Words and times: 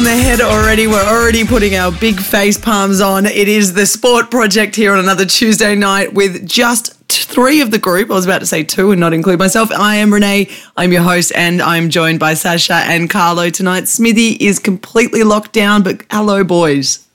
on 0.00 0.04
the 0.04 0.10
head 0.10 0.40
already. 0.40 0.86
We're 0.86 1.04
already 1.04 1.44
putting 1.44 1.76
our 1.76 1.92
big 1.92 2.18
face 2.18 2.56
palms 2.56 3.02
on. 3.02 3.26
It 3.26 3.48
is 3.48 3.74
the 3.74 3.84
Sport 3.84 4.30
Project 4.30 4.74
here 4.74 4.94
on 4.94 4.98
another 4.98 5.26
Tuesday 5.26 5.74
night 5.74 6.14
with 6.14 6.48
just 6.48 6.94
three 7.10 7.60
of 7.60 7.70
the 7.70 7.78
group. 7.78 8.10
I 8.10 8.14
was 8.14 8.24
about 8.24 8.38
to 8.38 8.46
say 8.46 8.62
two 8.62 8.92
and 8.92 9.00
not 9.00 9.12
include 9.12 9.38
myself. 9.38 9.70
I 9.70 9.96
am 9.96 10.10
Renee. 10.10 10.48
I'm 10.74 10.90
your 10.90 11.02
host, 11.02 11.32
and 11.36 11.60
I'm 11.60 11.90
joined 11.90 12.18
by 12.18 12.32
Sasha 12.32 12.76
and 12.76 13.10
Carlo 13.10 13.50
tonight. 13.50 13.88
Smithy 13.88 14.42
is 14.42 14.58
completely 14.58 15.22
locked 15.22 15.52
down, 15.52 15.82
but 15.82 16.02
hello, 16.10 16.44
boys. 16.44 17.06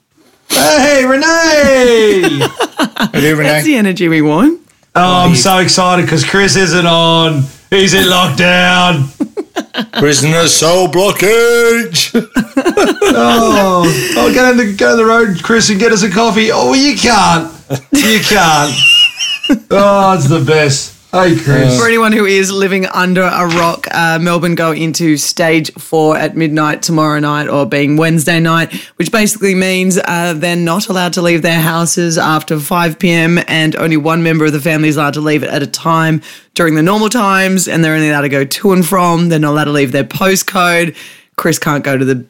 Hey, 0.48 1.04
Renee! 1.04 2.46
Hey, 3.12 3.34
Renee. 3.34 3.48
That's 3.48 3.66
the 3.66 3.74
energy 3.74 4.06
we 4.06 4.22
want. 4.22 4.60
Oh, 4.94 5.26
I'm 5.26 5.34
so 5.34 5.58
excited 5.58 6.02
because 6.02 6.24
Kris 6.24 6.54
isn't 6.54 6.86
on. 6.86 7.42
He's 7.70 7.94
in 7.94 8.04
lockdown. 8.04 9.12
Prisoner 9.98 10.46
Cell 10.48 10.88
Block 10.88 11.22
H. 11.22 12.14
Oh, 13.18 13.84
oh, 14.16 14.34
go 14.34 14.50
on 14.50 14.56
the 14.56 14.74
go 14.74 14.90
on 14.92 14.96
the 14.98 15.04
road, 15.04 15.42
Kris, 15.42 15.70
and 15.70 15.78
get 15.78 15.92
us 15.92 16.02
a 16.02 16.10
coffee. 16.10 16.50
Oh, 16.52 16.74
you 16.74 16.96
can't. 16.96 17.50
You 17.92 18.20
can't. 18.20 18.74
Oh, 19.70 20.12
it's 20.14 20.28
the 20.28 20.40
best. 20.44 20.95
Hey, 21.12 21.34
Kris. 21.36 21.78
For 21.78 21.86
anyone 21.86 22.12
who 22.12 22.26
is 22.26 22.50
living 22.50 22.84
under 22.86 23.22
a 23.22 23.46
rock, 23.46 23.86
uh, 23.90 24.18
Melbourne 24.20 24.54
go 24.54 24.72
into 24.72 25.16
stage 25.16 25.72
four 25.74 26.16
at 26.16 26.36
midnight 26.36 26.82
tomorrow 26.82 27.20
night, 27.20 27.48
or 27.48 27.64
being 27.64 27.96
Wednesday 27.96 28.38
night, 28.40 28.74
which 28.96 29.10
basically 29.10 29.54
means 29.54 29.98
uh, 29.98 30.34
they're 30.34 30.56
not 30.56 30.88
allowed 30.88 31.12
to 31.14 31.22
leave 31.22 31.42
their 31.42 31.60
houses 31.60 32.18
after 32.18 32.58
5 32.58 32.98
p.m. 32.98 33.38
and 33.46 33.76
only 33.76 33.96
one 33.96 34.22
member 34.22 34.44
of 34.44 34.52
the 34.52 34.60
family 34.60 34.88
is 34.88 34.96
allowed 34.96 35.14
to 35.14 35.20
leave 35.20 35.42
at 35.42 35.62
a 35.62 35.66
time 35.66 36.20
during 36.54 36.74
the 36.74 36.82
normal 36.82 37.08
times, 37.08 37.66
and 37.66 37.84
they're 37.84 37.94
only 37.94 38.10
allowed 38.10 38.22
to 38.22 38.28
go 38.28 38.44
to 38.44 38.72
and 38.72 38.84
from. 38.84 39.28
They're 39.28 39.38
not 39.38 39.52
allowed 39.52 39.64
to 39.64 39.72
leave 39.72 39.92
their 39.92 40.04
postcode. 40.04 40.96
Kris 41.36 41.58
can't 41.58 41.84
go 41.84 41.96
to 41.96 42.04
the 42.04 42.26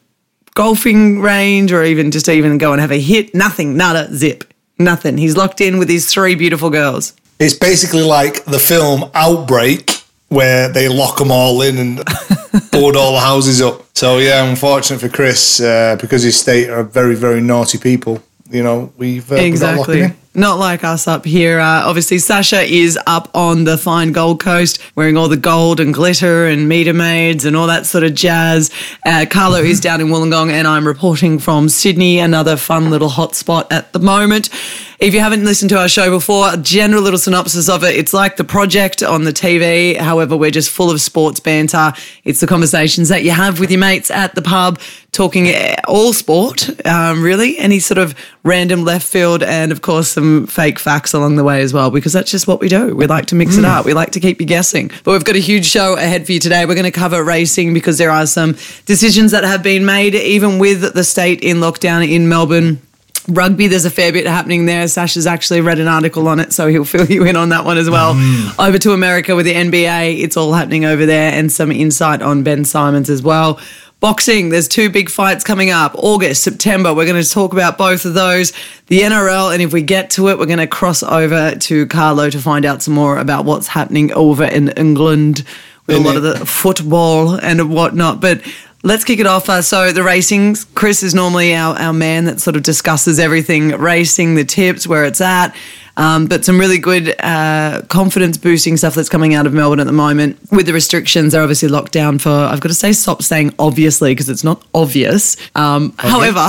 golfing 0.54 1.20
range 1.20 1.72
or 1.72 1.82
even 1.82 2.10
just 2.10 2.28
even 2.28 2.58
go 2.58 2.72
and 2.72 2.80
have 2.80 2.92
a 2.92 3.00
hit. 3.00 3.34
Nothing, 3.34 3.76
nada, 3.76 4.14
zip, 4.14 4.44
nothing. 4.78 5.18
He's 5.18 5.36
locked 5.36 5.60
in 5.60 5.78
with 5.78 5.88
his 5.88 6.12
three 6.12 6.34
beautiful 6.34 6.70
girls. 6.70 7.14
It's 7.38 7.54
basically 7.54 8.02
like 8.02 8.44
the 8.44 8.58
film 8.58 9.10
Outbreak, 9.14 9.90
where 10.28 10.68
they 10.68 10.88
lock 10.88 11.18
them 11.18 11.30
all 11.30 11.62
in 11.62 11.78
and 11.78 11.96
board 12.72 12.96
all 12.96 13.12
the 13.12 13.20
houses 13.20 13.60
up. 13.60 13.84
So 13.94 14.18
yeah, 14.18 14.44
unfortunate 14.44 15.00
for 15.00 15.08
Kris 15.08 15.60
uh, 15.60 15.96
because 16.00 16.22
his 16.22 16.38
state 16.38 16.68
are 16.68 16.82
very, 16.82 17.14
very 17.14 17.40
naughty 17.40 17.78
people. 17.78 18.22
You 18.50 18.62
know, 18.62 18.92
we've 18.96 19.30
uh, 19.30 19.36
we 19.36 19.50
got 19.52 19.76
locked 19.76 19.90
Exactly. 19.90 20.16
Not 20.36 20.58
like 20.58 20.84
us 20.84 21.08
up 21.08 21.24
here. 21.24 21.58
Uh, 21.58 21.86
obviously, 21.86 22.18
Sasha 22.18 22.60
is 22.60 22.98
up 23.06 23.30
on 23.34 23.64
the 23.64 23.78
fine 23.78 24.12
Gold 24.12 24.38
Coast 24.38 24.78
wearing 24.94 25.16
all 25.16 25.28
the 25.28 25.36
gold 25.38 25.80
and 25.80 25.94
glitter 25.94 26.46
and 26.46 26.68
meter 26.68 26.92
maids 26.92 27.46
and 27.46 27.56
all 27.56 27.66
that 27.68 27.86
sort 27.86 28.04
of 28.04 28.14
jazz. 28.14 28.70
Uh, 29.06 29.24
Carlo 29.28 29.60
is 29.60 29.80
down 29.80 30.02
in 30.02 30.08
Wollongong, 30.08 30.50
and 30.50 30.68
I'm 30.68 30.86
reporting 30.86 31.38
from 31.38 31.70
Sydney, 31.70 32.18
another 32.18 32.58
fun 32.58 32.90
little 32.90 33.08
hotspot 33.08 33.66
at 33.70 33.94
the 33.94 33.98
moment. 33.98 34.50
If 34.98 35.12
you 35.12 35.20
haven't 35.20 35.44
listened 35.44 35.68
to 35.70 35.78
our 35.78 35.88
show 35.88 36.10
before, 36.10 36.54
a 36.54 36.56
general 36.56 37.02
little 37.02 37.18
synopsis 37.18 37.68
of 37.68 37.84
it. 37.84 37.96
It's 37.96 38.14
like 38.14 38.36
the 38.36 38.44
project 38.44 39.02
on 39.02 39.24
the 39.24 39.32
TV. 39.32 39.94
However, 39.94 40.38
we're 40.38 40.50
just 40.50 40.70
full 40.70 40.90
of 40.90 41.02
sports 41.02 41.38
banter. 41.38 41.92
It's 42.24 42.40
the 42.40 42.46
conversations 42.46 43.10
that 43.10 43.22
you 43.22 43.30
have 43.30 43.60
with 43.60 43.70
your 43.70 43.78
mates 43.78 44.10
at 44.10 44.34
the 44.34 44.40
pub, 44.40 44.80
talking 45.12 45.54
all 45.86 46.14
sport, 46.14 46.70
um, 46.86 47.22
really, 47.22 47.58
any 47.58 47.78
sort 47.78 47.98
of 47.98 48.14
random 48.42 48.84
left 48.84 49.06
field, 49.06 49.42
and 49.42 49.70
of 49.70 49.82
course, 49.82 50.08
some 50.08 50.46
fake 50.46 50.78
facts 50.78 51.12
along 51.12 51.36
the 51.36 51.44
way 51.44 51.60
as 51.60 51.74
well, 51.74 51.90
because 51.90 52.14
that's 52.14 52.30
just 52.30 52.46
what 52.46 52.60
we 52.60 52.68
do. 52.68 52.96
We 52.96 53.06
like 53.06 53.26
to 53.26 53.34
mix 53.34 53.58
it 53.58 53.66
up. 53.66 53.84
We 53.84 53.92
like 53.92 54.12
to 54.12 54.20
keep 54.20 54.40
you 54.40 54.46
guessing. 54.46 54.90
But 55.04 55.12
we've 55.12 55.24
got 55.24 55.36
a 55.36 55.40
huge 55.40 55.66
show 55.66 55.94
ahead 55.98 56.24
for 56.24 56.32
you 56.32 56.40
today. 56.40 56.64
We're 56.64 56.74
going 56.74 56.84
to 56.84 56.90
cover 56.90 57.22
racing 57.22 57.74
because 57.74 57.98
there 57.98 58.10
are 58.10 58.26
some 58.26 58.56
decisions 58.86 59.32
that 59.32 59.44
have 59.44 59.62
been 59.62 59.84
made, 59.84 60.14
even 60.14 60.58
with 60.58 60.94
the 60.94 61.04
state 61.04 61.42
in 61.42 61.58
lockdown 61.58 62.08
in 62.08 62.30
Melbourne. 62.30 62.80
Rugby, 63.28 63.66
there's 63.66 63.84
a 63.84 63.90
fair 63.90 64.12
bit 64.12 64.26
happening 64.26 64.66
there. 64.66 64.86
Sasha's 64.88 65.26
actually 65.26 65.60
read 65.60 65.78
an 65.78 65.88
article 65.88 66.28
on 66.28 66.40
it, 66.40 66.52
so 66.52 66.68
he'll 66.68 66.84
fill 66.96 67.06
you 67.06 67.24
in 67.24 67.36
on 67.36 67.50
that 67.50 67.64
one 67.64 67.78
as 67.78 67.90
well. 67.90 68.14
Mm. 68.14 68.68
Over 68.68 68.78
to 68.78 68.92
America 68.92 69.34
with 69.34 69.46
the 69.46 69.54
NBA, 69.54 70.22
it's 70.22 70.36
all 70.36 70.52
happening 70.52 70.84
over 70.84 71.06
there, 71.06 71.32
and 71.32 71.50
some 71.50 71.70
insight 71.72 72.22
on 72.22 72.42
Ben 72.42 72.64
Simmons 72.64 73.10
as 73.10 73.22
well. 73.22 73.60
Boxing, 73.98 74.50
there's 74.50 74.68
two 74.68 74.90
big 74.90 75.08
fights 75.08 75.42
coming 75.42 75.70
up 75.70 75.94
August, 75.96 76.42
September. 76.42 76.92
We're 76.92 77.06
going 77.06 77.22
to 77.22 77.28
talk 77.28 77.54
about 77.54 77.78
both 77.78 78.04
of 78.04 78.12
those. 78.12 78.52
The 78.88 79.00
NRL, 79.00 79.52
and 79.52 79.62
if 79.62 79.72
we 79.72 79.80
get 79.80 80.10
to 80.10 80.28
it, 80.28 80.38
we're 80.38 80.46
going 80.46 80.58
to 80.58 80.66
cross 80.66 81.02
over 81.02 81.54
to 81.54 81.86
Carlo 81.86 82.28
to 82.28 82.38
find 82.38 82.66
out 82.66 82.82
some 82.82 82.92
more 82.92 83.16
about 83.16 83.46
what's 83.46 83.68
happening 83.68 84.12
over 84.12 84.44
in 84.44 84.68
England 84.70 85.44
with 85.86 85.96
a 85.96 86.00
lot 86.00 86.16
of 86.16 86.22
the 86.22 86.44
football 86.44 87.36
and 87.40 87.72
whatnot. 87.72 88.20
But 88.20 88.42
let's 88.86 89.04
kick 89.04 89.18
it 89.18 89.26
off. 89.26 89.48
Uh, 89.48 89.60
so 89.60 89.92
the 89.92 90.02
racing, 90.02 90.54
Kris 90.74 91.02
is 91.02 91.14
normally 91.14 91.54
our, 91.54 91.76
our 91.76 91.92
man 91.92 92.24
that 92.26 92.40
sort 92.40 92.56
of 92.56 92.62
discusses 92.62 93.18
everything 93.18 93.70
racing, 93.70 94.36
the 94.36 94.44
tips, 94.44 94.86
where 94.86 95.04
it's 95.04 95.20
at. 95.20 95.54
Um, 95.98 96.26
but 96.26 96.44
some 96.44 96.58
really 96.60 96.78
good 96.78 97.14
uh, 97.20 97.82
confidence 97.88 98.36
boosting 98.36 98.76
stuff 98.76 98.94
that's 98.94 99.08
coming 99.08 99.34
out 99.34 99.46
of 99.46 99.54
Melbourne 99.54 99.80
at 99.80 99.86
the 99.86 99.92
moment. 99.92 100.38
With 100.52 100.66
the 100.66 100.72
restrictions, 100.72 101.32
they're 101.32 101.42
obviously 101.42 101.68
locked 101.68 101.92
down 101.92 102.18
for, 102.18 102.30
I've 102.30 102.60
got 102.60 102.68
to 102.68 102.74
say, 102.74 102.92
stop 102.92 103.22
saying 103.22 103.54
obviously 103.58 104.12
because 104.12 104.28
it's 104.28 104.44
not 104.44 104.62
obvious. 104.74 105.36
Um, 105.54 105.94
However, 105.98 106.48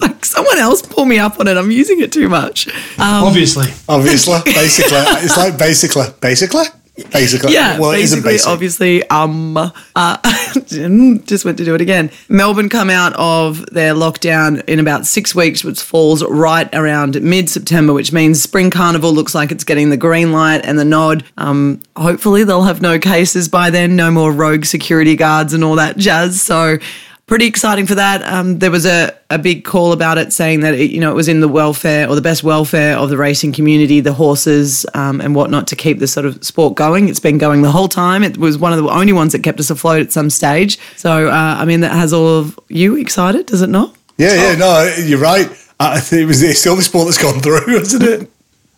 like, 0.00 0.24
someone 0.24 0.58
else 0.58 0.82
pull 0.82 1.04
me 1.04 1.18
up 1.18 1.38
on 1.38 1.46
it. 1.46 1.56
I'm 1.56 1.70
using 1.70 2.00
it 2.00 2.12
too 2.12 2.28
much. 2.28 2.66
Um, 2.98 3.24
Obviously. 3.24 3.68
Obviously, 3.88 4.40
basically, 4.44 4.98
it's 4.98 5.36
like 5.36 5.56
basically, 5.56 6.06
basically, 6.20 6.64
basically. 7.10 7.52
Yeah, 7.52 7.78
well, 7.78 7.92
basically, 7.92 8.32
basic. 8.32 8.48
obviously, 8.48 9.08
um, 9.08 9.56
uh, 9.56 9.72
just 10.64 11.44
went 11.44 11.58
to 11.58 11.64
do 11.64 11.74
it 11.74 11.80
again. 11.80 12.10
Melbourne 12.28 12.68
come 12.68 12.90
out 12.90 13.12
of 13.14 13.64
their 13.66 13.94
lockdown 13.94 14.64
in 14.68 14.78
about 14.78 15.06
six 15.06 15.34
weeks, 15.34 15.64
which 15.64 15.80
falls 15.80 16.24
right 16.24 16.72
around 16.74 17.20
mid 17.22 17.48
September, 17.48 17.92
which 17.92 18.12
means 18.12 18.42
Spring 18.42 18.70
Carnival 18.70 19.12
looks 19.12 19.34
like 19.34 19.50
it's 19.50 19.64
getting 19.64 19.90
the 19.90 19.96
green 19.96 20.32
light 20.32 20.64
and 20.64 20.78
the 20.78 20.84
nod. 20.84 21.24
Um, 21.36 21.80
hopefully, 21.96 22.44
they'll 22.44 22.62
have 22.62 22.82
no 22.82 22.98
cases 22.98 23.48
by 23.48 23.70
then, 23.70 23.96
no 23.96 24.10
more 24.10 24.32
rogue 24.32 24.64
security 24.64 25.16
guards 25.16 25.52
and 25.52 25.64
all 25.64 25.76
that 25.76 25.96
jazz. 25.96 26.40
So. 26.40 26.78
Pretty 27.26 27.46
exciting 27.46 27.86
for 27.86 27.94
that. 27.94 28.22
Um, 28.24 28.58
there 28.58 28.70
was 28.70 28.84
a, 28.84 29.16
a 29.30 29.38
big 29.38 29.64
call 29.64 29.92
about 29.92 30.18
it 30.18 30.32
saying 30.32 30.60
that 30.60 30.74
it, 30.74 30.90
you 30.90 31.00
know 31.00 31.10
it 31.10 31.14
was 31.14 31.28
in 31.28 31.40
the 31.40 31.48
welfare 31.48 32.08
or 32.08 32.14
the 32.14 32.20
best 32.20 32.42
welfare 32.42 32.96
of 32.96 33.10
the 33.10 33.16
racing 33.16 33.52
community, 33.52 34.00
the 34.00 34.12
horses 34.12 34.84
um, 34.94 35.20
and 35.20 35.34
whatnot 35.34 35.66
to 35.68 35.76
keep 35.76 35.98
the 35.98 36.06
sort 36.08 36.26
of 36.26 36.44
sport 36.44 36.74
going. 36.74 37.08
It's 37.08 37.20
been 37.20 37.38
going 37.38 37.62
the 37.62 37.70
whole 37.70 37.88
time. 37.88 38.22
It 38.22 38.36
was 38.38 38.58
one 38.58 38.72
of 38.72 38.82
the 38.82 38.90
only 38.90 39.12
ones 39.12 39.32
that 39.32 39.42
kept 39.42 39.60
us 39.60 39.70
afloat 39.70 40.02
at 40.02 40.12
some 40.12 40.30
stage. 40.30 40.78
So 40.96 41.28
uh, 41.28 41.56
I 41.58 41.64
mean 41.64 41.80
that 41.80 41.92
has 41.92 42.12
all 42.12 42.26
of 42.26 42.58
you 42.68 42.96
excited, 42.96 43.46
does 43.46 43.62
it 43.62 43.70
not? 43.70 43.96
yeah, 44.18 44.34
yeah, 44.34 44.56
no, 44.56 44.94
you're 45.04 45.18
right. 45.18 45.46
I 45.80 46.00
think 46.00 46.22
it 46.22 46.26
was 46.26 46.42
it's 46.42 46.62
the 46.64 46.70
only 46.70 46.82
sport 46.82 47.06
that's 47.06 47.22
gone 47.22 47.40
through, 47.40 47.68
isn't 47.76 48.02
it? 48.02 48.30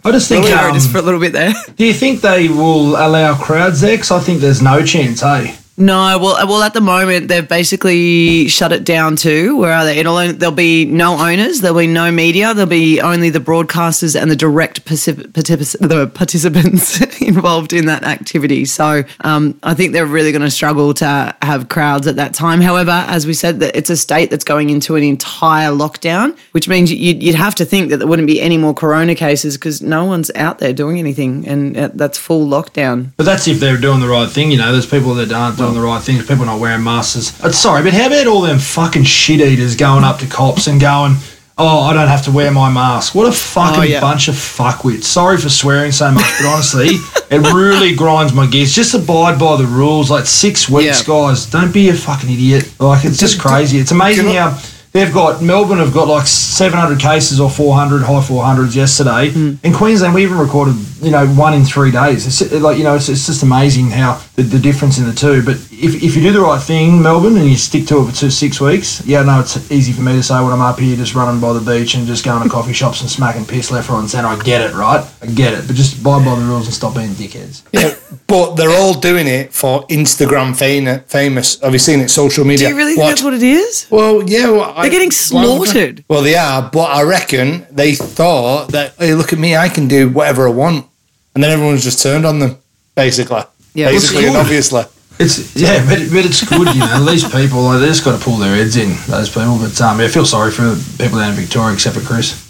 I 0.04 0.10
just 0.12 0.28
think, 0.28 0.44
Sorry, 0.46 0.68
um, 0.68 0.74
just 0.74 0.92
for 0.92 0.98
a 0.98 1.02
little 1.02 1.18
bit 1.18 1.32
there. 1.32 1.54
do 1.76 1.86
you 1.86 1.94
think 1.94 2.20
they 2.20 2.48
will 2.48 2.90
allow 2.96 3.34
crowds 3.36 3.80
there? 3.80 3.96
Because 3.96 4.10
I 4.10 4.20
think 4.20 4.42
there's 4.42 4.60
no 4.60 4.84
chance, 4.84 5.22
hey? 5.22 5.56
No, 5.76 6.18
well, 6.20 6.46
well, 6.46 6.62
at 6.62 6.72
the 6.72 6.80
moment 6.80 7.26
they've 7.26 7.48
basically 7.48 8.46
shut 8.48 8.70
it 8.72 8.84
down 8.84 9.16
too. 9.16 9.56
where 9.56 9.72
are 9.72 9.84
they? 9.84 9.98
It'll 9.98 10.14
there'll 10.32 10.54
be 10.54 10.84
no 10.84 11.18
owners, 11.18 11.60
there'll 11.60 11.78
be 11.78 11.88
no 11.88 12.12
media, 12.12 12.54
there'll 12.54 12.68
be 12.70 13.00
only 13.00 13.30
the 13.30 13.40
broadcasters 13.40 14.20
and 14.20 14.30
the 14.30 14.36
direct 14.36 14.84
particip- 14.84 15.32
particip- 15.32 15.78
the 15.80 16.06
participants 16.06 17.00
involved 17.20 17.72
in 17.72 17.86
that 17.86 18.04
activity. 18.04 18.64
So 18.66 19.02
um, 19.22 19.58
I 19.64 19.74
think 19.74 19.92
they're 19.92 20.06
really 20.06 20.30
going 20.30 20.42
to 20.42 20.50
struggle 20.50 20.94
to 20.94 21.34
have 21.42 21.68
crowds 21.68 22.06
at 22.06 22.16
that 22.16 22.34
time. 22.34 22.60
However, 22.60 23.04
as 23.08 23.26
we 23.26 23.34
said, 23.34 23.58
that 23.60 23.74
it's 23.74 23.90
a 23.90 23.96
state 23.96 24.30
that's 24.30 24.44
going 24.44 24.70
into 24.70 24.94
an 24.94 25.02
entire 25.02 25.70
lockdown, 25.70 26.38
which 26.52 26.68
means 26.68 26.92
you'd, 26.92 27.20
you'd 27.20 27.34
have 27.34 27.56
to 27.56 27.64
think 27.64 27.90
that 27.90 27.96
there 27.96 28.06
wouldn't 28.06 28.28
be 28.28 28.40
any 28.40 28.58
more 28.58 28.74
corona 28.74 29.16
cases 29.16 29.56
because 29.56 29.82
no 29.82 30.04
one's 30.04 30.30
out 30.36 30.60
there 30.60 30.72
doing 30.72 31.00
anything, 31.00 31.46
and 31.48 31.76
uh, 31.76 31.90
that's 31.94 32.16
full 32.16 32.46
lockdown. 32.46 33.10
But 33.16 33.26
that's 33.26 33.48
if 33.48 33.58
they're 33.58 33.76
doing 33.76 33.98
the 33.98 34.08
right 34.08 34.30
thing, 34.30 34.52
you 34.52 34.58
know. 34.58 34.70
There's 34.70 34.86
people 34.86 35.14
that 35.14 35.32
aren't 35.32 35.63
doing 35.64 35.74
the 35.74 35.80
right 35.86 36.02
things, 36.02 36.26
people 36.26 36.44
not 36.46 36.60
wearing 36.60 36.82
masks. 36.84 37.38
Uh, 37.42 37.50
sorry, 37.52 37.82
but 37.82 37.92
how 37.92 38.06
about 38.06 38.26
all 38.26 38.40
them 38.42 38.58
fucking 38.58 39.04
shit 39.04 39.40
eaters 39.40 39.76
going 39.76 40.04
up 40.04 40.18
to 40.18 40.26
cops 40.26 40.66
and 40.66 40.80
going, 40.80 41.16
oh, 41.56 41.80
I 41.82 41.92
don't 41.92 42.08
have 42.08 42.24
to 42.24 42.32
wear 42.32 42.50
my 42.50 42.70
mask? 42.70 43.14
What 43.14 43.26
a 43.28 43.32
fucking 43.32 43.80
Oh, 43.80 43.82
yeah. 43.84 44.00
bunch 44.00 44.28
of 44.28 44.34
fuckwits. 44.34 45.04
Sorry 45.04 45.36
for 45.38 45.48
swearing 45.48 45.92
so 45.92 46.10
much, 46.10 46.24
but 46.40 46.46
honestly, 46.48 46.86
it 47.30 47.52
really 47.54 47.94
grinds 47.94 48.32
my 48.32 48.46
gears. 48.46 48.72
Just 48.74 48.94
abide 48.94 49.38
by 49.38 49.56
the 49.56 49.66
rules. 49.66 50.10
Like 50.10 50.26
six 50.26 50.68
weeks, 50.68 51.00
Yeah. 51.00 51.06
guys. 51.06 51.46
Don't 51.46 51.72
be 51.72 51.88
a 51.90 51.94
fucking 51.94 52.30
idiot. 52.30 52.72
Like, 52.80 53.04
it's 53.04 53.18
just 53.18 53.40
crazy. 53.40 53.78
It's 53.78 53.90
amazing 53.92 54.26
how. 54.28 54.58
They've 54.94 55.12
got 55.12 55.42
Melbourne 55.42 55.78
have 55.78 55.92
got 55.92 56.06
like 56.06 56.28
700 56.28 57.00
cases 57.00 57.40
or 57.40 57.50
400 57.50 58.02
high 58.02 58.20
400s 58.20 58.76
yesterday. 58.76 59.32
Hmm. 59.32 59.54
In 59.64 59.72
Queensland, 59.72 60.14
we 60.14 60.22
even 60.22 60.38
recorded 60.38 60.76
you 61.02 61.10
know 61.10 61.26
one 61.26 61.52
in 61.52 61.64
three 61.64 61.90
days. 61.90 62.28
It's 62.28 62.52
like 62.52 62.78
you 62.78 62.84
know 62.84 62.94
it's, 62.94 63.08
it's 63.08 63.26
just 63.26 63.42
amazing 63.42 63.90
how 63.90 64.22
the, 64.36 64.42
the 64.44 64.60
difference 64.60 64.98
in 64.98 65.06
the 65.06 65.12
two. 65.12 65.42
But 65.42 65.56
if, 65.82 66.02
if 66.02 66.16
you 66.16 66.22
do 66.22 66.32
the 66.32 66.40
right 66.40 66.60
thing, 66.62 67.02
Melbourne, 67.02 67.36
and 67.36 67.48
you 67.48 67.56
stick 67.56 67.86
to 67.88 67.98
it 68.00 68.10
for 68.10 68.16
two, 68.16 68.30
six 68.30 68.60
weeks, 68.60 69.04
yeah, 69.06 69.22
no, 69.22 69.40
it's 69.40 69.70
easy 69.70 69.92
for 69.92 70.02
me 70.02 70.12
to 70.12 70.22
say 70.22 70.34
when 70.42 70.52
I'm 70.52 70.60
up 70.60 70.78
here 70.78 70.96
just 70.96 71.14
running 71.14 71.40
by 71.40 71.52
the 71.52 71.60
beach 71.60 71.94
and 71.94 72.06
just 72.06 72.24
going 72.24 72.42
to 72.42 72.48
coffee 72.48 72.72
shops 72.72 73.00
and 73.00 73.10
smacking 73.10 73.44
piss 73.44 73.70
left, 73.70 73.88
right, 73.90 73.98
and 73.98 74.10
centre. 74.10 74.28
I 74.28 74.38
get 74.42 74.60
it, 74.60 74.74
right? 74.74 75.04
I 75.22 75.26
get 75.26 75.52
it. 75.54 75.66
But 75.66 75.76
just 75.76 76.00
abide 76.00 76.24
by 76.24 76.34
the 76.38 76.44
rules 76.44 76.66
and 76.66 76.74
stop 76.74 76.94
being 76.94 77.10
dickheads. 77.10 77.62
Yeah, 77.72 77.94
but 78.26 78.54
they're 78.54 78.70
all 78.70 78.94
doing 78.94 79.26
it 79.26 79.52
for 79.52 79.86
Instagram 79.88 80.56
fam- 80.56 81.00
famous. 81.04 81.60
Have 81.60 81.72
you 81.72 81.78
seen 81.78 82.00
it? 82.00 82.10
Social 82.10 82.44
media. 82.44 82.68
Do 82.68 82.72
you 82.74 82.78
really 82.78 82.92
think 82.94 83.02
Watch- 83.02 83.10
that's 83.10 83.22
what 83.24 83.34
it 83.34 83.42
is? 83.42 83.86
Well, 83.90 84.22
yeah. 84.28 84.50
Well, 84.50 84.74
They're 84.80 84.90
getting 84.90 85.10
slaughtered. 85.10 86.04
Well, 86.08 86.22
they 86.22 86.36
are, 86.36 86.68
but 86.72 86.90
I 86.90 87.02
reckon 87.02 87.66
they 87.70 87.94
thought 87.94 88.68
that, 88.72 88.94
hey, 88.98 89.14
look 89.14 89.32
at 89.32 89.38
me, 89.38 89.56
I 89.56 89.68
can 89.68 89.88
do 89.88 90.08
whatever 90.08 90.46
I 90.48 90.50
want. 90.52 90.86
And 91.34 91.42
then 91.42 91.50
everyone's 91.50 91.82
just 91.82 92.00
turned 92.02 92.24
on 92.24 92.38
them, 92.38 92.58
basically. 92.94 93.42
Yeah, 93.74 93.90
basically 93.90 94.26
and 94.26 94.36
obviously. 94.36 94.84
It's 95.18 95.54
yeah, 95.54 95.78
but, 95.88 95.98
but 96.10 96.24
it's 96.26 96.42
good, 96.48 96.74
you 96.74 96.80
know. 96.80 97.04
These 97.04 97.24
people, 97.30 97.62
like, 97.62 97.80
they 97.80 97.86
just 97.86 98.04
got 98.04 98.18
to 98.18 98.24
pull 98.24 98.36
their 98.36 98.56
heads 98.56 98.76
in. 98.76 98.96
Those 99.06 99.28
people, 99.28 99.58
but 99.58 99.80
um, 99.80 100.00
yeah, 100.00 100.06
I 100.06 100.08
feel 100.08 100.26
sorry 100.26 100.50
for 100.50 100.74
people 100.98 101.18
down 101.18 101.30
in 101.30 101.36
Victoria, 101.36 101.74
except 101.74 101.96
for 101.96 102.02
Kris. 102.04 102.40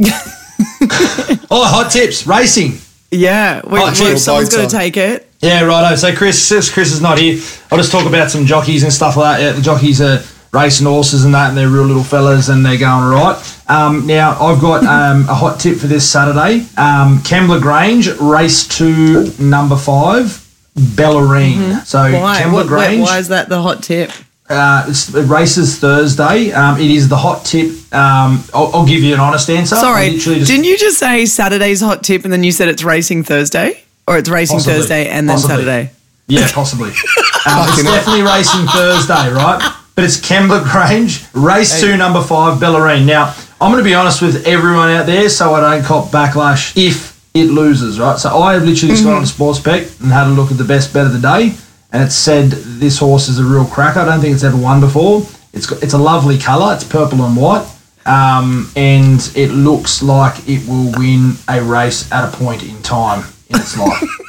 oh, 1.50 1.64
hot 1.64 1.90
tips, 1.90 2.26
racing. 2.26 2.78
Yeah. 3.10 3.62
Wait, 3.64 3.80
Oh, 3.82 4.16
someone's 4.16 4.54
got 4.54 4.68
to 4.68 4.76
take 4.76 4.96
it. 4.96 5.30
Yeah, 5.40 5.62
righto. 5.62 5.94
So 5.96 6.14
Kris, 6.14 6.42
since 6.42 6.70
Kris 6.72 6.92
is 6.92 7.00
not 7.00 7.18
here, 7.18 7.40
I'll 7.70 7.78
just 7.78 7.92
talk 7.92 8.06
about 8.06 8.30
some 8.30 8.44
jockeys 8.44 8.82
and 8.82 8.92
stuff 8.92 9.16
like 9.16 9.38
that. 9.38 9.42
Yeah, 9.44 9.52
the 9.52 9.62
jockeys 9.62 10.00
are 10.00 10.20
racing 10.52 10.86
horses 10.86 11.24
and 11.24 11.32
that, 11.34 11.50
and 11.50 11.56
they're 11.58 11.68
real 11.68 11.84
little 11.84 12.02
fellas, 12.02 12.48
and 12.48 12.66
they're 12.66 12.78
going 12.78 13.04
all 13.04 13.10
right. 13.10 13.60
Um, 13.68 14.06
now 14.06 14.32
I've 14.40 14.60
got 14.60 14.84
um, 14.84 15.28
a 15.28 15.34
hot 15.34 15.60
tip 15.60 15.78
for 15.78 15.86
this 15.86 16.10
Saturday. 16.10 16.66
Um, 16.76 17.18
Kembla 17.18 17.62
Grange, 17.62 18.08
race 18.18 18.66
two, 18.66 19.32
number 19.38 19.76
five, 19.76 20.44
Bellarine. 20.78 21.84
So 21.86 21.98
Mm-hmm. 21.98 22.22
Why? 22.22 22.40
Kembla 22.42 22.52
What, 22.52 22.66
Grange. 22.66 23.02
why 23.02 23.18
is 23.18 23.28
that 23.28 23.48
the 23.48 23.60
hot 23.60 23.82
tip? 23.82 24.10
Uh, 24.48 24.86
it's, 24.88 25.14
it 25.14 25.26
races 25.26 25.78
Thursday. 25.78 26.52
Um, 26.52 26.80
it 26.80 26.90
is 26.90 27.08
the 27.08 27.16
hot 27.16 27.44
tip. 27.44 27.68
Um, 27.92 28.42
I'll, 28.54 28.70
I'll 28.74 28.86
give 28.86 29.02
you 29.02 29.12
an 29.14 29.20
honest 29.20 29.50
answer. 29.50 29.76
Sorry, 29.76 30.16
just- 30.16 30.46
didn't 30.48 30.64
you 30.64 30.78
just 30.78 30.98
say 30.98 31.26
Saturday's 31.26 31.80
hot 31.82 32.02
tip 32.02 32.24
and 32.24 32.32
then 32.32 32.42
you 32.44 32.52
said 32.52 32.68
it's 32.68 32.82
racing 32.82 33.24
Thursday? 33.24 33.82
Or 34.06 34.16
it's 34.16 34.28
racing 34.30 34.56
Possibly. 34.56 34.74
Thursday 34.78 35.08
and 35.08 35.28
then 35.28 35.34
Possibly. 35.36 35.56
Saturday? 35.64 35.90
Yeah, 36.28 36.48
possibly. 36.52 36.88
um, 37.46 37.66
it's 37.68 37.82
definitely 37.82 38.22
racing 38.22 38.66
Thursday, 38.68 39.30
right? 39.32 39.60
But 39.94 40.04
it's 40.04 40.16
Kembla 40.18 40.62
Grange, 40.70 41.24
race 41.34 41.80
two, 41.80 41.96
number 41.96 42.22
five, 42.22 42.58
Bellarine. 42.58 43.04
Now, 43.06 43.34
I'm 43.60 43.70
going 43.72 43.82
to 43.82 43.88
be 43.88 43.94
honest 43.94 44.22
with 44.22 44.46
everyone 44.46 44.90
out 44.90 45.06
there 45.06 45.28
so 45.28 45.54
I 45.54 45.60
don't 45.76 45.84
cop 45.84 46.10
backlash 46.10 46.72
if 46.76 47.17
it 47.34 47.44
loses, 47.44 47.98
right? 48.00 48.18
So 48.18 48.38
I 48.38 48.54
have 48.54 48.64
literally 48.64 48.92
just 48.94 49.04
gone 49.04 49.14
on 49.14 49.22
Sportsbet 49.22 50.00
and 50.00 50.10
had 50.10 50.26
a 50.26 50.30
look 50.30 50.50
at 50.50 50.58
the 50.58 50.64
best 50.64 50.92
bet 50.92 51.06
of 51.06 51.12
the 51.12 51.20
day, 51.20 51.54
and 51.92 52.02
it 52.02 52.10
said 52.10 52.50
this 52.50 52.98
horse 52.98 53.28
is 53.28 53.38
a 53.38 53.44
real 53.44 53.64
cracker. 53.64 54.00
I 54.00 54.04
don't 54.04 54.20
think 54.20 54.34
it's 54.34 54.44
ever 54.44 54.56
won 54.56 54.80
before. 54.80 55.26
It's 55.52 55.66
got, 55.66 55.82
it's 55.82 55.94
a 55.94 55.98
lovely 55.98 56.38
colour. 56.38 56.74
It's 56.74 56.84
purple 56.84 57.22
and 57.22 57.36
white. 57.36 57.66
Um, 58.06 58.70
and 58.74 59.20
it 59.34 59.50
looks 59.50 60.02
like 60.02 60.48
it 60.48 60.66
will 60.66 60.92
win 60.98 61.34
a 61.48 61.62
race 61.62 62.10
at 62.10 62.32
a 62.32 62.36
point 62.36 62.62
in 62.62 62.80
time 62.82 63.24
in 63.50 63.60
its 63.60 63.76
life. 63.76 64.02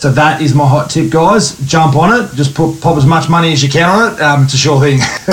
So 0.00 0.10
that 0.12 0.40
is 0.40 0.54
my 0.54 0.66
hot 0.66 0.88
tip, 0.88 1.10
guys. 1.10 1.58
Jump 1.66 1.94
on 1.94 2.18
it. 2.24 2.34
Just 2.34 2.54
put 2.54 2.80
pop 2.80 2.96
as 2.96 3.04
much 3.04 3.28
money 3.28 3.52
as 3.52 3.62
you 3.62 3.68
can 3.68 3.86
on 3.86 4.14
it. 4.14 4.20
Um, 4.22 4.44
it's 4.44 4.54
a 4.54 4.56
sure 4.56 4.80
thing. 4.80 4.96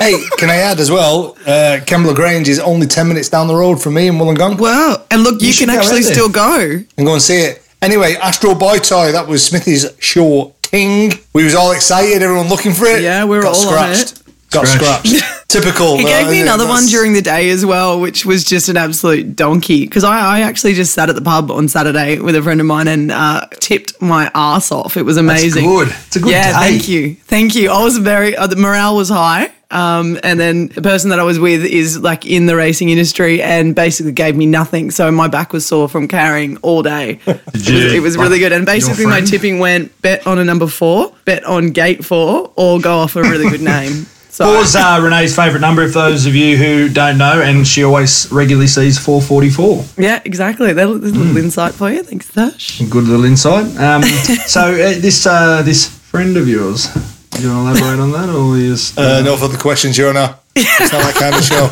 hey, 0.00 0.22
can 0.36 0.50
I 0.50 0.56
add 0.56 0.78
as 0.78 0.90
well? 0.90 1.38
Uh, 1.46 1.80
Kembla 1.86 2.14
Grange 2.14 2.50
is 2.50 2.60
only 2.60 2.86
10 2.86 3.08
minutes 3.08 3.30
down 3.30 3.46
the 3.46 3.54
road 3.54 3.80
from 3.80 3.94
me 3.94 4.08
in 4.08 4.16
Wollongong. 4.16 4.60
Wow. 4.60 5.06
And 5.10 5.22
look, 5.22 5.40
you, 5.40 5.52
should 5.54 5.70
can 5.70 5.78
actually 5.78 6.00
out 6.00 6.04
still 6.04 6.28
go. 6.28 6.82
and 6.98 7.06
go 7.06 7.14
and 7.14 7.22
see 7.22 7.40
it. 7.40 7.66
Anyway, 7.80 8.16
Astro 8.16 8.54
Boy 8.54 8.76
Toy, 8.78 9.10
that 9.12 9.26
was 9.26 9.42
Smithy's 9.46 9.86
show 10.00 10.54
ting. 10.60 11.12
We 11.32 11.44
was 11.44 11.54
all 11.54 11.72
excited, 11.72 12.20
everyone 12.22 12.48
looking 12.48 12.72
for 12.72 12.84
it. 12.84 13.00
Yeah, 13.00 13.24
we 13.24 13.38
were 13.38 13.42
Got 13.42 13.56
all 13.56 13.68
on 13.68 13.94
scratched. 13.94 14.20
it. 14.20 14.50
Got 14.50 14.66
Scratched. 14.68 15.24
Typical. 15.48 15.96
He 15.96 16.04
uh, 16.04 16.08
gave 16.08 16.28
me 16.28 16.36
yeah, 16.36 16.42
another 16.42 16.66
one 16.66 16.84
during 16.84 17.14
the 17.14 17.22
day 17.22 17.48
as 17.48 17.64
well, 17.64 17.98
which 17.98 18.26
was 18.26 18.44
just 18.44 18.68
an 18.68 18.76
absolute 18.76 19.34
donkey. 19.34 19.86
Because 19.86 20.04
I, 20.04 20.36
I 20.36 20.40
actually 20.42 20.74
just 20.74 20.92
sat 20.92 21.08
at 21.08 21.14
the 21.14 21.22
pub 21.22 21.50
on 21.50 21.68
Saturday 21.68 22.18
with 22.18 22.36
a 22.36 22.42
friend 22.42 22.60
of 22.60 22.66
mine 22.66 22.86
and 22.86 23.10
uh, 23.10 23.46
tipped 23.52 24.00
my 24.02 24.30
ass 24.34 24.70
off. 24.70 24.98
It 24.98 25.04
was 25.04 25.16
amazing. 25.16 25.64
good. 25.64 25.88
It's 25.88 26.16
a 26.16 26.20
good 26.20 26.32
yeah, 26.32 26.52
day. 26.52 26.68
thank 26.68 26.88
you, 26.88 27.14
thank 27.14 27.54
you. 27.54 27.70
I 27.70 27.82
was 27.82 27.96
very 27.96 28.36
uh, 28.36 28.46
the 28.46 28.56
morale 28.56 28.94
was 28.94 29.08
high. 29.08 29.50
Um, 29.70 30.18
and 30.22 30.40
then 30.40 30.68
the 30.68 30.80
person 30.80 31.10
that 31.10 31.18
I 31.18 31.24
was 31.24 31.38
with 31.38 31.62
is 31.64 32.00
like 32.00 32.24
in 32.26 32.46
the 32.46 32.56
racing 32.56 32.88
industry 32.88 33.42
and 33.42 33.74
basically 33.74 34.12
gave 34.12 34.34
me 34.36 34.46
nothing. 34.46 34.90
So 34.90 35.10
my 35.10 35.28
back 35.28 35.52
was 35.52 35.66
sore 35.66 35.88
from 35.88 36.08
carrying 36.08 36.56
all 36.58 36.82
day. 36.82 37.20
it, 37.26 37.52
was, 37.52 37.68
it 37.68 38.02
was 38.02 38.16
really 38.16 38.38
good. 38.38 38.52
And 38.52 38.64
basically 38.64 39.04
my 39.04 39.20
tipping 39.20 39.58
went 39.58 40.00
bet 40.00 40.26
on 40.26 40.38
a 40.38 40.44
number 40.44 40.66
four, 40.66 41.14
bet 41.26 41.44
on 41.44 41.70
gate 41.70 42.02
four, 42.02 42.50
or 42.56 42.80
go 42.80 42.98
off 42.98 43.16
a 43.16 43.22
really 43.22 43.48
good 43.48 43.62
name. 43.62 44.06
So 44.38 44.46
What 44.46 44.58
was 44.60 44.76
uh, 44.76 45.00
Renee's 45.02 45.34
favourite 45.34 45.60
number? 45.60 45.82
If 45.82 45.94
those 45.94 46.24
of 46.24 46.32
you 46.36 46.56
who 46.56 46.88
don't 46.88 47.18
know, 47.18 47.42
and 47.42 47.66
she 47.66 47.82
always 47.82 48.30
regularly 48.30 48.68
sees 48.68 48.96
444. 48.96 49.84
Yeah, 50.00 50.22
exactly. 50.24 50.72
That, 50.72 50.86
there's 51.00 51.10
a 51.12 51.16
little 51.16 51.36
insight 51.38 51.74
for 51.74 51.90
you. 51.90 52.04
Thanks, 52.04 52.32
Dash. 52.32 52.78
Good 52.82 53.02
little 53.08 53.24
insight. 53.24 53.64
Um, 53.76 54.02
so 54.46 54.60
uh, 54.60 54.76
this 55.00 55.26
uh, 55.26 55.62
this 55.62 55.88
friend 55.88 56.36
of 56.36 56.46
yours, 56.46 56.86
do 57.30 57.42
you 57.42 57.48
want 57.52 57.76
to 57.76 57.82
elaborate 57.82 58.00
on 58.00 58.12
that, 58.12 58.28
or 58.32 58.56
is 58.56 58.96
Uh, 58.96 59.22
no 59.24 59.36
further 59.36 59.58
questions, 59.58 59.98
Your 59.98 60.10
Honour. 60.10 60.36
It's 60.54 60.92
not 60.92 61.02
that 61.02 61.14
kind 61.18 61.34
of 61.34 61.42
show. 61.42 61.68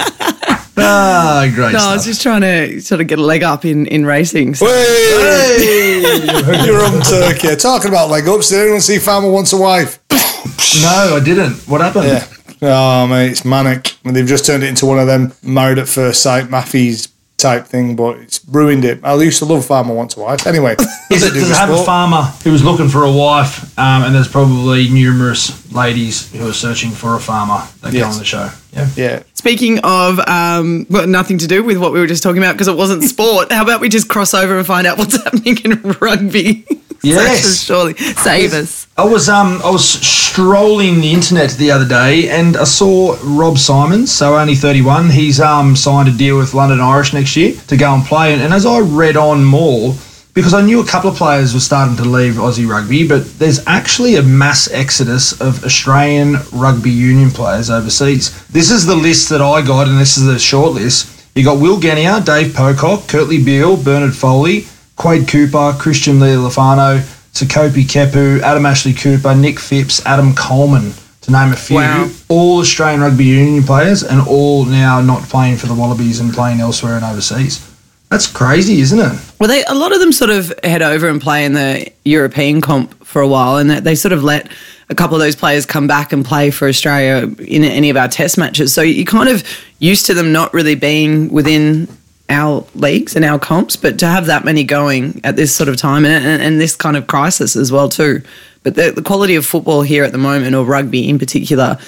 ah 0.79 1.49
great 1.55 1.73
No, 1.73 1.79
I 1.79 1.95
was 1.95 2.05
just 2.05 2.21
trying 2.21 2.41
to 2.41 2.81
sort 2.81 3.01
of 3.01 3.07
get 3.07 3.21
a 3.21 3.23
leg 3.23 3.45
up 3.45 3.65
in, 3.65 3.87
in 3.87 4.05
racing. 4.05 4.57
So. 4.57 4.67
Hey, 4.67 5.61
Hey! 6.03 6.67
you're 6.67 6.85
on 6.85 7.01
Turkey. 7.03 7.55
Talking 7.55 7.91
about 7.91 8.11
leg 8.11 8.27
ups, 8.27 8.49
did 8.49 8.59
anyone 8.59 8.81
see 8.81 8.99
Farmer 8.99 9.31
Wants 9.31 9.53
a 9.53 9.57
Wife? 9.57 10.01
no, 10.11 11.15
I 11.17 11.21
didn't. 11.25 11.55
What 11.69 11.81
happened? 11.81 12.07
Yeah. 12.07 12.27
Oh, 12.63 13.07
mate, 13.07 13.31
it's 13.31 13.45
manic. 13.45 13.97
And 14.05 14.15
they've 14.17 14.27
just 14.27 14.47
turned 14.47 14.63
it 14.63 14.69
into 14.69 14.87
one 14.87 14.99
of 14.99 15.07
them 15.07 15.33
married 15.43 15.79
at 15.79 15.89
first 15.89 16.23
sight, 16.23 16.47
Maffy's 16.51 17.09
type 17.37 17.67
thing, 17.67 17.97
but 17.97 18.17
it's 18.19 18.41
ruined 18.49 18.85
it. 18.85 18.99
I 19.05 19.15
used 19.23 19.39
to 19.41 19.45
love 19.45 19.67
Farmer 19.67 19.93
Wants 19.95 20.17
a 20.17 20.21
Wife. 20.21 20.47
Anyway, 20.47 20.73
Is 21.11 21.23
nothing 21.23 21.29
it, 21.37 21.41
does 21.41 21.51
it 21.51 21.57
have 21.57 21.71
a 21.71 21.85
farmer 21.85 22.23
who 22.45 22.51
was 22.53 22.65
looking 22.65 22.89
for 22.89 23.05
a 23.05 23.13
wife, 23.13 23.79
um, 23.79 24.05
and 24.05 24.15
there's 24.15 24.27
probably 24.29 24.89
numerous 24.89 25.71
ladies 25.73 26.33
who 26.33 26.49
are 26.49 26.53
searching 26.55 26.91
for 26.93 27.15
a 27.15 27.21
farmer 27.21 27.63
that 27.83 27.93
go 27.93 27.99
Yes. 27.99 28.15
on 28.15 28.19
the 28.19 28.25
show? 28.25 28.51
Yeah. 28.77 28.89
Yeah. 28.97 29.23
Speaking 29.35 29.79
of, 29.81 30.19
um, 30.21 30.87
well, 30.91 31.07
nothing 31.07 31.39
to 31.39 31.47
do 31.47 31.65
with 31.65 31.79
what 31.79 31.93
we 31.93 32.01
were 32.01 32.07
just 32.07 32.23
talking 32.23 32.43
about 32.43 32.53
because 32.53 32.69
it 32.69 32.77
wasn't 32.77 33.03
sport. 33.15 33.51
How 33.51 33.63
about 33.63 33.81
we 33.81 33.89
just 33.89 34.09
cross 34.09 34.35
over 34.35 34.59
and 34.59 34.67
find 34.67 34.87
out 34.87 34.99
what's 34.99 35.17
happening 35.25 35.59
in 35.65 35.83
rugby? 36.01 36.67
Yes. 37.03 37.61
Surely 37.65 37.95
save 37.95 38.53
us. 38.53 38.87
I 38.97 39.05
was 39.05 39.29
um 39.29 39.61
I 39.65 39.71
was 39.71 39.87
strolling 39.89 41.01
the 41.01 41.13
internet 41.13 41.51
the 41.53 41.71
other 41.71 41.87
day 41.87 42.29
and 42.29 42.57
I 42.57 42.65
saw 42.65 43.17
Rob 43.23 43.59
Simmons, 43.59 44.11
so 44.13 44.37
only 44.37 44.55
31. 44.55 45.11
He's 45.11 45.41
um 45.41 45.77
signed 45.77 46.09
a 46.09 46.13
deal 46.13 46.37
with 46.37 46.55
London 46.55 46.81
Irish 46.81 47.13
next 47.13 47.37
year 47.37 47.55
to 47.69 47.77
go 47.77 47.95
and 47.95 48.05
play. 48.05 48.33
And, 48.33 48.43
and 48.43 48.53
as 48.53 48.67
I 48.67 48.81
read 48.81 49.17
on 49.17 49.45
more, 49.45 49.95
because 50.37 50.53
I 50.53 50.61
knew 50.61 50.83
a 50.83 50.87
couple 50.87 51.09
of 51.09 51.17
players 51.17 51.55
were 51.55 51.61
starting 51.61 51.97
to 51.97 52.05
leave 52.05 52.35
Aussie 52.35 52.69
rugby, 52.69 53.09
but 53.09 53.39
there's 53.39 53.67
actually 53.67 54.17
a 54.17 54.23
mass 54.23 54.71
exodus 54.71 55.33
of 55.41 55.65
Australian 55.65 56.37
rugby 56.53 56.91
union 56.91 57.31
players 57.31 57.71
overseas. 57.71 58.47
This 58.49 58.71
is 58.71 58.85
the 58.85 58.95
list 58.95 59.31
that 59.31 59.41
I 59.41 59.63
got, 59.63 59.89
and 59.89 59.99
this 59.99 60.19
is 60.19 60.27
the 60.27 60.39
short 60.39 60.75
list. 60.75 61.11
You 61.35 61.43
got 61.43 61.59
Will 61.59 61.81
Genia, 61.81 62.21
Dave 62.21 62.55
Pocock, 62.55 63.05
Kurtley 63.05 63.43
Beale, 63.43 63.79
Bernard 63.79 64.15
Foley, 64.15 64.67
Quade 64.97 65.27
Cooper, 65.27 65.75
Christian 65.79 66.17
Lealifano, 66.17 66.99
Sekope 67.33 67.87
Kepu, 67.87 68.41
Adam 68.41 68.67
Ashley 68.67 68.93
Cooper, 68.93 69.35
Nick 69.35 69.59
Phipps, 69.59 70.05
Adam 70.05 70.35
Coleman, 70.35 70.93
to 71.23 71.33
name 71.33 71.55
a 71.55 71.57
few. 71.57 71.77
Wow. 71.77 72.11
All 72.29 72.59
Australian 72.59 73.01
rugby 73.01 73.25
union 73.25 73.65
players, 73.65 74.03
and 74.03 74.21
all 74.29 74.67
now 74.67 75.01
not 75.01 75.23
playing 75.23 75.57
for 75.57 75.67
the 75.67 75.75
Wallabies 75.75 76.21
and 76.21 76.35
playing 76.35 76.61
elsewhere 76.61 76.97
and 76.97 77.07
overseas. 77.07 77.67
That's 78.11 78.27
crazy, 78.29 78.81
isn't 78.81 78.99
it? 78.99 79.33
Well, 79.41 79.49
they 79.49 79.65
a 79.65 79.75
lot 79.75 79.93
of 79.93 79.99
them 79.99 80.13
sort 80.13 80.31
of 80.31 80.53
head 80.63 80.81
over 80.83 81.09
and 81.09 81.21
play 81.21 81.45
in 81.45 81.55
the 81.55 81.91
European 82.05 82.61
comp 82.61 83.05
for 83.05 83.21
a 83.21 83.29
while, 83.29 83.57
and 83.57 83.69
they- 83.71 83.95
sort 83.97 84.13
of 84.13 84.23
let 84.23 84.49
a 84.89 84.95
couple 84.95 85.17
of 85.17 85.21
those 85.21 85.35
players 85.35 85.67
come 85.67 85.89
back 85.89 86.13
and 86.13 86.25
play 86.25 86.51
for 86.53 86.69
Australia 86.69 87.29
in 87.41 87.65
any 87.65 87.91
of 87.91 87.97
our 87.97 88.07
Test 88.07 88.39
matches. 88.39 88.73
So 88.73 88.83
you're 88.83 89.05
kind 89.05 89.29
of 89.29 89.43
used 89.81 90.07
to 90.07 90.15
them 90.15 90.31
not 90.33 90.55
really 90.55 90.77
being 90.77 91.33
within 91.33 91.89
our 92.29 92.65
leagues 92.75 93.17
and 93.17 93.25
our 93.25 93.39
comps, 93.39 93.75
but 93.75 93.99
to 93.99 94.07
have 94.07 94.27
that 94.27 94.45
many 94.45 94.63
going 94.63 95.21
at 95.25 95.35
this 95.37 95.55
sort 95.55 95.69
of 95.69 95.77
time 95.77 96.05
and, 96.05 96.25
and, 96.25 96.43
and 96.43 96.61
this 96.61 96.77
kind 96.77 96.97
of 96.97 97.07
crisis 97.09 97.57
as 97.57 97.73
well 97.73 97.89
too. 97.89 98.23
But 98.63 98.75
the, 98.77 98.93
the 98.93 99.03
quality 99.03 99.35
of 99.37 99.45
football 99.47 99.83
here 99.83 100.05
at 100.05 100.13
the 100.13 100.19
moment, 100.19 100.55
or 100.55 100.65
rugby 100.65 101.09
in 101.09 101.19
particular, 101.19 101.79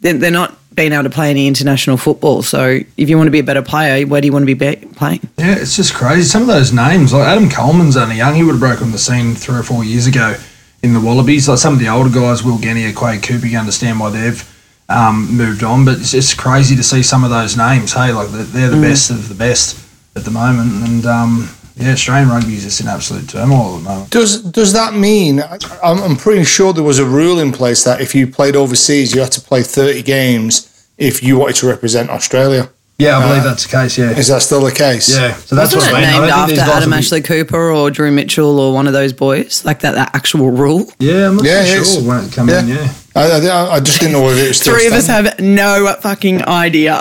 they're, 0.00 0.14
they're 0.14 0.30
not 0.30 0.56
being 0.80 0.94
able 0.94 1.04
to 1.04 1.10
play 1.10 1.28
any 1.28 1.46
international 1.46 1.98
football. 1.98 2.40
So 2.40 2.80
if 2.96 3.10
you 3.10 3.18
want 3.18 3.26
to 3.26 3.30
be 3.30 3.40
a 3.40 3.44
better 3.44 3.60
player, 3.60 4.06
where 4.06 4.22
do 4.22 4.26
you 4.26 4.32
want 4.32 4.46
to 4.46 4.54
be, 4.54 4.54
be 4.54 4.76
playing? 4.94 5.20
Yeah, 5.36 5.56
it's 5.58 5.76
just 5.76 5.92
crazy. 5.92 6.22
Some 6.22 6.40
of 6.40 6.48
those 6.48 6.72
names, 6.72 7.12
like 7.12 7.28
Adam 7.28 7.50
Coleman's 7.50 7.98
only 7.98 8.16
young, 8.16 8.34
he 8.34 8.42
would 8.42 8.52
have 8.52 8.60
broken 8.60 8.90
the 8.90 8.98
scene 8.98 9.34
three 9.34 9.58
or 9.58 9.62
four 9.62 9.84
years 9.84 10.06
ago 10.06 10.36
in 10.82 10.94
the 10.94 11.00
Wallabies. 11.00 11.50
Like 11.50 11.58
some 11.58 11.74
of 11.74 11.80
the 11.80 11.88
older 11.88 12.08
guys, 12.08 12.42
Will 12.42 12.58
Genia, 12.58 12.94
Quade 12.94 13.22
Cooper, 13.22 13.46
you 13.46 13.58
understand 13.58 14.00
why 14.00 14.08
they've 14.08 14.42
um, 14.88 15.36
moved 15.36 15.62
on. 15.62 15.84
But 15.84 15.98
it's 15.98 16.12
just 16.12 16.38
crazy 16.38 16.74
to 16.76 16.82
see 16.82 17.02
some 17.02 17.24
of 17.24 17.30
those 17.30 17.58
names. 17.58 17.92
Hey, 17.92 18.12
like 18.12 18.28
they're, 18.30 18.44
they're 18.44 18.70
the 18.70 18.80
best 18.80 19.10
of 19.10 19.28
the 19.28 19.34
best 19.34 19.86
at 20.16 20.24
the 20.24 20.30
moment. 20.30 20.72
And 20.88 21.04
um, 21.04 21.50
Yeah, 21.76 21.92
Australian 21.92 22.30
rugby 22.30 22.54
is 22.54 22.62
just 22.62 22.80
in 22.80 22.88
absolute 22.88 23.28
turmoil 23.28 23.76
at 23.76 23.82
the 23.82 23.88
moment. 23.90 24.10
Does 24.10 24.42
does 24.42 24.72
that 24.72 24.94
mean? 24.94 25.42
I'm, 25.82 25.98
I'm 25.98 26.16
pretty 26.16 26.44
sure 26.44 26.72
there 26.72 26.82
was 26.84 26.98
a 26.98 27.04
rule 27.04 27.38
in 27.38 27.52
place 27.52 27.84
that 27.84 28.00
if 28.00 28.14
you 28.14 28.26
played 28.26 28.56
overseas, 28.56 29.14
you 29.14 29.20
had 29.20 29.32
to 29.32 29.42
play 29.42 29.62
30 29.62 30.02
games 30.04 30.69
if 31.00 31.22
you 31.22 31.36
wanted 31.38 31.56
to 31.56 31.66
represent 31.66 32.10
Australia. 32.10 32.70
Yeah, 32.98 33.16
I 33.16 33.26
believe 33.28 33.40
uh, 33.40 33.44
that's 33.48 33.64
the 33.64 33.70
case. 33.70 33.96
Yeah, 33.96 34.10
Is 34.10 34.28
that 34.28 34.42
still 34.42 34.60
the 34.60 34.70
case? 34.70 35.08
yeah. 35.08 35.32
So 35.32 35.56
that's 35.56 35.74
Wasn't 35.74 35.90
what 35.94 36.02
it 36.02 36.06
I 36.06 36.10
mean. 36.12 36.20
Named 36.20 36.28
don't 36.30 36.50
after 36.50 36.60
Adam 36.60 36.90
will 36.90 36.96
be- 36.96 36.98
Ashley 36.98 37.22
Cooper 37.22 37.72
or 37.72 37.90
Drew 37.90 38.10
Mitchell 38.12 38.60
or 38.60 38.74
one 38.74 38.86
of 38.86 38.92
those 38.92 39.14
boys? 39.14 39.64
Like 39.64 39.80
that, 39.80 39.92
that 39.94 40.14
actual 40.14 40.50
rule? 40.50 40.92
Yeah, 40.98 41.28
I'm 41.28 41.36
not 41.36 41.46
Yeah, 41.46 41.64
so 41.64 41.70
it's- 41.72 41.94
sure 41.94 42.02
when 42.06 42.24
it 42.26 42.32
come 42.32 42.50
in. 42.50 42.68
Yeah. 42.68 42.92
I, 43.16 43.22
I, 43.48 43.70
I 43.76 43.80
just 43.80 44.00
didn't 44.00 44.12
know 44.12 44.22
whether 44.22 44.38
it 44.42 44.48
was 44.48 44.60
still 44.60 44.74
Three 44.74 44.86
of 44.86 44.92
us 44.92 45.06
have 45.06 45.40
no 45.40 45.96
fucking 46.02 46.42
idea. 46.44 47.00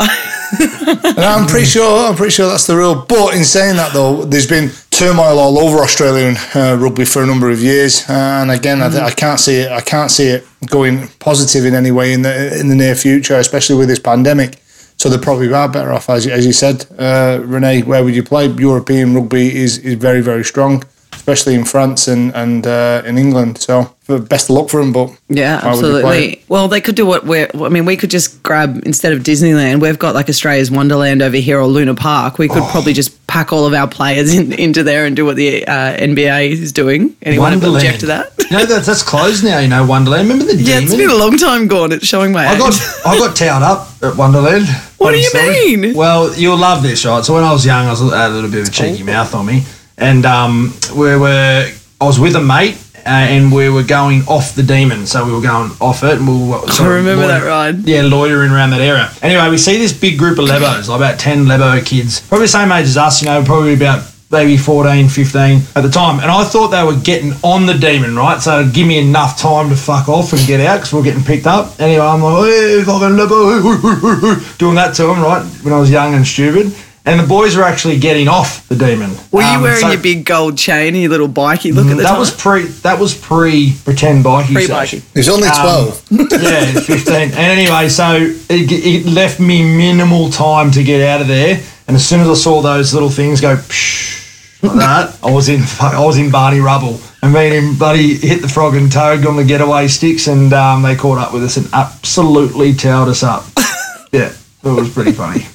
And 0.59 1.19
I'm 1.19 1.47
pretty 1.47 1.65
sure. 1.67 2.07
I'm 2.07 2.15
pretty 2.15 2.31
sure 2.31 2.47
that's 2.49 2.65
the 2.65 2.75
rule. 2.77 3.05
But 3.07 3.35
in 3.35 3.43
saying 3.43 3.75
that, 3.75 3.93
though, 3.93 4.23
there's 4.25 4.47
been 4.47 4.69
turmoil 4.99 5.39
all 5.39 5.57
over 5.57 5.77
Australian 5.79 6.35
uh, 6.53 6.75
rugby 6.77 7.05
for 7.05 7.23
a 7.23 7.25
number 7.25 7.49
of 7.49 7.61
years, 7.61 8.03
and 8.09 8.51
again, 8.51 8.81
I, 8.81 8.89
th- 8.89 9.01
I 9.01 9.11
can't 9.11 9.39
see 9.39 9.55
it. 9.61 9.71
I 9.71 9.79
can't 9.79 10.11
see 10.11 10.27
it 10.27 10.45
going 10.67 11.07
positive 11.19 11.63
in 11.65 11.73
any 11.73 11.91
way 11.91 12.11
in 12.11 12.21
the 12.23 12.59
in 12.59 12.67
the 12.67 12.75
near 12.75 12.95
future, 12.95 13.35
especially 13.35 13.77
with 13.77 13.87
this 13.87 13.99
pandemic. 13.99 14.59
So 14.97 15.07
they 15.07 15.17
probably 15.17 15.53
are 15.53 15.69
better 15.69 15.93
off, 15.93 16.09
as, 16.09 16.25
you- 16.25 16.33
as 16.33 16.45
you 16.45 16.51
said, 16.51 16.85
uh, 16.99 17.39
Renee. 17.45 17.83
Where 17.83 18.03
would 18.03 18.13
you 18.13 18.23
play? 18.23 18.47
European 18.47 19.15
rugby 19.15 19.55
is, 19.55 19.77
is 19.77 19.95
very 19.95 20.21
very 20.21 20.43
strong, 20.43 20.83
especially 21.19 21.55
in 21.55 21.65
France 21.65 22.07
and 22.07 22.33
and 22.35 22.65
uh, 22.65 23.01
in 23.05 23.17
England. 23.17 23.57
So 23.59 23.93
best 24.07 24.49
of 24.49 24.55
luck 24.55 24.69
for 24.69 24.79
them. 24.81 24.91
But 24.91 25.11
Yeah, 25.29 25.63
why 25.63 25.75
would 25.75 25.85
you 25.85 26.01
play 26.01 26.01
absolutely. 26.01 26.43
Well, 26.47 26.67
they 26.67 26.81
could 26.81 26.95
do 26.95 27.05
what 27.05 27.25
we're. 27.25 27.47
I 27.53 27.69
mean, 27.69 27.85
we 27.85 27.95
could 27.95 28.09
just 28.09 28.41
grab 28.41 28.81
instead 28.85 29.13
of 29.13 29.19
Disneyland, 29.21 29.81
we've 29.81 29.99
got 29.99 30.15
like 30.15 30.29
Australia's 30.29 30.71
Wonderland 30.71 31.21
over 31.21 31.37
here 31.37 31.59
or 31.59 31.67
Luna 31.67 31.93
Park. 31.95 32.39
We 32.39 32.49
Oh. 32.49 32.53
could 32.53 32.63
probably 32.71 32.93
just 32.93 33.11
pack 33.27 33.53
all 33.53 33.65
of 33.67 33.73
our 33.73 33.87
players 33.87 34.33
in, 34.33 34.51
into 34.53 34.81
there 34.83 35.05
and 35.05 35.15
do 35.15 35.25
what 35.25 35.35
the 35.35 35.63
uh, 35.67 35.97
NBA 35.97 36.49
is 36.51 36.71
doing. 36.71 37.15
Anyone 37.21 37.51
Wonderland. 37.51 37.75
object 37.85 37.99
to 37.99 38.05
that? 38.07 38.31
You 38.49 38.57
know 38.57 38.65
that's 38.65 38.87
that's 38.87 39.03
closed 39.03 39.43
now. 39.43 39.59
You 39.59 39.67
know 39.67 39.85
Wonderland. 39.85 40.27
Remember 40.27 40.51
the 40.51 40.57
yeah, 40.59 40.79
it's 40.81 40.95
been 40.95 41.09
a 41.11 41.15
long 41.15 41.37
time 41.37 41.67
gone. 41.67 41.91
It's 41.91 42.07
showing 42.07 42.31
my 42.31 42.45
I 42.47 42.53
age. 42.53 42.59
got 42.59 42.73
I 43.05 43.17
got 43.19 43.35
towed 43.35 43.61
up 43.61 43.89
at 44.01 44.15
Wonderland. 44.17 44.65
What 44.97 45.11
do 45.11 45.17
you 45.19 45.29
honestly. 45.35 45.77
mean? 45.77 45.95
Well, 45.95 46.33
you'll 46.35 46.57
love 46.57 46.81
this, 46.81 47.05
right? 47.05 47.23
So 47.23 47.35
when 47.35 47.43
I 47.43 47.53
was 47.53 47.63
young, 47.65 47.85
I 47.85 47.91
was 47.91 48.01
a 48.01 48.05
a 48.05 48.27
little 48.29 48.49
bit 48.49 48.61
of 48.63 48.67
a 48.69 48.71
cheeky 48.71 49.03
mouth 49.03 49.35
on 49.35 49.45
me, 49.45 49.63
and 49.99 50.25
um, 50.25 50.73
we 50.95 51.15
were 51.15 51.71
I 52.01 52.05
was 52.05 52.19
with 52.19 52.35
a 52.35 52.41
mate. 52.41 52.77
Uh, 53.05 53.11
and 53.11 53.51
we 53.51 53.69
were 53.69 53.81
going 53.81 54.21
off 54.27 54.55
the 54.55 54.61
demon, 54.61 55.05
so 55.05 55.25
we 55.25 55.31
were 55.31 55.41
going 55.41 55.71
off 55.79 56.03
it, 56.03 56.19
and 56.19 56.27
we 56.27 56.49
were. 56.49 56.59
I 56.67 56.87
remember 56.95 57.27
that 57.27 57.45
ride. 57.45 57.87
Yeah, 57.87 58.01
loitering 58.01 58.51
around 58.51 58.71
that 58.71 58.81
area. 58.81 59.09
Anyway, 59.21 59.49
we 59.49 59.57
see 59.57 59.77
this 59.77 59.93
big 59.93 60.19
group 60.19 60.37
of 60.37 60.45
Lebos, 60.45 60.89
like 60.89 60.97
about 60.97 61.17
10 61.17 61.47
Lebo 61.47 61.81
kids, 61.81 62.19
probably 62.19 62.43
the 62.43 62.49
same 62.49 62.71
age 62.73 62.87
as 62.87 62.97
us, 62.97 63.21
you 63.21 63.29
know, 63.29 63.41
probably 63.41 63.73
about 63.73 64.03
maybe 64.31 64.57
14, 64.57 65.07
15 65.07 65.61
at 65.75 65.81
the 65.81 65.89
time. 65.89 66.19
And 66.19 66.29
I 66.29 66.43
thought 66.43 66.67
they 66.67 66.83
were 66.83 66.99
getting 67.01 67.33
on 67.41 67.65
the 67.65 67.73
demon, 67.73 68.15
right? 68.15 68.39
So 68.39 68.59
it'd 68.59 68.73
give 68.73 68.85
me 68.85 68.99
enough 68.99 69.39
time 69.39 69.69
to 69.69 69.75
fuck 69.75 70.07
off 70.09 70.33
and 70.33 70.45
get 70.45 70.59
out 70.59 70.77
because 70.77 70.93
we 70.93 70.99
are 70.99 71.03
getting 71.03 71.23
picked 71.23 71.47
up. 71.47 71.79
Anyway, 71.79 72.05
I'm 72.05 72.21
like, 72.21 72.51
hey, 72.51 72.83
fucking 72.83 73.15
Lebo, 73.15 74.35
doing 74.57 74.75
that 74.75 74.93
to 74.95 75.03
them, 75.03 75.21
right? 75.21 75.43
When 75.63 75.73
I 75.73 75.79
was 75.79 75.89
young 75.89 76.13
and 76.13 76.27
stupid. 76.27 76.75
And 77.09 77.19
the 77.19 77.25
boys 77.27 77.55
were 77.55 77.63
actually 77.63 77.97
getting 77.97 78.27
off 78.27 78.67
the 78.69 78.75
demon. 78.75 79.09
Were 79.31 79.41
you 79.41 79.47
Um, 79.47 79.61
wearing 79.63 79.79
so- 79.81 79.89
your 79.89 79.99
big 79.99 80.25
gold 80.25 80.57
chain 80.57 80.93
and 80.93 81.01
your 81.01 81.09
little 81.09 81.27
bikey 81.27 81.71
look 81.71 81.87
at 81.87 81.97
the 81.97 82.03
that 82.03 82.09
time? 82.09 82.19
was 82.19 82.29
pre. 82.31 82.63
That 82.83 82.99
was 82.99 83.13
pre 83.15 83.73
pretend 83.83 84.23
bike 84.23 84.45
Pre 84.45 84.53
usage. 84.61 84.69
bikey. 84.69 85.01
He's 85.15 85.27
only 85.29 85.47
Um, 85.47 85.55
twelve. 85.61 86.01
yeah, 86.11 86.65
15. 86.79 87.13
And 87.15 87.33
anyway, 87.33 87.89
so 87.89 88.15
it, 88.49 88.71
it 88.71 89.05
left 89.07 89.39
me 89.39 89.63
minimal 89.63 90.29
time 90.29 90.69
to 90.71 90.83
get 90.83 91.01
out 91.01 91.21
of 91.21 91.27
there. 91.27 91.59
And 91.87 91.95
as 91.95 92.07
soon 92.07 92.21
as 92.21 92.29
I 92.29 92.35
saw 92.35 92.61
those 92.61 92.93
little 92.93 93.09
things 93.09 93.41
go 93.41 93.55
psh, 93.55 94.61
like 94.61 94.73
that, 94.77 95.17
I 95.23 95.31
was 95.31 95.49
in 95.49 95.63
I 95.81 95.99
was 96.05 96.17
in 96.17 96.29
Barney 96.29 96.59
rubble. 96.59 96.99
And 97.23 97.33
me 97.33 97.47
and 97.47 97.53
him 97.55 97.77
bloody 97.77 98.15
hit 98.15 98.41
the 98.41 98.47
frog 98.47 98.75
and 98.75 98.89
toad 98.91 99.25
on 99.25 99.35
the 99.35 99.43
getaway 99.43 99.87
sticks, 99.87 100.27
and 100.27 100.53
um, 100.53 100.83
they 100.83 100.95
caught 100.95 101.17
up 101.17 101.33
with 101.33 101.43
us 101.43 101.57
and 101.57 101.67
absolutely 101.73 102.73
towed 102.73 103.09
us 103.09 103.23
up. 103.23 103.45
yeah, 104.13 104.31
it 104.63 104.69
was 104.69 104.89
pretty 104.93 105.11
funny. 105.11 105.45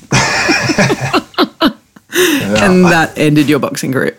And 2.14 2.84
that 2.84 3.18
ended 3.18 3.48
your 3.48 3.58
boxing 3.58 3.92
career. 3.92 4.16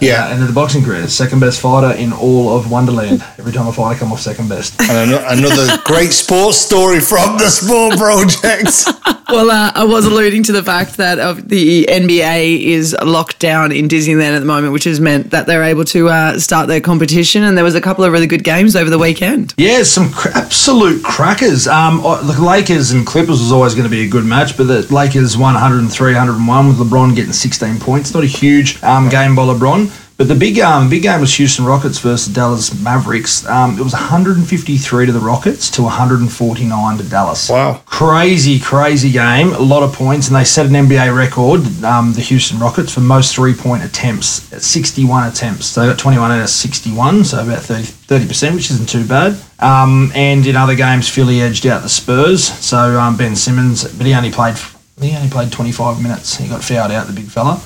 Yeah, 0.00 0.30
and 0.32 0.46
the 0.46 0.52
boxing 0.52 0.84
career, 0.84 1.08
second 1.08 1.40
best 1.40 1.60
fighter 1.60 1.96
in 1.98 2.12
all 2.12 2.56
of 2.56 2.70
Wonderland. 2.70 3.22
Every 3.38 3.52
time 3.52 3.66
I 3.66 3.72
fight, 3.72 3.96
I 3.96 3.98
come 3.98 4.12
off 4.12 4.20
second 4.20 4.48
best. 4.48 4.80
And 4.80 5.12
another 5.12 5.78
great 5.84 6.12
sports 6.12 6.58
story 6.58 7.00
from 7.00 7.38
the 7.38 7.48
Sport 7.48 7.96
Project. 7.96 9.15
Well, 9.28 9.50
uh, 9.50 9.72
I 9.74 9.84
was 9.84 10.06
alluding 10.06 10.44
to 10.44 10.52
the 10.52 10.62
fact 10.62 10.98
that 10.98 11.18
uh, 11.18 11.32
the 11.32 11.84
NBA 11.86 12.62
is 12.62 12.96
locked 13.04 13.40
down 13.40 13.72
in 13.72 13.88
Disneyland 13.88 14.36
at 14.36 14.38
the 14.38 14.46
moment, 14.46 14.72
which 14.72 14.84
has 14.84 15.00
meant 15.00 15.32
that 15.32 15.46
they're 15.46 15.64
able 15.64 15.84
to 15.86 16.08
uh, 16.08 16.38
start 16.38 16.68
their 16.68 16.80
competition. 16.80 17.42
And 17.42 17.56
there 17.56 17.64
was 17.64 17.74
a 17.74 17.80
couple 17.80 18.04
of 18.04 18.12
really 18.12 18.28
good 18.28 18.44
games 18.44 18.76
over 18.76 18.88
the 18.88 19.00
weekend. 19.00 19.52
Yeah, 19.56 19.82
some 19.82 20.12
cr- 20.12 20.28
absolute 20.34 21.02
crackers. 21.02 21.66
Um, 21.66 22.02
the 22.02 22.36
Lakers 22.40 22.92
and 22.92 23.04
Clippers 23.04 23.40
was 23.40 23.50
always 23.50 23.74
going 23.74 23.84
to 23.84 23.90
be 23.90 24.06
a 24.06 24.08
good 24.08 24.24
match, 24.24 24.56
but 24.56 24.68
the 24.68 24.82
Lakers 24.94 25.36
won 25.36 25.54
103, 25.54 26.12
101 26.12 26.68
with 26.68 26.76
LeBron 26.78 27.16
getting 27.16 27.32
16 27.32 27.80
points. 27.80 28.14
Not 28.14 28.22
a 28.22 28.26
huge 28.26 28.80
um, 28.84 29.08
game 29.08 29.34
by 29.34 29.42
LeBron. 29.42 30.05
But 30.16 30.28
the 30.28 30.34
big 30.34 30.58
um, 30.60 30.88
big 30.88 31.02
game 31.02 31.20
was 31.20 31.34
Houston 31.34 31.66
Rockets 31.66 31.98
versus 31.98 32.32
Dallas 32.32 32.72
Mavericks. 32.80 33.46
Um, 33.46 33.78
it 33.78 33.82
was 33.82 33.92
153 33.92 35.06
to 35.06 35.12
the 35.12 35.20
Rockets 35.20 35.70
to 35.72 35.82
149 35.82 36.96
to 36.96 37.04
Dallas. 37.04 37.50
Wow. 37.50 37.82
Crazy, 37.84 38.58
crazy 38.58 39.12
game. 39.12 39.52
A 39.52 39.58
lot 39.58 39.82
of 39.82 39.92
points, 39.92 40.28
and 40.28 40.36
they 40.36 40.44
set 40.44 40.64
an 40.64 40.72
NBA 40.72 41.14
record, 41.14 41.60
um, 41.84 42.14
the 42.14 42.22
Houston 42.22 42.58
Rockets, 42.58 42.94
for 42.94 43.00
most 43.00 43.34
three 43.34 43.52
point 43.52 43.84
attempts 43.84 44.50
at 44.54 44.62
61 44.62 45.28
attempts. 45.28 45.66
So 45.66 45.82
they 45.82 45.88
got 45.88 45.98
21 45.98 46.30
out 46.30 46.42
of 46.42 46.48
61, 46.48 47.24
so 47.24 47.42
about 47.42 47.62
30, 47.62 48.26
percent 48.26 48.54
which 48.54 48.70
isn't 48.70 48.88
too 48.88 49.06
bad. 49.06 49.38
Um, 49.58 50.12
and 50.14 50.46
in 50.46 50.56
other 50.56 50.74
games, 50.74 51.10
Philly 51.10 51.42
edged 51.42 51.66
out 51.66 51.82
the 51.82 51.90
Spurs. 51.90 52.42
So 52.42 52.98
um, 52.98 53.18
Ben 53.18 53.36
Simmons, 53.36 53.84
but 53.84 54.06
he 54.06 54.14
only 54.14 54.32
played 54.32 54.56
he 54.98 55.14
only 55.14 55.28
played 55.28 55.52
25 55.52 56.02
minutes. 56.02 56.38
He 56.38 56.48
got 56.48 56.64
fouled 56.64 56.90
out, 56.90 57.06
the 57.06 57.12
big 57.12 57.26
fella. 57.26 57.60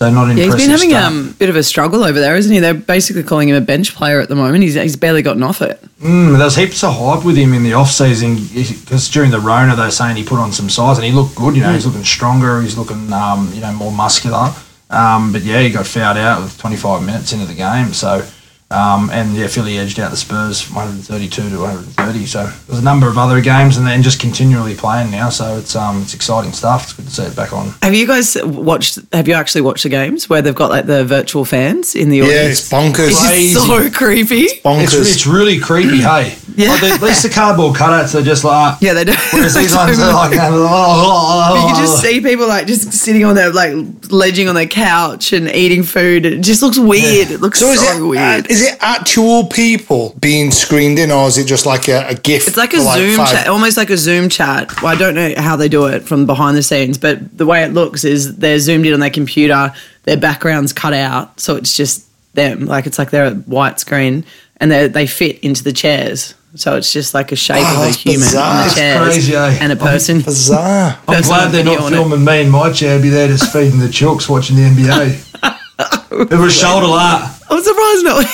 So 0.00 0.08
not 0.08 0.34
Yeah, 0.34 0.44
he's 0.44 0.56
been 0.56 0.70
having 0.70 0.90
start. 0.90 1.04
um, 1.04 1.28
a 1.28 1.32
bit 1.34 1.50
of 1.50 1.56
a 1.56 1.62
struggle 1.62 2.04
over 2.04 2.18
there, 2.18 2.34
isn't 2.34 2.50
he? 2.50 2.58
They're 2.58 2.72
basically 2.72 3.22
calling 3.22 3.50
him 3.50 3.56
a 3.56 3.60
bench 3.60 3.94
player 3.94 4.18
at 4.18 4.30
the 4.30 4.34
moment. 4.34 4.62
He's, 4.62 4.72
he's 4.72 4.96
barely 4.96 5.20
gotten 5.20 5.42
off 5.42 5.60
it. 5.60 5.78
Mm, 6.00 6.38
there 6.38 6.44
was 6.46 6.56
heaps 6.56 6.82
of 6.82 6.94
hype 6.96 7.22
with 7.22 7.36
him 7.36 7.52
in 7.52 7.64
the 7.64 7.74
off 7.74 7.90
season 7.90 8.36
because 8.36 9.10
during 9.10 9.30
the 9.30 9.38
Rona 9.38 9.76
they're 9.76 9.90
saying 9.90 10.16
he 10.16 10.24
put 10.24 10.38
on 10.38 10.52
some 10.52 10.70
size 10.70 10.96
and 10.96 11.04
he 11.04 11.12
looked 11.12 11.34
good. 11.34 11.54
You 11.54 11.62
know, 11.64 11.74
he's 11.74 11.84
looking 11.84 12.02
stronger. 12.02 12.62
He's 12.62 12.78
looking, 12.78 13.12
um, 13.12 13.52
you 13.52 13.60
know, 13.60 13.72
more 13.74 13.92
muscular. 13.92 14.54
Um, 14.88 15.32
but 15.32 15.42
yeah, 15.42 15.60
he 15.60 15.68
got 15.68 15.86
fouled 15.86 16.16
out 16.16 16.40
with 16.42 16.56
25 16.58 17.04
minutes 17.04 17.34
into 17.34 17.44
the 17.44 17.54
game. 17.54 17.92
So, 17.92 18.26
um, 18.70 19.10
and 19.10 19.34
yeah, 19.34 19.48
Philly 19.48 19.78
edged 19.78 19.98
out 19.98 20.10
the 20.10 20.16
Spurs 20.16 20.70
132 20.70 21.50
to 21.50 21.58
130. 21.58 22.26
So 22.26 22.46
there's 22.68 22.78
a 22.80 22.84
number 22.84 23.08
of 23.08 23.18
other 23.18 23.40
games 23.40 23.76
and 23.76 23.86
then 23.86 24.02
just 24.02 24.20
continually 24.20 24.74
playing 24.74 25.10
now. 25.10 25.28
So 25.28 25.56
it's 25.58 25.74
um, 25.74 26.02
it's 26.02 26.14
exciting 26.14 26.52
stuff. 26.52 26.84
It's 26.84 26.92
good 26.94 27.04
to 27.06 27.10
see 27.10 27.22
it 27.24 27.36
back 27.36 27.52
on. 27.52 27.72
Have 27.82 27.94
you 27.94 28.06
guys 28.06 28.36
watched? 28.44 28.98
Have 29.12 29.26
you 29.28 29.34
actually 29.34 29.62
watched 29.62 29.82
the 29.82 29.88
games 29.88 30.28
where 30.30 30.40
they've 30.42 30.54
got 30.54 30.70
like 30.70 30.86
the 30.86 31.04
virtual 31.04 31.44
fans 31.44 31.94
in 31.96 32.10
the 32.10 32.22
audience? 32.22 32.36
Yeah, 32.42 32.48
it's 32.50 32.68
bonkers. 32.98 33.10
It's 33.32 33.66
so 33.66 33.90
creepy. 33.90 34.46
bonkers. 34.62 34.82
It's, 35.00 35.14
it's 35.16 35.26
really 35.26 35.58
creepy, 35.58 35.98
hey. 36.02 36.36
Yeah. 36.56 36.70
Like, 36.70 36.80
the- 36.80 36.86
at 36.90 37.02
least 37.02 37.22
the 37.22 37.28
cardboard 37.30 37.76
cutouts 37.76 38.14
are 38.18 38.22
just 38.22 38.44
like. 38.44 38.80
Yeah, 38.80 38.92
they 38.94 39.04
do. 39.04 39.12
Whereas 39.32 39.54
these 39.54 39.70
They 39.72 39.76
ones 39.84 39.98
are 39.98 40.12
like. 40.12 40.30
But 40.36 41.54
you 41.60 41.66
can 41.74 41.76
just 41.76 42.00
see 42.02 42.20
people 42.20 42.46
like 42.46 42.66
just 42.66 42.92
sitting 42.92 43.24
on 43.24 43.34
their 43.34 43.52
like 43.52 43.72
ledging 44.10 44.48
on 44.48 44.54
their 44.54 44.66
couch 44.66 45.32
and 45.32 45.48
eating 45.48 45.82
food. 45.82 46.26
It 46.26 46.40
just 46.42 46.62
looks 46.62 46.78
weird. 46.78 47.30
It 47.30 47.40
looks 47.40 47.58
so, 47.60 47.74
so 47.74 47.82
is 47.82 47.98
it 47.98 48.02
weird. 48.02 48.44
uh, 48.44 48.48
is 48.60 48.68
it 48.68 48.78
actual 48.80 49.46
people 49.46 50.14
being 50.20 50.50
screened 50.50 50.98
in, 50.98 51.10
or 51.10 51.26
is 51.26 51.38
it 51.38 51.46
just 51.46 51.66
like 51.66 51.88
a, 51.88 52.08
a 52.08 52.14
GIF? 52.14 52.46
It's 52.48 52.56
like 52.56 52.74
a 52.74 52.78
for, 52.78 52.94
Zoom 52.94 53.16
five- 53.16 53.30
chat, 53.30 53.46
almost 53.48 53.76
like 53.76 53.90
a 53.90 53.96
Zoom 53.96 54.28
chat. 54.28 54.82
Well, 54.82 54.92
I 54.94 54.96
don't 54.98 55.14
know 55.14 55.32
how 55.36 55.56
they 55.56 55.68
do 55.68 55.86
it 55.86 56.02
from 56.04 56.26
behind 56.26 56.56
the 56.56 56.62
scenes, 56.62 56.98
but 56.98 57.36
the 57.36 57.46
way 57.46 57.62
it 57.64 57.72
looks 57.72 58.04
is 58.04 58.36
they're 58.36 58.58
zoomed 58.58 58.86
in 58.86 58.92
on 58.92 59.00
their 59.00 59.10
computer, 59.10 59.72
their 60.04 60.16
background's 60.16 60.72
cut 60.72 60.92
out, 60.92 61.40
so 61.40 61.56
it's 61.56 61.76
just 61.76 62.06
them. 62.34 62.66
Like 62.66 62.86
it's 62.86 62.98
like 62.98 63.10
they're 63.10 63.26
a 63.32 63.34
white 63.34 63.80
screen, 63.80 64.24
and 64.58 64.70
they 64.70 64.88
they 64.88 65.06
fit 65.06 65.40
into 65.40 65.64
the 65.64 65.72
chairs. 65.72 66.34
So 66.56 66.76
it's 66.76 66.92
just 66.92 67.14
like 67.14 67.30
a 67.30 67.36
shape 67.36 67.62
Wow, 67.62 67.84
of 67.84 67.88
a 67.90 67.92
human 67.92 68.20
bizarre. 68.20 68.44
on 68.44 68.56
the 68.56 68.62
That's 68.74 69.26
chairs 69.26 69.30
eh? 69.30 69.58
and 69.62 69.72
a 69.72 69.76
person. 69.76 70.20
Bizarre. 70.20 70.98
I'm 71.06 71.22
glad 71.22 71.52
they're 71.52 71.64
not 71.64 71.78
on 71.78 71.92
it. 71.92 71.96
filming 71.96 72.24
me 72.24 72.40
in 72.42 72.50
my 72.50 72.72
chair. 72.72 72.96
I'd 72.96 73.02
be 73.02 73.08
there 73.08 73.28
just 73.28 73.52
feeding 73.52 73.78
the 73.78 73.86
chooks 73.86 74.28
watching 74.28 74.56
the 74.56 74.62
NBA. 74.62 76.32
it 76.32 76.38
was 76.38 76.52
shoulder 76.52 76.88
art. 76.88 77.39
I'm 77.50 77.62
surprised 77.62 78.04
not 78.04 78.24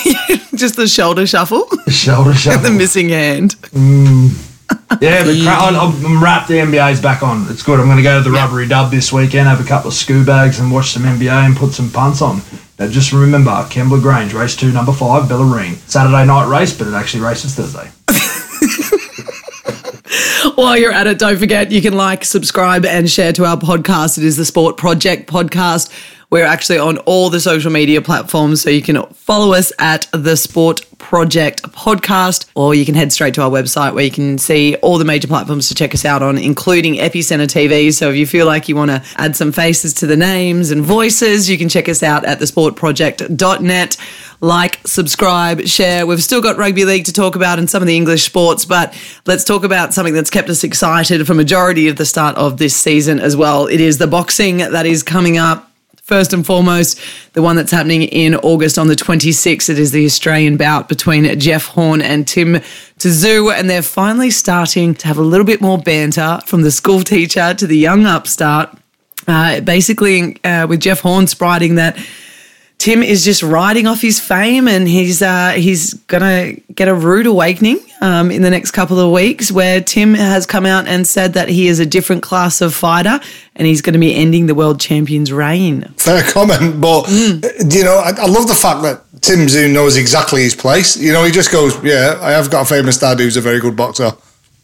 just 0.55 0.75
the 0.75 0.87
shoulder 0.87 1.25
shuffle, 1.25 1.65
The 1.85 1.91
Shoulder 1.91 2.33
shuffle. 2.35 2.61
the 2.61 2.71
missing 2.71 3.09
hand. 3.09 3.55
Mm. 3.71 4.43
Yeah, 5.01 5.23
but 5.23 5.35
cra- 5.41 5.79
I'm, 5.79 6.05
I'm 6.05 6.23
wrapped. 6.23 6.47
The 6.49 6.55
NBA's 6.55 7.01
back 7.01 7.23
on. 7.23 7.45
It's 7.49 7.63
good. 7.63 7.79
I'm 7.79 7.85
going 7.85 7.97
to 7.97 8.03
go 8.03 8.21
to 8.21 8.23
the 8.23 8.31
rubbery 8.35 8.67
dub 8.67 8.91
this 8.91 9.11
weekend, 9.11 9.47
have 9.47 9.59
a 9.63 9.67
couple 9.67 9.87
of 9.87 9.93
scuba 9.95 10.25
bags, 10.25 10.59
and 10.59 10.71
watch 10.71 10.91
some 10.91 11.03
NBA 11.03 11.31
and 11.31 11.55
put 11.55 11.71
some 11.73 11.89
punts 11.89 12.21
on. 12.21 12.41
Now, 12.77 12.87
just 12.87 13.11
remember, 13.11 13.49
Kembla 13.49 14.01
Grange, 14.01 14.33
race 14.33 14.55
two, 14.55 14.71
number 14.71 14.91
five, 14.93 15.23
Bellarine. 15.29 15.75
Saturday 15.89 16.25
night 16.25 16.47
race, 16.47 16.77
but 16.77 16.87
it 16.87 16.93
actually 16.93 17.23
races 17.23 17.55
Thursday. 17.55 17.89
While 20.55 20.77
you're 20.77 20.91
at 20.91 21.05
it, 21.07 21.19
don't 21.19 21.37
forget 21.37 21.71
you 21.71 21.81
can 21.81 21.93
like, 21.93 22.23
subscribe, 22.25 22.83
and 22.85 23.09
share 23.09 23.31
to 23.33 23.45
our 23.45 23.57
podcast. 23.57 24.17
It 24.17 24.23
is 24.23 24.37
the 24.37 24.45
Sport 24.45 24.75
Project 24.77 25.29
podcast. 25.29 25.91
We're 26.29 26.45
actually 26.45 26.79
on 26.79 26.97
all 26.99 27.29
the 27.29 27.39
social 27.39 27.71
media 27.71 28.01
platforms, 28.01 28.61
so 28.61 28.69
you 28.69 28.81
can 28.81 29.01
follow 29.13 29.53
us 29.53 29.71
at 29.79 30.09
the 30.11 30.35
Sport 30.35 30.81
Project 30.97 31.63
Podcast, 31.71 32.47
or 32.53 32.75
you 32.75 32.85
can 32.85 32.95
head 32.95 33.13
straight 33.13 33.33
to 33.35 33.43
our 33.43 33.49
website 33.49 33.93
where 33.93 34.03
you 34.03 34.11
can 34.11 34.37
see 34.37 34.75
all 34.81 34.97
the 34.97 35.05
major 35.05 35.29
platforms 35.29 35.69
to 35.69 35.75
check 35.75 35.93
us 35.93 36.03
out 36.03 36.21
on, 36.21 36.37
including 36.37 36.95
Epicenter 36.95 37.47
TV. 37.47 37.93
So 37.93 38.09
if 38.09 38.17
you 38.17 38.27
feel 38.27 38.45
like 38.45 38.67
you 38.67 38.75
want 38.75 38.91
to 38.91 39.01
add 39.15 39.37
some 39.37 39.53
faces 39.53 39.93
to 39.95 40.05
the 40.05 40.17
names 40.17 40.69
and 40.69 40.83
voices, 40.83 41.49
you 41.49 41.57
can 41.57 41.69
check 41.69 41.87
us 41.87 42.03
out 42.03 42.25
at 42.25 42.39
thesportproject.net. 42.39 43.97
Like, 44.41 44.85
subscribe, 44.85 45.65
share. 45.65 46.05
We've 46.05 46.21
still 46.21 46.41
got 46.41 46.57
rugby 46.57 46.83
league 46.83 47.05
to 47.05 47.13
talk 47.13 47.37
about 47.37 47.57
and 47.57 47.69
some 47.69 47.81
of 47.81 47.87
the 47.87 47.95
English 47.95 48.25
sports, 48.25 48.65
but 48.65 48.93
let's 49.25 49.45
talk 49.45 49.63
about 49.63 49.93
something 49.93 50.13
that's 50.13 50.29
kept 50.29 50.49
us 50.49 50.65
excited 50.65 51.25
for 51.25 51.33
majority 51.33 51.87
of 51.87 51.95
the 51.95 52.05
start 52.05 52.35
of 52.35 52.57
this 52.57 52.75
season 52.75 53.21
as 53.21 53.37
well. 53.37 53.67
It 53.67 53.79
is 53.79 53.97
the 53.97 54.07
boxing 54.07 54.57
that 54.57 54.85
is 54.85 55.03
coming 55.03 55.37
up 55.37 55.71
first 56.07 56.31
and 56.31 56.45
foremost, 56.45 56.97
the 57.33 57.41
one 57.41 57.57
that's 57.57 57.71
happening 57.71 58.03
in 58.03 58.33
August 58.35 58.79
on 58.79 58.87
the 58.87 58.95
26th. 58.95 59.69
It 59.69 59.77
is 59.77 59.91
the 59.91 60.05
Australian 60.05 60.55
bout 60.55 60.87
between 60.87 61.37
Jeff 61.37 61.65
Horn 61.65 62.01
and 62.01 62.25
Tim 62.25 62.61
Tszyu, 62.97 63.53
and 63.53 63.69
they're 63.69 63.81
finally 63.81 64.31
starting 64.31 64.95
to 64.95 65.07
have 65.07 65.17
a 65.17 65.21
little 65.21 65.45
bit 65.45 65.59
more 65.59 65.77
banter 65.77 66.39
from 66.45 66.61
the 66.61 66.71
school 66.71 67.01
teacher 67.01 67.53
to 67.53 67.67
the 67.67 67.77
young 67.77 68.05
upstart. 68.05 68.69
Uh, 69.27 69.59
basically, 69.59 70.41
uh, 70.45 70.65
with 70.65 70.79
Jeff 70.79 71.01
Horn 71.01 71.27
spriting 71.27 71.75
that 71.75 71.97
Tim 72.77 73.01
is 73.01 73.25
just 73.25 73.41
riding 73.41 73.87
off 73.87 74.01
his 74.01 74.19
fame, 74.19 74.67
and 74.67 74.87
he's 74.87 75.21
uh, 75.21 75.51
he's 75.51 75.95
gonna 76.05 76.53
get 76.75 76.87
a 76.87 76.93
rude 76.93 77.25
awakening 77.25 77.79
um, 78.01 78.29
in 78.29 78.43
the 78.43 78.51
next 78.51 78.71
couple 78.71 78.99
of 78.99 79.11
weeks, 79.11 79.51
where 79.51 79.81
Tim 79.81 80.13
has 80.13 80.45
come 80.45 80.65
out 80.65 80.87
and 80.87 81.07
said 81.07 81.33
that 81.33 81.49
he 81.49 81.67
is 81.67 81.79
a 81.79 81.85
different 81.87 82.21
class 82.21 82.61
of 82.61 82.75
fighter, 82.75 83.19
and 83.55 83.67
he's 83.67 83.81
going 83.81 83.93
to 83.93 83.99
be 83.99 84.13
ending 84.13 84.45
the 84.45 84.53
world 84.53 84.79
champion's 84.79 85.33
reign. 85.33 85.91
Fair 85.97 86.21
comment, 86.31 86.79
but 86.79 87.05
mm. 87.05 87.73
you 87.73 87.83
know, 87.83 87.97
I, 87.97 88.11
I, 88.11 88.27
love 88.27 88.47
the 88.47 88.53
fact 88.53 88.83
that 88.83 89.01
Tim 89.21 89.47
Tszyu 89.47 89.73
knows 89.73 89.97
exactly 89.97 90.43
his 90.43 90.53
place. 90.53 90.95
You 90.95 91.13
know, 91.13 91.23
he 91.23 91.31
just 91.31 91.51
goes, 91.51 91.83
"Yeah, 91.83 92.19
I 92.21 92.31
have 92.31 92.51
got 92.51 92.61
a 92.61 92.65
famous 92.65 92.99
dad 92.99 93.19
who's 93.19 93.37
a 93.37 93.41
very 93.41 93.59
good 93.59 93.75
boxer." 93.75 94.11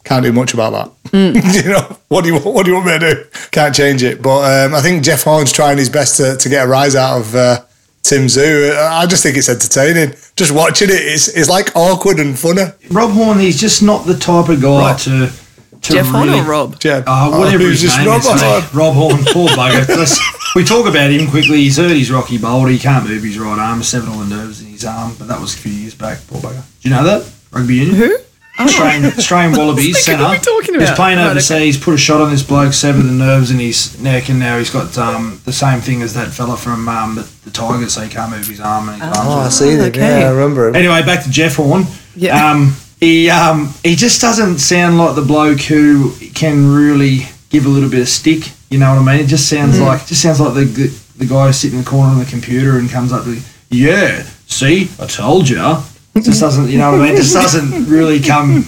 Can't 0.04 0.24
do 0.24 0.34
much 0.34 0.54
about 0.54 0.72
that. 0.72 1.12
Mm. 1.12 1.64
you 1.64 1.72
know, 1.72 1.98
what 2.10 2.24
do 2.24 2.34
you 2.34 2.40
what 2.40 2.64
do 2.64 2.72
you 2.72 2.76
want 2.76 2.88
me 2.88 3.00
to 3.00 3.16
do? 3.16 3.26
Can't 3.50 3.74
change 3.74 4.04
it. 4.04 4.22
But 4.22 4.68
um, 4.68 4.76
I 4.76 4.82
think 4.82 5.04
Jeff 5.04 5.24
Horn's 5.24 5.52
trying 5.52 5.80
his 5.80 5.90
best 5.90 6.18
to, 6.18 6.38
to 6.38 6.50
get 6.50 6.66
a 6.66 6.70
rise 6.70 6.96
out 6.96 7.20
of. 7.20 7.36
Uh, 7.36 7.62
Tim 8.04 8.28
Tszyu. 8.28 8.76
I 8.78 9.06
just 9.06 9.24
think 9.24 9.38
it's 9.38 9.50
entertaining. 9.50 10.14
Just 10.36 10.52
watching 10.52 10.90
it, 10.90 11.00
it's, 11.00 11.30
it's 11.30 11.50
like 11.50 11.76
awkward 11.76 12.20
and 12.20 12.38
funny. 12.38 12.64
Rob 12.92 13.12
Horn, 13.12 13.40
he's 13.40 13.60
just 13.60 13.82
not 13.82 14.06
the 14.06 14.14
type 14.18 14.50
of 14.50 14.62
guy 14.62 14.92
Rob. 14.92 15.00
to. 15.00 15.28
to 15.28 15.94
Jeff 15.94 16.12
really, 16.12 16.30
Horn 16.30 16.46
or 16.46 16.50
Rob? 16.50 16.80
Jeff. 16.80 17.06
Uh, 17.08 17.32
whatever 17.32 17.64
oh, 17.64 17.70
his 17.70 17.98
name 17.98 18.08
Rob 18.08 18.20
is. 18.20 18.28
Horn. 18.42 18.64
Rob 18.74 18.94
Horn, 18.96 19.24
poor 19.28 19.48
bugger. 19.50 20.56
we 20.56 20.64
talk 20.66 20.86
about 20.88 21.12
him 21.12 21.30
quickly. 21.30 21.58
He's 21.58 21.78
hurt 21.78 21.92
his 21.92 22.12
Rocky 22.12 22.38
Boulder. 22.38 22.70
He 22.70 22.80
can't 22.80 23.08
move 23.08 23.24
his 23.24 23.40
right 23.40 23.58
arm. 23.58 23.82
Seven 23.84 24.10
all 24.10 24.20
the 24.20 24.36
nerves 24.36 24.62
in 24.62 24.68
his 24.68 24.84
arm, 24.84 25.16
but 25.18 25.30
that 25.30 25.40
was 25.40 25.56
a 25.56 25.58
few 25.58 25.72
years 25.72 25.96
back. 25.96 26.20
Poor 26.28 26.42
bugger. 26.42 26.64
Do 26.82 26.90
you 26.90 26.94
know 26.94 27.04
that? 27.06 27.32
Rugby 27.52 27.76
union? 27.76 27.96
Who? 27.96 28.18
Australian, 28.60 29.06
Australian 29.06 29.52
Wallabies 29.58 30.04
centre. 30.04 30.24
What 30.24 30.30
are 30.30 30.34
we 30.34 30.40
talking 30.40 30.76
about? 30.76 30.88
He's 30.88 30.96
playing 30.96 31.20
overseas, 31.20 31.78
put 31.78 31.96
a 31.96 31.98
shot 31.98 32.22
on 32.22 32.30
this 32.30 32.44
bloke, 32.44 32.74
severed 32.74 33.04
the 33.04 33.12
nerves 33.12 33.50
in 33.50 33.60
his 33.60 34.00
neck, 34.00 34.30
and 34.30 34.40
now 34.40 34.60
he's 34.60 34.70
got 34.70 34.96
um, 34.98 35.42
the 35.46 35.54
same 35.54 35.82
thing 35.82 36.02
as 36.02 36.14
that 36.14 36.30
fella 36.30 36.56
from 36.56 36.88
um, 36.88 37.16
the, 37.16 37.30
the, 37.46 37.52
Tigers, 37.52 37.94
so 37.94 38.02
he 38.02 38.10
can't 38.10 38.32
move 38.32 38.46
his 38.46 38.60
arm. 38.60 38.90
And 38.90 39.02
his 39.02 39.12
oh, 39.18 39.40
I 39.40 39.50
see 39.50 39.76
that. 39.76 39.90
Okay. 39.90 40.22
Yeah, 40.22 40.28
I 40.28 40.32
remember 40.32 40.68
him. 40.68 40.76
Anyway, 40.76 41.02
back 41.04 41.24
to 41.24 41.32
Jeff 41.32 41.56
Horn. 41.56 41.84
Yeah. 42.16 42.52
Um, 42.52 42.76
he, 43.00 43.30
um, 43.30 43.74
he 43.84 43.96
just 43.96 44.22
doesn't 44.22 44.60
sound 44.60 44.98
like 44.98 45.16
the 45.16 45.24
bloke 45.24 45.62
who 45.62 46.14
can 46.36 46.72
really 46.74 47.22
give 47.50 47.66
a 47.66 47.70
little 47.70 47.90
bit 47.90 48.02
of 48.02 48.08
stick. 48.08 48.52
You 48.70 48.80
know 48.80 48.94
what 48.96 49.08
I 49.08 49.14
mean? 49.14 49.26
It 49.26 49.28
just 49.28 49.50
sounds 49.50 49.78
mm. 49.78 49.86
like 49.86 50.06
just 50.06 50.22
sounds 50.22 50.40
like 50.40 50.54
the, 50.54 50.66
the 50.66 51.00
the 51.18 51.26
guy 51.26 51.52
sitting 51.52 51.80
in 51.80 51.84
the 51.84 51.90
corner 51.90 52.12
on 52.12 52.20
the 52.20 52.26
computer 52.26 52.78
and 52.78 52.90
comes 52.90 53.12
up 53.12 53.26
with, 53.26 53.46
"Yeah, 53.70 54.24
see, 54.48 54.90
I 55.00 55.06
told 55.06 55.50
you." 55.50 55.84
It 56.16 56.24
just 56.24 56.40
doesn't, 56.40 56.70
you 56.70 56.78
know 56.78 56.92
what 56.92 57.02
I 57.02 57.08
mean? 57.08 57.16
Just 57.16 57.34
doesn't 57.34 57.86
really 57.90 58.20
come 58.20 58.64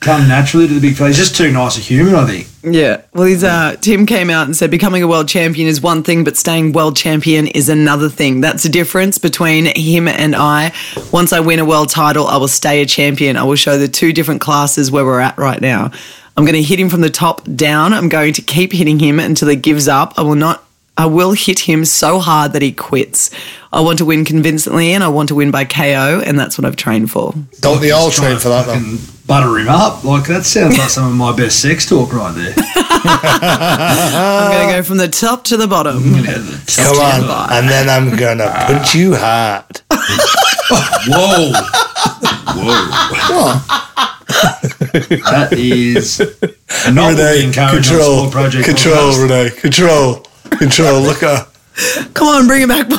come 0.00 0.28
naturally 0.28 0.68
to 0.68 0.74
the 0.74 0.80
big 0.80 0.96
fella. 0.96 1.08
He's 1.08 1.16
just 1.16 1.34
too 1.34 1.50
nice 1.50 1.78
a 1.78 1.80
human, 1.80 2.14
I 2.14 2.26
think. 2.26 2.48
Yeah. 2.62 3.02
Well, 3.14 3.24
he's 3.24 3.42
uh, 3.42 3.76
Tim 3.80 4.04
came 4.04 4.28
out 4.28 4.46
and 4.46 4.54
said 4.54 4.70
becoming 4.70 5.02
a 5.02 5.08
world 5.08 5.26
champion 5.26 5.66
is 5.66 5.80
one 5.80 6.02
thing, 6.02 6.24
but 6.24 6.36
staying 6.36 6.72
world 6.72 6.96
champion 6.96 7.46
is 7.46 7.70
another 7.70 8.10
thing. 8.10 8.42
That's 8.42 8.64
the 8.64 8.68
difference 8.68 9.16
between 9.16 9.66
him 9.76 10.08
and 10.08 10.36
I. 10.36 10.72
Once 11.10 11.32
I 11.32 11.40
win 11.40 11.58
a 11.58 11.64
world 11.64 11.88
title, 11.88 12.26
I 12.26 12.36
will 12.36 12.48
stay 12.48 12.82
a 12.82 12.86
champion. 12.86 13.38
I 13.38 13.44
will 13.44 13.56
show 13.56 13.78
the 13.78 13.88
two 13.88 14.12
different 14.12 14.42
classes 14.42 14.90
where 14.90 15.04
we're 15.04 15.20
at 15.20 15.38
right 15.38 15.60
now. 15.60 15.90
I'm 16.36 16.44
going 16.44 16.54
to 16.54 16.62
hit 16.62 16.78
him 16.78 16.90
from 16.90 17.00
the 17.00 17.10
top 17.10 17.42
down. 17.56 17.92
I'm 17.92 18.08
going 18.08 18.34
to 18.34 18.42
keep 18.42 18.72
hitting 18.72 18.98
him 18.98 19.18
until 19.20 19.48
he 19.48 19.56
gives 19.56 19.88
up. 19.88 20.14
I 20.18 20.22
will 20.22 20.36
not 20.36 20.64
I 21.00 21.06
will 21.06 21.32
hit 21.32 21.60
him 21.60 21.86
so 21.86 22.18
hard 22.18 22.52
that 22.52 22.60
he 22.60 22.72
quits. 22.72 23.30
I 23.72 23.80
want 23.80 23.96
to 24.00 24.04
win 24.04 24.26
convincingly 24.26 24.92
and 24.92 25.02
I 25.02 25.08
want 25.08 25.30
to 25.30 25.34
win 25.34 25.50
by 25.50 25.64
KO, 25.64 26.20
and 26.22 26.38
that's 26.38 26.58
what 26.58 26.66
I've 26.66 26.76
trained 26.76 27.10
for. 27.10 27.32
Don't 27.60 27.80
they 27.80 27.90
all 27.90 28.10
train 28.10 28.36
for 28.36 28.50
that, 28.50 28.66
though? 28.66 28.98
Butter 29.26 29.60
him 29.60 29.68
up. 29.70 30.04
Like, 30.04 30.26
that 30.26 30.44
sounds 30.44 30.76
like 30.76 30.90
some 30.90 31.06
of 31.06 31.14
my 31.14 31.34
best 31.34 31.62
sex 31.62 31.88
talk 31.88 32.12
right 32.12 32.34
there. 32.34 32.52
I'm 32.76 34.52
going 34.52 34.68
to 34.68 34.74
go 34.74 34.82
from 34.82 34.98
the 34.98 35.08
top 35.08 35.44
to 35.44 35.56
the 35.56 35.66
bottom. 35.66 36.02
Mm, 36.02 36.66
the 36.66 36.82
top 36.82 36.96
Come 36.96 37.30
on. 37.30 37.50
And 37.50 37.66
then 37.66 37.88
I'm 37.88 38.14
going 38.14 38.36
to 38.36 38.50
punch 38.50 38.94
you 38.94 39.14
hard. 39.16 39.80
Whoa. 41.08 41.52
Whoa. 43.24 43.54
that 45.30 45.48
is 45.52 46.20
not 46.92 47.14
Renee, 47.16 47.50
control, 47.54 48.30
project. 48.30 48.66
control, 48.66 49.18
Renee, 49.18 49.48
control. 49.56 50.26
Control, 50.58 51.00
look 51.00 51.22
at 51.22 51.48
Come 52.14 52.28
on, 52.28 52.46
bring 52.46 52.62
it 52.62 52.68
back, 52.68 52.88
boy. 52.88 52.96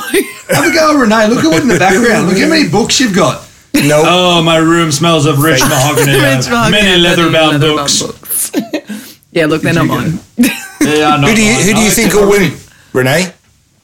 Have 0.48 0.64
a 0.70 0.74
go, 0.74 0.98
Renee. 0.98 1.28
Look 1.28 1.44
at 1.44 1.48
what 1.48 1.62
in 1.62 1.68
the 1.68 1.78
background. 1.78 2.26
Look 2.28 2.38
how 2.38 2.48
many 2.48 2.68
books 2.68 2.98
you've 2.98 3.14
got. 3.14 3.48
No. 3.74 4.02
Oh, 4.04 4.42
my 4.42 4.56
room 4.56 4.90
smells 4.90 5.26
of 5.26 5.38
rich 5.40 5.60
mahogany. 5.60 6.12
Rich 6.20 6.48
mahogany, 6.48 6.82
many 6.82 7.00
leather-bound 7.00 7.60
books. 7.60 8.02
books. 8.02 8.50
yeah, 9.32 9.46
look, 9.46 9.62
they're 9.62 9.74
not 9.74 9.86
mine. 9.86 10.18
yeah, 10.80 11.16
not 11.16 11.28
who 11.28 11.34
do 11.34 11.42
you 11.44 11.54
who 11.54 11.74
do 11.74 11.80
you 11.80 11.90
think 11.90 12.12
will 12.12 12.28
win, 12.28 12.52
Renee? 12.92 13.32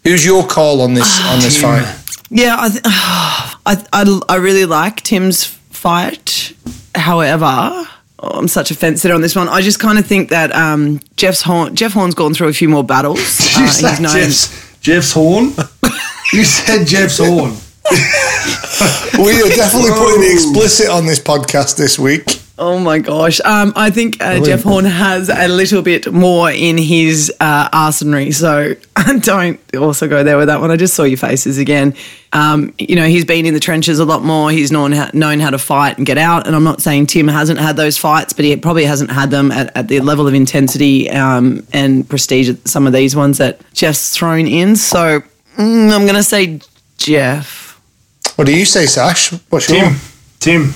Who's 0.04 0.24
your 0.24 0.46
call 0.46 0.82
on 0.82 0.94
this 0.94 1.20
on 1.26 1.40
this 1.40 1.60
fight? 1.60 1.86
Yeah, 2.30 2.56
I, 2.58 2.68
th- 2.68 2.82
I, 2.84 3.86
I 3.92 4.20
I 4.28 4.36
really 4.36 4.66
like 4.66 5.02
Tim's 5.02 5.44
fight. 5.44 6.52
However, 6.94 7.86
Oh, 8.20 8.30
I'm 8.30 8.48
such 8.48 8.70
a 8.70 8.74
fence 8.74 9.02
sitter 9.02 9.14
on 9.14 9.20
this 9.20 9.36
one. 9.36 9.48
I 9.48 9.60
just 9.60 9.78
kind 9.78 9.98
of 9.98 10.06
think 10.06 10.30
that 10.30 10.54
um, 10.54 11.00
Jeff's 11.16 11.42
Horn, 11.42 11.76
Jeff 11.76 11.92
Horn's 11.92 12.14
gone 12.14 12.34
through 12.34 12.48
a 12.48 12.52
few 12.52 12.68
more 12.68 12.84
battles. 12.84 13.18
Uh, 13.58 13.62
he's 13.62 14.00
known, 14.00 14.12
Jeff's, 14.12 14.80
Jeff's 14.80 15.12
Horn? 15.12 15.46
you 16.32 16.44
said 16.44 16.86
Jeff's 16.86 17.18
Horn. 17.18 17.50
we 19.24 19.42
are 19.42 19.48
definitely 19.48 19.90
putting 19.90 20.20
the 20.20 20.30
explicit 20.32 20.88
on 20.88 21.06
this 21.06 21.18
podcast 21.18 21.76
this 21.76 21.98
week. 21.98 22.40
Oh 22.58 22.78
my 22.80 22.98
gosh. 22.98 23.40
Um, 23.44 23.72
I 23.76 23.90
think 23.90 24.20
uh, 24.20 24.42
Jeff 24.44 24.64
Horn 24.64 24.84
has 24.84 25.28
a 25.28 25.46
little 25.46 25.80
bit 25.80 26.12
more 26.12 26.50
in 26.50 26.76
his 26.76 27.32
uh, 27.38 27.68
arsenal. 27.72 28.32
So 28.32 28.74
don't 29.20 29.60
also 29.76 30.08
go 30.08 30.24
there 30.24 30.36
with 30.36 30.48
that 30.48 30.60
one. 30.60 30.72
I 30.72 30.76
just 30.76 30.94
saw 30.94 31.04
your 31.04 31.18
faces 31.18 31.58
again. 31.58 31.94
Um, 32.32 32.74
you 32.76 32.96
know, 32.96 33.06
he's 33.06 33.24
been 33.24 33.46
in 33.46 33.54
the 33.54 33.60
trenches 33.60 34.00
a 34.00 34.04
lot 34.04 34.24
more. 34.24 34.50
He's 34.50 34.72
known 34.72 34.90
how, 34.90 35.08
known 35.14 35.38
how 35.38 35.50
to 35.50 35.58
fight 35.58 35.98
and 35.98 36.06
get 36.06 36.18
out. 36.18 36.48
And 36.48 36.56
I'm 36.56 36.64
not 36.64 36.82
saying 36.82 37.06
Tim 37.06 37.28
hasn't 37.28 37.60
had 37.60 37.76
those 37.76 37.96
fights, 37.96 38.32
but 38.32 38.44
he 38.44 38.56
probably 38.56 38.84
hasn't 38.84 39.12
had 39.12 39.30
them 39.30 39.52
at, 39.52 39.74
at 39.76 39.86
the 39.86 40.00
level 40.00 40.26
of 40.26 40.34
intensity 40.34 41.08
um, 41.10 41.64
and 41.72 42.08
prestige 42.08 42.48
that 42.48 42.66
some 42.66 42.88
of 42.88 42.92
these 42.92 43.14
ones 43.14 43.38
that 43.38 43.60
Jeff's 43.72 44.10
thrown 44.10 44.48
in. 44.48 44.74
So 44.74 45.20
mm, 45.56 45.92
I'm 45.92 46.02
going 46.02 46.14
to 46.14 46.24
say 46.24 46.60
Jeff. 46.96 47.80
What 48.34 48.46
do 48.46 48.56
you 48.56 48.64
say, 48.64 48.86
Sash? 48.86 49.32
What's 49.48 49.68
Tim. 49.68 49.92
Your? 49.92 50.00
Tim. 50.40 50.74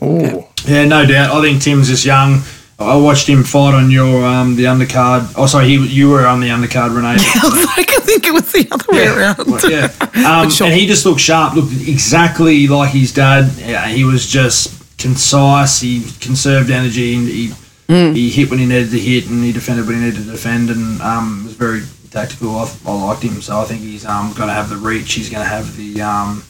Oh. 0.00 0.48
Yeah, 0.66 0.84
no 0.84 1.06
doubt. 1.06 1.36
I 1.36 1.40
think 1.42 1.62
Tim's 1.62 1.88
just 1.88 2.04
young. 2.04 2.42
I 2.78 2.96
watched 2.96 3.26
him 3.26 3.42
fight 3.42 3.74
on 3.74 3.90
your 3.90 4.24
um, 4.26 4.56
the 4.56 4.64
undercard. 4.64 5.32
Oh, 5.36 5.46
sorry, 5.46 5.68
he 5.68 5.86
you 5.86 6.10
were 6.10 6.26
on 6.26 6.40
the 6.40 6.48
undercard, 6.48 6.94
Renee. 6.94 7.16
I 7.18 7.84
think 8.02 8.26
it 8.26 8.32
was 8.32 8.52
the 8.52 8.68
other 8.70 8.84
way 8.92 9.06
around. 9.06 9.62
yeah, 9.70 10.30
um, 10.42 10.50
sure. 10.50 10.66
and 10.66 10.76
he 10.76 10.86
just 10.86 11.06
looked 11.06 11.20
sharp. 11.20 11.54
Looked 11.54 11.72
exactly 11.72 12.66
like 12.66 12.90
his 12.90 13.12
dad. 13.12 13.50
Yeah, 13.56 13.86
he 13.88 14.04
was 14.04 14.26
just 14.26 14.98
concise. 14.98 15.80
He 15.80 16.04
conserved 16.20 16.70
energy. 16.70 17.14
And 17.16 17.28
he 17.28 17.48
mm. 17.88 18.14
he 18.14 18.30
hit 18.30 18.50
when 18.50 18.58
he 18.58 18.66
needed 18.66 18.90
to 18.90 18.98
hit, 18.98 19.28
and 19.30 19.42
he 19.42 19.52
defended 19.52 19.86
when 19.86 19.96
he 19.96 20.04
needed 20.04 20.24
to 20.24 20.30
defend, 20.30 20.68
and 20.70 21.00
um, 21.00 21.44
was 21.44 21.54
very 21.54 21.82
tactical. 22.10 22.56
I, 22.56 22.70
I 22.86 22.92
liked 22.92 23.22
him, 23.22 23.40
so 23.40 23.58
I 23.58 23.64
think 23.64 23.80
he's 23.80 24.04
um, 24.04 24.32
going 24.34 24.48
to 24.48 24.54
have 24.54 24.68
the 24.68 24.76
reach. 24.76 25.14
He's 25.14 25.30
going 25.30 25.42
to 25.42 25.48
have 25.48 25.76
the 25.76 26.02
um, 26.02 26.44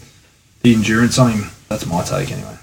the 0.62 0.74
endurance 0.74 1.18
on 1.18 1.32
him. 1.32 1.50
That's 1.68 1.86
my 1.86 2.02
take, 2.02 2.32
anyway. 2.32 2.55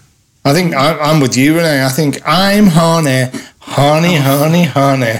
I 0.46 0.54
think 0.54 0.76
I'm 0.76 1.22
with 1.22 1.38
you, 1.38 1.56
Renee. 1.56 1.86
I 1.86 1.90
think 1.90 2.20
I'm 2.26 2.68
honey, 2.68 3.30
honey, 3.60 4.16
honey, 4.16 4.64
honey. 4.66 5.20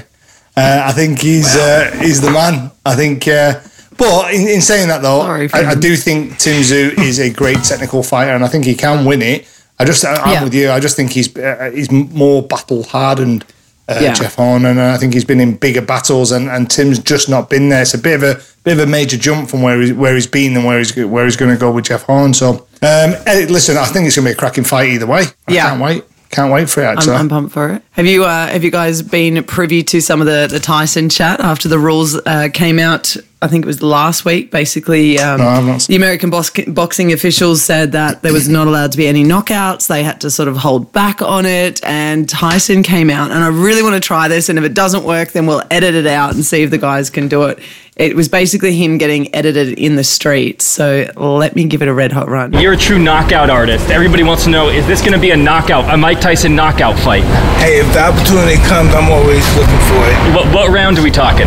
Uh, 0.56 0.82
I 0.84 0.92
think 0.92 1.20
he's 1.20 1.56
uh, 1.56 1.96
he's 2.00 2.20
the 2.20 2.30
man. 2.30 2.70
I 2.84 2.94
think, 2.94 3.26
uh, 3.26 3.60
but 3.96 4.34
in, 4.34 4.46
in, 4.46 4.60
saying 4.60 4.88
that 4.88 5.00
though, 5.00 5.22
I, 5.22 5.48
I, 5.52 5.74
do 5.74 5.96
think 5.96 6.38
Tim 6.38 6.62
Tszyu 6.62 6.98
is 6.98 7.18
a 7.18 7.30
great 7.30 7.62
technical 7.64 8.02
fighter, 8.02 8.32
and 8.32 8.44
I 8.44 8.48
think 8.48 8.66
he 8.66 8.74
can 8.74 9.06
win 9.06 9.22
it. 9.22 9.48
I 9.78 9.84
just, 9.86 10.04
I, 10.04 10.14
am 10.14 10.32
yeah. 10.32 10.44
with 10.44 10.54
you. 10.54 10.70
I 10.70 10.78
just 10.78 10.94
think 10.94 11.10
he's 11.10 11.34
uh, 11.36 11.70
he's 11.74 11.90
more 11.90 12.42
battle 12.42 12.82
hardened 12.84 13.46
uh, 13.88 13.98
Yeah. 14.00 14.14
Jeff 14.14 14.34
Horn, 14.36 14.64
and 14.64 14.80
I 14.80 14.96
think 14.96 15.14
he's 15.14 15.24
been 15.24 15.40
in 15.40 15.56
bigger 15.56 15.82
battles, 15.82 16.32
and, 16.32 16.48
and 16.48 16.70
Tim's 16.70 16.98
just 16.98 17.28
not 17.28 17.50
been 17.50 17.68
there. 17.68 17.82
It's 17.82 17.94
a 17.94 17.98
bit 17.98 18.14
of 18.14 18.22
a 18.22 18.40
bit 18.64 18.78
of 18.78 18.78
a 18.80 18.86
major 18.86 19.16
jump 19.16 19.50
from 19.50 19.62
where 19.62 19.80
he's 19.80 19.92
where 19.92 20.14
he's 20.14 20.26
been 20.26 20.56
and 20.56 20.64
where 20.64 20.78
he's 20.78 20.96
where 20.96 21.24
he's 21.24 21.36
going 21.36 21.50
to 21.52 21.58
go 21.58 21.70
with 21.70 21.84
Jeff 21.84 22.02
Horn. 22.04 22.32
So, 22.34 22.50
um, 22.50 23.14
eh, 23.26 23.46
listen, 23.48 23.76
I 23.76 23.84
think 23.86 24.06
it's 24.06 24.16
going 24.16 24.24
to 24.26 24.30
be 24.30 24.32
a 24.32 24.36
cracking 24.36 24.64
fight 24.64 24.88
either 24.90 25.06
way. 25.06 25.24
I 25.48 25.52
Yeah. 25.52 25.68
can't 25.70 25.82
wait, 25.82 26.04
can't 26.30 26.52
wait 26.52 26.70
for 26.70 26.82
it. 26.82 26.98
I'm, 26.98 27.08
I'm 27.10 27.28
pumped 27.28 27.52
for 27.52 27.68
it. 27.70 27.82
Have 27.92 28.06
you 28.06 28.24
uh, 28.24 28.46
have 28.48 28.64
you 28.64 28.70
guys 28.70 29.02
been 29.02 29.42
privy 29.44 29.82
to 29.84 30.00
some 30.00 30.20
of 30.20 30.26
the, 30.26 30.46
the 30.50 30.60
Tyson 30.60 31.08
chat 31.10 31.40
after 31.40 31.68
the 31.68 31.78
rules 31.78 32.14
uh, 32.26 32.48
came 32.52 32.78
out? 32.78 33.16
I 33.44 33.48
think 33.48 33.64
it 33.64 33.66
was 33.66 33.82
last 33.82 34.24
week. 34.24 34.50
Basically, 34.50 35.18
um, 35.18 35.38
No, 35.38 35.46
I've 35.48 35.64
not 35.66 35.82
seen- 35.82 35.92
the 35.92 35.96
American 35.96 36.30
box- 36.30 36.50
boxing 36.66 37.12
officials 37.12 37.62
said 37.62 37.92
that 37.92 38.22
there 38.22 38.32
was 38.32 38.48
not 38.48 38.66
allowed 38.66 38.90
to 38.92 38.96
be 38.96 39.06
any 39.06 39.22
knockouts. 39.22 39.86
They 39.86 40.02
had 40.02 40.18
to 40.22 40.30
sort 40.30 40.48
of 40.48 40.56
hold 40.56 40.92
back 40.92 41.20
on 41.20 41.44
it. 41.44 41.78
And 41.84 42.26
Tyson 42.26 42.82
came 42.82 43.10
out, 43.10 43.30
and 43.30 43.44
I 43.44 43.48
really 43.48 43.82
want 43.82 43.96
to 43.96 44.00
try 44.00 44.28
this. 44.28 44.48
And 44.48 44.58
if 44.58 44.64
it 44.64 44.72
doesn't 44.72 45.04
work, 45.04 45.32
then 45.32 45.46
we'll 45.46 45.62
edit 45.70 45.94
it 45.94 46.06
out 46.06 46.34
and 46.34 46.42
see 46.42 46.62
if 46.62 46.70
the 46.70 46.78
guys 46.78 47.10
can 47.10 47.28
do 47.28 47.42
it. 47.42 47.58
It 47.96 48.16
was 48.16 48.28
basically 48.28 48.74
him 48.74 48.98
getting 48.98 49.32
edited 49.34 49.78
in 49.78 49.94
the 49.94 50.02
streets. 50.02 50.64
So 50.64 51.06
let 51.16 51.54
me 51.54 51.64
give 51.66 51.80
it 51.82 51.86
a 51.86 51.94
red 51.94 52.10
hot 52.10 52.28
run. 52.28 52.52
You're 52.54 52.72
a 52.72 52.76
true 52.76 52.98
knockout 52.98 53.50
artist. 53.50 53.88
Everybody 53.90 54.24
wants 54.24 54.44
to 54.44 54.50
know 54.50 54.68
is 54.68 54.84
this 54.88 55.00
going 55.00 55.12
to 55.12 55.18
be 55.20 55.30
a 55.30 55.36
knockout, 55.36 55.92
a 55.92 55.96
Mike 55.96 56.20
Tyson 56.20 56.56
knockout 56.56 56.98
fight? 56.98 57.22
Hey, 57.62 57.78
if 57.78 57.92
the 57.92 58.00
opportunity 58.08 58.56
comes, 58.66 58.92
I'm 58.94 59.12
always 59.12 59.44
looking 59.54 59.78
for 59.90 60.00
it. 60.10 60.34
What, 60.34 60.52
what 60.54 60.70
round 60.70 60.98
are 60.98 61.02
we 61.04 61.10
talking? 61.12 61.46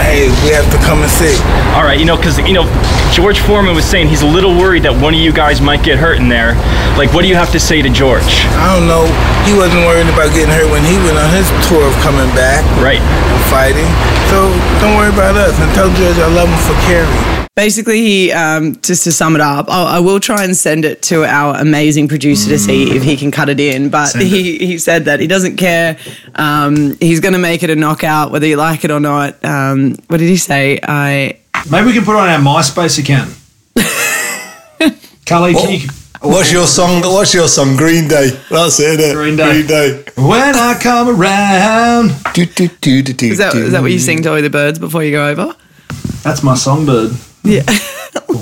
Hey, 0.00 0.26
we 0.42 0.50
have 0.54 0.66
to 0.72 0.78
come 0.86 1.02
and 1.02 1.10
see. 1.10 1.34
All 1.74 1.82
right, 1.84 1.98
you 1.98 2.04
know, 2.04 2.16
because, 2.16 2.38
you 2.38 2.52
know, 2.52 2.66
George 3.12 3.38
Foreman 3.40 3.74
was 3.74 3.84
saying 3.84 4.08
he's 4.08 4.22
a 4.22 4.26
little 4.26 4.54
worried 4.56 4.82
that 4.84 4.94
one 4.94 5.14
of 5.14 5.20
you 5.20 5.32
guys 5.32 5.60
might 5.60 5.82
get 5.82 5.98
hurt 5.98 6.18
in 6.18 6.28
there. 6.28 6.54
Like, 6.98 7.12
what 7.14 7.22
do 7.22 7.28
you 7.28 7.34
have 7.36 7.50
to 7.52 7.60
say 7.60 7.82
to 7.82 7.90
George? 7.90 8.46
I 8.58 8.74
don't 8.74 8.86
know. 8.90 9.06
He 9.46 9.54
wasn't 9.54 9.86
worried 9.86 10.10
about 10.10 10.34
getting 10.34 10.50
hurt 10.50 10.66
when 10.70 10.82
he 10.82 10.98
went 11.06 11.18
on 11.18 11.30
his 11.30 11.46
tour 11.70 11.82
of 11.86 11.94
coming 12.02 12.26
back 12.34 12.62
Right. 12.82 13.00
and 13.02 13.42
fighting. 13.50 13.86
So 14.30 14.50
don't 14.82 14.96
worry 14.98 15.10
about 15.14 15.36
us. 15.36 15.54
And 15.58 15.70
tell 15.74 15.90
George 15.94 16.18
I 16.18 16.26
love 16.34 16.48
him 16.50 16.58
for 16.66 16.76
caring. 16.86 17.39
Basically, 17.56 18.00
he 18.00 18.32
um, 18.32 18.80
just 18.80 19.04
to 19.04 19.12
sum 19.12 19.34
it 19.34 19.40
up, 19.40 19.68
I, 19.68 19.96
I 19.96 20.00
will 20.00 20.20
try 20.20 20.44
and 20.44 20.56
send 20.56 20.84
it 20.84 21.02
to 21.02 21.24
our 21.24 21.56
amazing 21.60 22.06
producer 22.08 22.48
to 22.48 22.58
see 22.58 22.96
if 22.96 23.02
he 23.02 23.16
can 23.16 23.30
cut 23.30 23.48
it 23.48 23.58
in. 23.58 23.90
But 23.90 24.14
he, 24.14 24.56
he 24.58 24.78
said 24.78 25.06
that 25.06 25.20
he 25.20 25.26
doesn't 25.26 25.56
care. 25.56 25.98
Um, 26.36 26.96
he's 27.00 27.20
going 27.20 27.32
to 27.34 27.40
make 27.40 27.62
it 27.62 27.70
a 27.70 27.76
knockout, 27.76 28.30
whether 28.30 28.46
you 28.46 28.56
like 28.56 28.84
it 28.84 28.90
or 28.90 29.00
not. 29.00 29.44
Um, 29.44 29.96
what 30.06 30.18
did 30.18 30.28
he 30.28 30.36
say? 30.36 30.78
I 30.82 31.40
Maybe 31.70 31.88
we 31.88 31.92
can 31.92 32.04
put 32.04 32.12
it 32.12 32.20
on 32.20 32.28
our 32.28 32.38
MySpace 32.38 32.98
account. 32.98 33.36
Cully, 35.26 35.52
can 35.52 35.70
you, 35.70 35.88
what's 36.20 36.50
your 36.50 36.66
song? 36.66 37.02
What's 37.02 37.34
your 37.34 37.48
song? 37.48 37.76
Green 37.76 38.08
Day. 38.08 38.30
That's 38.48 38.80
it. 38.80 39.14
Green 39.14 39.36
Day. 39.36 39.52
Green 39.52 39.66
Day. 39.66 40.04
when 40.16 40.56
I 40.56 40.78
come 40.80 41.08
around? 41.08 42.12
Do, 42.32 42.46
do, 42.46 42.68
do, 42.80 43.02
do, 43.02 43.12
do, 43.12 43.26
is 43.26 43.38
that 43.38 43.52
do. 43.52 43.58
is 43.64 43.72
that 43.72 43.82
what 43.82 43.92
you 43.92 43.98
sing 43.98 44.22
to 44.22 44.32
all 44.32 44.40
the 44.40 44.50
birds 44.50 44.78
before 44.78 45.04
you 45.04 45.10
go 45.10 45.28
over? 45.28 45.54
That's 46.22 46.42
my 46.42 46.54
songbird. 46.54 47.12
Yeah. 47.42 47.64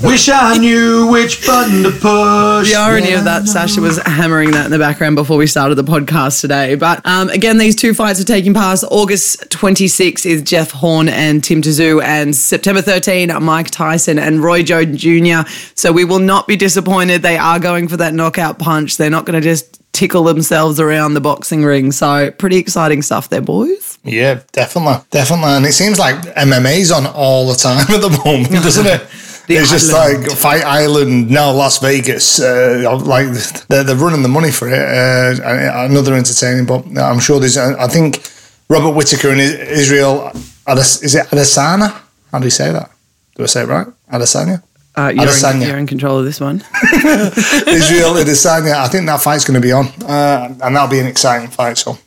Wish 0.02 0.28
I 0.28 0.58
knew 0.58 1.08
which 1.10 1.46
button 1.46 1.82
to 1.82 1.90
push. 1.90 2.68
The 2.70 2.76
irony 2.76 3.12
of 3.12 3.24
that, 3.24 3.48
Sasha 3.48 3.80
was 3.80 3.98
hammering 3.98 4.52
that 4.52 4.66
in 4.66 4.70
the 4.70 4.78
background 4.78 5.16
before 5.16 5.36
we 5.36 5.46
started 5.46 5.74
the 5.74 5.84
podcast 5.84 6.40
today. 6.40 6.74
But 6.74 7.04
um, 7.04 7.28
again, 7.30 7.58
these 7.58 7.74
two 7.74 7.94
fights 7.94 8.20
are 8.20 8.24
taking 8.24 8.54
place. 8.54 8.84
August 8.84 9.50
26 9.50 10.24
is 10.24 10.42
Jeff 10.42 10.70
Horn 10.70 11.08
and 11.08 11.42
Tim 11.42 11.62
Tszyu, 11.62 12.02
and 12.02 12.34
September 12.34 12.80
13, 12.80 13.30
Mike 13.42 13.70
Tyson 13.70 14.18
and 14.18 14.42
Roy 14.42 14.62
Jones 14.62 15.00
Jr. 15.00 15.48
So 15.74 15.92
we 15.92 16.04
will 16.04 16.18
not 16.20 16.46
be 16.46 16.56
disappointed. 16.56 17.22
They 17.22 17.36
are 17.36 17.58
going 17.58 17.88
for 17.88 17.96
that 17.98 18.14
knockout 18.14 18.58
punch. 18.58 18.96
They're 18.96 19.10
not 19.10 19.26
going 19.26 19.40
to 19.40 19.46
just 19.46 19.77
tickle 19.92 20.24
themselves 20.24 20.78
around 20.78 21.14
the 21.14 21.20
boxing 21.20 21.64
ring. 21.64 21.92
So 21.92 22.30
pretty 22.30 22.56
exciting 22.56 23.02
stuff 23.02 23.28
there, 23.28 23.40
boys. 23.40 23.98
Yeah, 24.04 24.40
definitely, 24.52 25.04
definitely. 25.10 25.50
And 25.50 25.66
it 25.66 25.72
seems 25.72 25.98
like 25.98 26.16
MMA's 26.36 26.90
on 26.90 27.06
all 27.06 27.48
the 27.48 27.56
time 27.56 27.80
at 27.94 28.00
the 28.00 28.22
moment, 28.24 28.50
doesn't 28.64 28.86
it? 28.86 29.06
It's 29.50 29.70
just 29.70 29.92
like 29.94 30.30
Fight 30.36 30.62
Island, 30.62 31.30
now 31.30 31.50
Las 31.52 31.78
Vegas. 31.78 32.38
Uh, 32.38 33.00
like 33.02 33.28
they're, 33.68 33.82
they're 33.82 33.96
running 33.96 34.22
the 34.22 34.28
money 34.28 34.50
for 34.50 34.68
it. 34.68 34.74
Uh, 34.78 35.86
another 35.86 36.14
entertaining, 36.14 36.66
but 36.66 36.84
I'm 36.98 37.18
sure 37.18 37.40
there's. 37.40 37.56
I 37.56 37.88
think 37.88 38.30
Robert 38.68 38.90
Whitaker 38.90 39.30
and 39.30 39.40
Israel. 39.40 40.30
Is 40.66 41.14
it 41.14 41.26
Adesanya? 41.28 41.98
How 42.30 42.38
do 42.38 42.44
you 42.44 42.50
say 42.50 42.70
that? 42.72 42.90
Do 43.36 43.42
I 43.42 43.46
say 43.46 43.62
it 43.62 43.68
right? 43.68 43.86
Adesanya. 44.12 44.62
Uh, 44.98 45.08
you're, 45.10 45.52
in, 45.54 45.62
you're 45.62 45.78
in 45.78 45.86
control 45.86 46.18
of 46.18 46.24
this 46.24 46.40
one. 46.40 46.56
Israel 46.92 48.14
Adesanya. 48.14 48.74
I 48.74 48.88
think 48.88 49.06
that 49.06 49.20
fight's 49.20 49.44
going 49.44 49.54
to 49.60 49.64
be 49.64 49.70
on, 49.72 49.86
uh, 50.02 50.48
and 50.62 50.74
that'll 50.74 50.88
be 50.88 50.98
an 50.98 51.06
exciting 51.06 51.48
fight. 51.50 51.78
So 51.78 51.98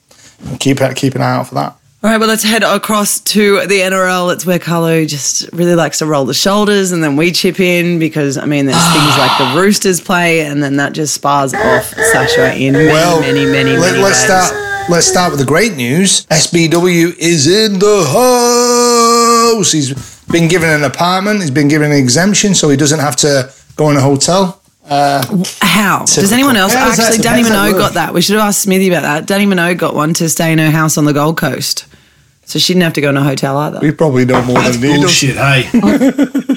keep 0.60 0.80
keep 0.96 1.16
an 1.16 1.22
eye 1.22 1.36
out 1.38 1.48
for 1.48 1.56
that. 1.56 1.78
All 2.04 2.10
right, 2.10 2.18
well, 2.18 2.28
let's 2.28 2.42
head 2.42 2.64
across 2.64 3.20
to 3.20 3.60
the 3.68 3.80
NRL. 3.82 4.34
It's 4.34 4.44
where 4.44 4.58
Carlo 4.58 5.06
just 5.06 5.48
really 5.54 5.76
likes 5.76 6.00
to 6.00 6.08
roll 6.08 6.26
the 6.26 6.34
shoulders, 6.34 6.92
and 6.92 7.04
then 7.04 7.16
we 7.16 7.32
chip 7.32 7.60
in 7.60 8.00
because, 8.00 8.40
I 8.40 8.46
mean, 8.46 8.66
there's 8.66 8.92
things 8.92 9.18
like 9.20 9.38
the 9.38 9.62
Roosters 9.62 10.02
play, 10.02 10.42
and 10.42 10.64
then 10.64 10.78
that 10.78 10.94
just 10.94 11.14
spars 11.14 11.54
off 11.54 11.94
Sasha 12.12 12.56
in 12.56 12.74
many, 12.74 12.88
Well, 12.88 13.20
many, 13.22 13.46
many, 13.46 13.78
let, 13.78 13.92
many 13.92 14.04
us 14.04 14.10
ways. 14.10 14.24
start. 14.24 14.90
Let's 14.90 15.06
start 15.06 15.30
with 15.32 15.40
the 15.42 15.46
great 15.46 15.76
news. 15.76 16.26
SBW 16.26 17.16
is 17.20 17.46
in 17.48 17.78
the 17.78 18.04
house. 19.56 19.72
He's 19.72 19.94
been 20.32 20.48
given 20.48 20.70
an 20.70 20.84
apartment. 20.84 21.42
He's 21.42 21.52
been 21.52 21.68
given 21.68 21.92
an 21.92 21.98
exemption, 21.98 22.56
so 22.56 22.70
he 22.70 22.78
doesn't 22.78 23.00
have 23.00 23.16
to 23.18 23.52
go 23.76 23.90
in 23.90 23.98
a 23.98 24.02
hotel. 24.02 24.62
Uh, 24.90 25.24
how? 25.62 26.00
Does 26.06 26.32
anyone 26.32 26.56
else? 26.58 26.74
How 26.74 26.88
does 26.88 26.98
that- 26.98 27.14
Actually, 27.14 27.28
how 27.28 27.36
Dannii 27.36 27.42
does 27.44 27.50
that 27.50 27.72
Minogue 27.74 27.78
got 27.78 27.94
that. 27.94 28.14
We 28.14 28.22
should 28.22 28.36
have 28.36 28.48
asked 28.48 28.62
Smithy 28.64 28.90
about 28.90 29.04
that. 29.04 29.26
Dannii 29.28 29.48
Minogue 29.48 29.78
got 29.78 29.96
one 29.96 30.14
to 30.16 30.28
stay 30.30 30.52
in 30.52 30.58
her 30.60 30.72
house 30.72 30.98
on 30.98 31.06
the 31.06 31.14
Gold 31.14 31.38
Coast. 31.38 31.86
So 32.46 32.60
she 32.60 32.74
didn't 32.74 32.84
have 32.84 32.94
to 32.94 33.02
go 33.02 33.10
in 33.10 33.18
a 33.18 33.24
hotel 33.24 33.58
either. 33.58 33.80
We 33.82 33.92
probably 33.92 34.26
know 34.26 34.42
more 34.42 34.56
That's 34.58 34.78
than 34.78 34.90
he 34.90 34.94
does. 34.96 35.00
bullshit, 35.02 35.36
hey. 35.38 35.70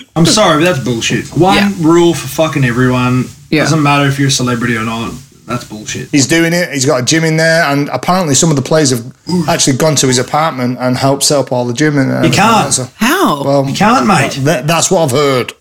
I'm 0.17 0.27
sorry, 0.27 0.65
but 0.65 0.73
that's 0.73 0.85
bullshit. 0.85 1.27
One 1.37 1.57
Yeah. 1.57 1.73
rule 1.81 2.15
for 2.15 2.27
fucking 2.27 2.65
everyone. 2.65 3.27
Yeah. 3.51 3.63
Doesn't 3.65 3.83
matter 3.83 4.07
if 4.09 4.19
you're 4.19 4.29
a 4.29 4.33
celebrity 4.33 4.77
or 4.77 4.85
not. 4.85 5.13
That's 5.47 5.65
bullshit. 5.65 6.09
He's 6.11 6.27
doing 6.27 6.53
it. 6.53 6.73
He's 6.73 6.87
got 6.87 7.03
a 7.03 7.05
gym 7.05 7.23
in 7.25 7.37
there, 7.37 7.65
and 7.65 7.89
apparently 7.91 8.35
some 8.35 8.51
of 8.51 8.57
the 8.57 8.63
players 8.63 8.91
have 8.91 9.05
actually 9.49 9.77
gone 9.77 9.95
to 9.97 10.07
his 10.07 10.19
apartment 10.19 10.79
and 10.81 10.97
helped 10.97 11.23
set 11.25 11.39
up 11.39 11.53
all 11.53 11.67
the 11.67 11.75
gym. 11.75 11.99
And 11.99 12.11
everything 12.11 12.33
can't. 12.39 12.73
So, 12.73 12.89
How? 12.97 13.45
well, 13.45 13.69
You 13.69 13.75
can't, 13.75 14.07
mate. 14.07 14.33
that, 14.45 14.67
that's 14.67 14.91
what 14.91 15.03
I've 15.05 15.11
heard. 15.11 15.53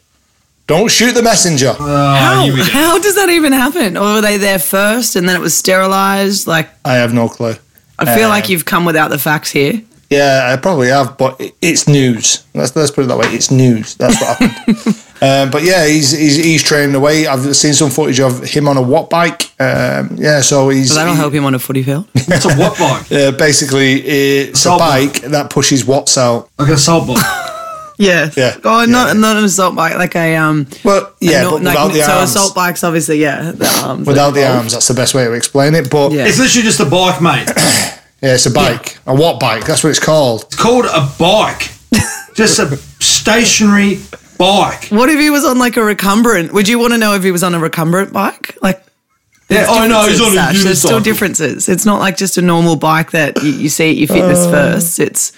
Don't 0.67 0.89
shoot 0.89 1.12
the 1.13 1.22
messenger. 1.22 1.74
Oh, 1.78 2.15
how? 2.15 2.43
here 2.43 2.54
we 2.54 2.60
go. 2.60 2.65
How 2.65 2.98
does 2.98 3.15
that 3.15 3.30
even 3.30 3.52
happen? 3.52 3.98
Or 3.98 4.13
were 4.15 4.22
they 4.22 4.38
there 4.38 4.60
first 4.60 5.17
and 5.17 5.28
then 5.28 5.36
it 5.36 5.39
was 5.39 5.54
sterilized? 5.54 6.48
Like, 6.48 6.69
I 6.86 6.93
have 6.93 7.13
no 7.13 7.28
clue. 7.28 7.56
I 8.00 8.15
feel 8.15 8.28
Uh, 8.28 8.30
like 8.30 8.48
you've 8.48 8.63
come 8.65 8.86
without 8.86 9.10
the 9.10 9.19
facts 9.19 9.52
here. 9.52 9.82
Yeah, 10.10 10.50
I 10.54 10.56
probably 10.62 10.88
have, 10.88 11.17
but 11.17 11.41
it's 11.62 11.88
news. 11.88 12.43
Let's 12.54 12.76
let's 12.76 12.91
put 12.91 13.04
it 13.04 13.08
that 13.08 13.17
way. 13.17 13.28
It's 13.28 13.52
news. 13.52 13.96
That's 13.96 14.22
what 14.22 14.38
happened. 14.38 14.96
um, 15.23 15.49
but 15.51 15.63
yeah, 15.63 15.86
he's, 15.88 16.12
he's 16.12 16.36
he's 16.36 16.63
training 16.63 16.95
away. 16.95 17.25
I've 17.27 17.55
seen 17.55 17.73
some 17.73 17.89
footage 17.89 18.19
of 18.19 18.43
him 18.43 18.67
on 18.67 18.77
a 18.77 18.81
watt 18.81 19.09
bike. 19.09 19.43
Um, 19.59 20.15
yeah, 20.17 20.41
so 20.41 20.69
he's 20.69 20.89
So 20.89 20.95
that'll 20.95 21.13
he- 21.13 21.19
help 21.19 21.33
him 21.33 21.45
on 21.45 21.55
a 21.55 21.59
footy 21.59 21.83
field. 21.83 22.05
It's 22.15 22.45
a 22.45 22.53
what 22.55 22.77
bike? 22.77 23.05
Yeah, 23.09 23.31
basically, 23.31 23.93
it's 24.01 24.65
a 24.65 24.69
Assault 24.69 24.79
bike 24.79 25.21
that 25.31 25.49
pushes 25.49 25.86
watts 25.86 26.17
out. 26.17 26.49
Like 26.57 26.69
a 26.69 26.77
salt 26.77 27.07
bike. 27.07 27.23
Yeah. 27.99 28.31
Yeah. 28.36 28.57
Oh, 28.63 28.86
not 28.86 29.07
Yeah. 29.07 29.13
not 29.13 29.38
an 29.38 29.43
assault 29.43 29.75
bike, 29.75 29.95
like 29.95 30.15
a 30.15 30.36
um. 30.36 30.65
Well, 30.83 31.13
yeah, 31.21 31.41
a 31.41 31.43
no- 31.43 31.51
but 31.51 31.62
like- 31.63 31.75
without 31.77 31.93
the 31.93 32.01
so 32.03 32.12
arms. 32.13 32.29
assault 32.36 32.55
bikes, 32.55 32.83
obviously, 32.83 33.19
yeah, 33.21 33.51
the 33.51 33.81
arms. 33.86 34.07
Without 34.07 34.31
the 34.31 34.39
involved. 34.41 34.57
arms, 34.59 34.73
that's 34.73 34.88
the 34.88 34.95
best 34.95 35.13
way 35.13 35.23
to 35.25 35.31
explain 35.33 35.75
it. 35.75 35.89
But 35.91 36.12
Yeah. 36.12 36.23
yeah, 36.23 36.27
It's 36.29 36.39
literally 36.39 36.63
just 36.63 36.79
a 36.79 36.86
bike, 36.86 37.21
mate. 37.21 37.49
Yeah, 38.23 38.36
it's 38.36 38.45
a 38.45 38.51
bike, 38.51 38.97
a 39.05 39.13
watt 39.13 39.38
bike. 39.39 39.65
That's 39.65 39.83
what 39.83 39.89
it's 39.91 39.99
called. 39.99 40.43
It's 40.43 40.55
called 40.55 40.86
a 40.86 41.09
bike. 41.19 41.71
Just 42.36 42.57
a 42.57 42.77
stationary 43.01 43.99
bike. 44.43 44.89
What 44.89 45.10
if 45.10 45.19
he 45.19 45.29
was 45.29 45.45
on 45.45 45.58
like 45.60 45.77
a 45.77 45.84
recumbent? 45.84 46.53
Would 46.53 46.67
you 46.67 46.79
want 46.79 46.93
to 46.93 46.97
know 46.97 47.13
if 47.15 47.23
he 47.23 47.32
was 47.32 47.43
on 47.43 47.53
a 47.56 47.60
recumbent 47.60 48.12
bike? 48.13 48.58
Like, 48.62 48.84
Yeah, 49.49 49.65
there's 49.65 49.69
I 49.69 49.88
know, 49.88 50.01
he's 50.08 50.17
differences, 50.19 50.21
on 50.21 50.34
a 50.34 50.36
Sash. 50.53 50.63
There's 50.63 50.82
still 50.82 50.99
differences. 50.99 51.69
It's 51.69 51.86
not 51.86 51.99
like 51.99 52.17
just 52.17 52.38
a 52.38 52.41
normal 52.41 52.75
bike 52.75 53.12
that 53.12 53.41
you, 53.43 53.51
you 53.51 53.69
see 53.69 53.89
at 53.91 53.97
your 53.97 54.08
fitness 54.08 54.39
Uh. 54.45 54.51
first. 54.51 54.99
It's 54.99 55.32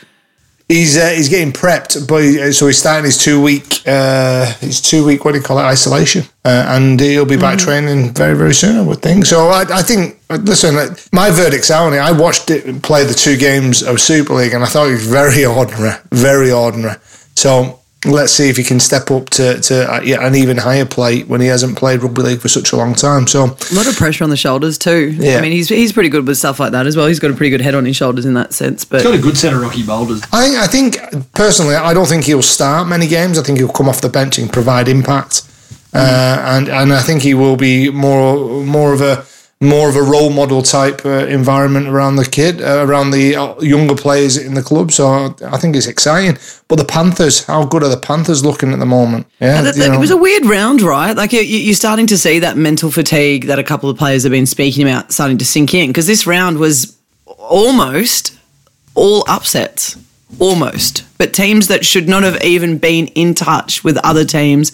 He's 0.68 0.98
uh, 0.98 1.10
he's 1.10 1.30
getting 1.30 1.54
prepped, 1.54 2.08
but 2.08 2.24
he, 2.24 2.52
so 2.52 2.66
he's 2.66 2.80
starting 2.80 3.06
his 3.06 3.20
two 3.20 3.40
week 3.40 3.84
uh, 3.86 4.48
his 4.62 4.82
two 4.82 5.06
week 5.06 5.24
what 5.24 5.34
do 5.34 5.38
you 5.38 5.44
call 5.44 5.60
it 5.60 5.62
isolation, 5.62 6.24
uh, 6.44 6.66
and 6.70 7.00
he'll 7.00 7.24
be 7.24 7.38
back 7.38 7.60
training 7.60 8.16
very 8.16 8.36
very 8.36 8.56
soon. 8.56 8.76
I 8.76 8.82
would 8.82 9.00
think. 9.00 9.28
So 9.28 9.50
I, 9.50 9.62
I 9.72 9.84
think 9.84 10.18
listen, 10.30 10.76
uh, 10.76 10.96
my 11.12 11.30
verdict's 11.30 11.70
out 11.70 11.86
on 11.86 11.94
it. 11.94 12.00
I 12.00 12.12
watched 12.14 12.50
it 12.50 12.82
play 12.82 13.04
the 13.04 13.14
two 13.14 13.38
games 13.38 13.84
of 13.84 14.02
Super 14.02 14.34
League, 14.34 14.54
and 14.54 14.64
I 14.64 14.66
thought 14.66 14.88
he 14.88 14.94
was 14.94 15.06
very 15.06 15.46
ordinary, 15.46 15.98
very 16.12 16.52
ordinary. 16.52 16.96
So 17.36 17.80
let's 18.06 18.34
see 18.34 18.50
if 18.50 18.58
he 18.58 18.64
can 18.64 18.80
step 18.80 19.12
up 19.12 19.30
to 19.32 19.60
to 19.62 19.94
uh, 19.94 20.02
yeah, 20.02 20.26
an 20.26 20.36
even 20.36 20.58
higher 20.58 20.86
plate 20.86 21.28
when 21.28 21.42
he 21.42 21.48
hasn't 21.48 21.78
played 21.78 22.02
rugby 22.02 22.22
league 22.22 22.40
for 22.40 22.48
such 22.50 22.72
a 22.72 22.76
long 22.76 22.94
time. 22.94 23.28
So 23.28 23.44
a 23.44 23.74
lot 23.74 23.88
of 23.88 23.96
pressure 23.96 24.24
on 24.24 24.30
the 24.30 24.38
shoulders 24.38 24.78
too. 24.78 25.12
Yeah. 25.12 25.38
I 25.38 25.42
mean, 25.42 25.52
he's 25.52 25.70
he's 25.70 25.92
pretty 25.94 26.10
good 26.10 26.26
with 26.28 26.38
stuff 26.38 26.60
like 26.60 26.72
that 26.72 26.88
as 26.88 26.96
well. 26.96 27.08
He's 27.08 27.20
got 27.20 27.32
a 27.32 27.36
pretty 27.36 27.50
good 27.50 27.62
head 27.62 27.76
on 27.76 27.86
his 27.86 27.96
shoulders 27.96 28.26
in 28.26 28.34
that 28.36 28.54
sense. 28.54 28.86
But 28.86 28.98
It's 28.98 29.06
got 29.06 29.16
a 29.16 29.22
good 29.22 29.38
set 29.38 29.54
of 29.54 29.62
rocky 29.62 29.84
boulders. 29.84 30.22
I 30.32 30.68
think, 30.68 30.96
I 30.98 31.08
think 31.08 31.34
personally, 31.34 31.76
I 31.76 31.94
don't 31.94 32.08
think 32.08 32.26
he'll 32.26 32.42
start 32.42 32.88
many 32.88 33.08
games. 33.08 33.38
I 33.38 33.44
think 33.44 33.58
he'll 33.60 33.70
come 33.70 33.90
off 33.90 34.02
the 34.02 34.10
bench 34.10 34.38
and 34.38 34.52
provide 34.52 34.88
impact, 34.88 35.44
uh, 35.94 36.38
and 36.46 36.70
and 36.70 36.94
I 36.94 37.02
think 37.02 37.22
he 37.22 37.34
will 37.34 37.56
be 37.56 37.90
more 37.90 38.64
more 38.64 38.94
of 38.94 39.02
a 39.02 39.26
more 39.66 39.90
of 39.90 39.96
a 39.96 40.02
role 40.02 40.30
model 40.30 40.62
type 40.62 41.06
uh, 41.06 41.26
environment 41.28 41.88
around 41.88 42.16
the 42.18 42.26
kid, 42.26 42.62
uh, 42.62 42.86
around 42.88 43.12
the 43.12 43.36
uh, 43.36 43.60
younger 43.62 43.96
players 43.96 44.38
in 44.38 44.54
the 44.54 44.62
club. 44.62 44.92
So 44.92 45.36
I 45.46 45.58
think 45.58 45.76
it's 45.76 45.88
exciting. 45.88 46.38
But 46.68 46.78
the 46.78 46.86
Panthers, 46.86 47.46
how 47.46 47.66
good 47.66 47.84
are 47.84 47.90
the 47.90 47.98
Panthers 47.98 48.44
looking 48.46 48.72
at 48.74 48.80
the 48.80 48.86
moment? 48.86 49.28
Yeah, 49.40 49.62
Th- 49.62 49.76
you 49.76 49.88
know. 49.88 49.94
It 49.96 50.00
was 50.00 50.12
a 50.12 50.18
weird 50.18 50.46
round, 50.46 50.82
right? 50.82 51.16
Like 51.16 51.34
you- 51.34 51.42
you- 51.42 51.60
you're 51.60 51.76
starting 51.76 52.08
to 52.08 52.18
see 52.18 52.40
that 52.40 52.58
mental 52.58 52.92
fatigue 52.92 53.48
that 53.48 53.60
a 53.60 53.64
couple 53.64 53.90
of 53.90 53.98
players 53.98 54.24
have 54.24 54.32
been 54.32 54.46
speaking 54.48 54.88
about 54.88 55.12
starting 55.12 55.38
to 55.40 55.46
sink 55.46 55.74
in 55.74 55.88
because 55.90 56.08
this 56.08 56.26
round 56.28 56.58
was 56.58 56.96
almost 57.26 58.34
all 58.96 59.24
upsets, 59.28 59.98
almost. 60.40 61.04
But 61.18 61.34
teams 61.34 61.68
that 61.68 61.86
should 61.86 62.08
not 62.10 62.24
have 62.24 62.42
even 62.44 62.78
been 62.78 63.08
in 63.08 63.34
touch 63.36 63.84
with 63.84 63.98
other 64.04 64.26
teams 64.26 64.72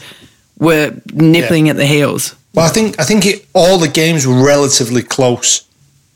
were 0.60 0.94
nipping 1.14 1.70
at 1.70 1.76
the 1.76 1.86
heels. 1.86 2.36
Well, 2.54 2.66
I 2.66 2.70
think 2.70 3.00
I 3.00 3.04
think 3.04 3.26
it, 3.26 3.48
all 3.54 3.78
the 3.78 3.88
games 3.88 4.28
were 4.28 4.44
relatively 4.44 5.04
close, 5.04 5.68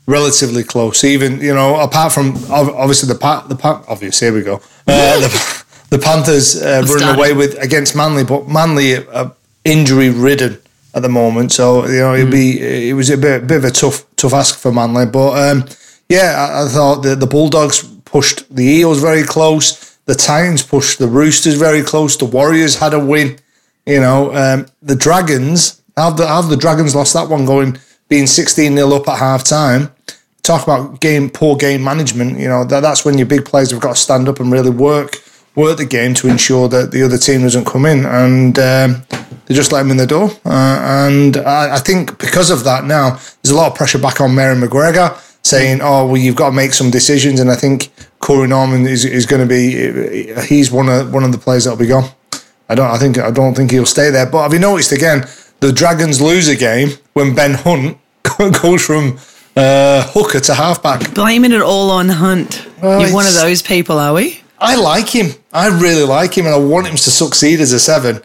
relatively 0.06 0.62
close. 0.64 1.02
Even 1.04 1.40
you 1.40 1.54
know, 1.54 1.80
apart 1.80 2.12
from 2.12 2.36
obviously 2.50 3.08
the 3.12 3.18
pa- 3.18 3.46
the 3.48 3.56
pa- 3.56 3.82
obviously 3.88 4.26
here 4.26 4.34
we 4.34 4.42
go. 4.42 4.56
Uh, 4.86 5.20
the, 5.24 5.64
the 5.90 5.98
Panthers 5.98 6.60
uh, 6.62 6.84
running 6.88 7.16
away 7.16 7.32
with 7.32 7.56
against 7.62 7.96
Manly, 7.96 8.24
but 8.24 8.48
Manly 8.48 8.96
uh, 8.96 9.30
injury 9.64 10.10
ridden 10.10 10.58
at 10.94 11.02
the 11.02 11.08
moment, 11.08 11.52
so 11.52 11.86
you 11.86 12.00
know 12.00 12.14
it'd 12.14 12.30
be 12.30 12.60
it 12.88 12.94
was 12.94 13.10
a 13.10 13.16
bit, 13.16 13.46
bit 13.46 13.58
of 13.58 13.64
a 13.64 13.70
tough 13.70 14.04
tough 14.16 14.34
ask 14.34 14.58
for 14.58 14.72
Manly. 14.72 15.06
But 15.06 15.50
um, 15.50 15.68
yeah, 16.08 16.34
I, 16.36 16.64
I 16.64 16.68
thought 16.68 17.02
the 17.02 17.14
the 17.14 17.26
Bulldogs 17.26 17.82
pushed 18.04 18.54
the 18.54 18.64
Eels 18.64 19.00
very 19.00 19.22
close. 19.22 19.96
The 20.04 20.14
Titans 20.14 20.62
pushed 20.62 20.98
the 20.98 21.08
Roosters 21.08 21.54
very 21.54 21.82
close. 21.82 22.16
The 22.16 22.26
Warriors 22.26 22.76
had 22.76 22.94
a 22.94 23.00
win. 23.00 23.38
You 23.86 24.00
know, 24.00 24.34
um, 24.34 24.66
the 24.82 24.96
Dragons, 24.96 25.82
how 25.96 26.10
the, 26.10 26.26
how 26.26 26.42
the 26.42 26.56
Dragons 26.56 26.94
lost 26.94 27.14
that 27.14 27.28
one 27.28 27.44
going, 27.44 27.78
being 28.08 28.26
16 28.26 28.76
0 28.76 28.94
up 28.94 29.08
at 29.08 29.18
half 29.18 29.44
time. 29.44 29.90
Talk 30.42 30.62
about 30.62 31.00
game 31.00 31.28
poor 31.30 31.56
game 31.56 31.82
management. 31.82 32.38
You 32.38 32.48
know, 32.48 32.64
that, 32.64 32.80
that's 32.80 33.04
when 33.04 33.18
your 33.18 33.26
big 33.26 33.44
players 33.44 33.70
have 33.72 33.80
got 33.80 33.96
to 33.96 34.00
stand 34.00 34.28
up 34.28 34.38
and 34.38 34.52
really 34.52 34.70
work 34.70 35.22
work 35.56 35.78
the 35.78 35.86
game 35.86 36.12
to 36.12 36.28
ensure 36.28 36.68
that 36.68 36.90
the 36.90 37.02
other 37.02 37.16
team 37.16 37.40
doesn't 37.40 37.64
come 37.64 37.86
in. 37.86 38.04
And 38.04 38.58
um, 38.58 39.02
they 39.46 39.54
just 39.54 39.72
let 39.72 39.80
him 39.80 39.90
in 39.90 39.96
the 39.96 40.06
door. 40.06 40.30
Uh, 40.44 41.08
and 41.08 41.38
I, 41.38 41.76
I 41.76 41.78
think 41.78 42.18
because 42.18 42.50
of 42.50 42.62
that 42.64 42.84
now, 42.84 43.10
there's 43.42 43.50
a 43.50 43.56
lot 43.56 43.72
of 43.72 43.74
pressure 43.74 43.98
back 43.98 44.20
on 44.20 44.34
Mary 44.34 44.54
McGregor 44.54 45.18
saying, 45.44 45.80
oh, 45.82 46.06
well, 46.06 46.16
you've 46.18 46.36
got 46.36 46.50
to 46.50 46.54
make 46.54 46.74
some 46.74 46.90
decisions. 46.90 47.40
And 47.40 47.50
I 47.50 47.56
think 47.56 47.90
Corey 48.18 48.48
Norman 48.48 48.86
is, 48.86 49.04
is 49.04 49.24
going 49.24 49.40
to 49.40 49.48
be, 49.48 50.32
he's 50.42 50.70
one 50.70 50.88
of, 50.90 51.12
one 51.12 51.24
of 51.24 51.32
the 51.32 51.38
players 51.38 51.64
that'll 51.64 51.78
be 51.78 51.86
gone. 51.86 52.10
I 52.68 52.74
don't. 52.74 52.90
I 52.90 52.98
think. 52.98 53.18
I 53.18 53.30
don't 53.30 53.54
think 53.54 53.70
he'll 53.70 53.86
stay 53.86 54.10
there. 54.10 54.26
But 54.26 54.42
have 54.42 54.52
you 54.52 54.58
noticed 54.58 54.92
again? 54.92 55.24
The 55.60 55.72
Dragons 55.72 56.20
lose 56.20 56.48
a 56.48 56.56
game 56.56 56.90
when 57.14 57.34
Ben 57.34 57.54
Hunt 57.54 57.98
goes 58.62 58.84
from 58.84 59.18
uh, 59.56 60.02
hooker 60.12 60.40
to 60.40 60.54
halfback. 60.54 61.14
Blaming 61.14 61.52
it 61.52 61.62
all 61.62 61.90
on 61.90 62.08
Hunt. 62.08 62.66
Well, 62.82 63.00
You're 63.00 63.14
one 63.14 63.26
of 63.26 63.34
those 63.34 63.62
people, 63.62 63.98
are 63.98 64.12
we? 64.12 64.40
I 64.58 64.76
like 64.76 65.08
him. 65.08 65.32
I 65.52 65.68
really 65.68 66.04
like 66.04 66.36
him, 66.36 66.46
and 66.46 66.54
I 66.54 66.58
want 66.58 66.86
him 66.86 66.96
to 66.96 67.10
succeed 67.10 67.60
as 67.60 67.72
a 67.72 67.80
seven. 67.80 68.22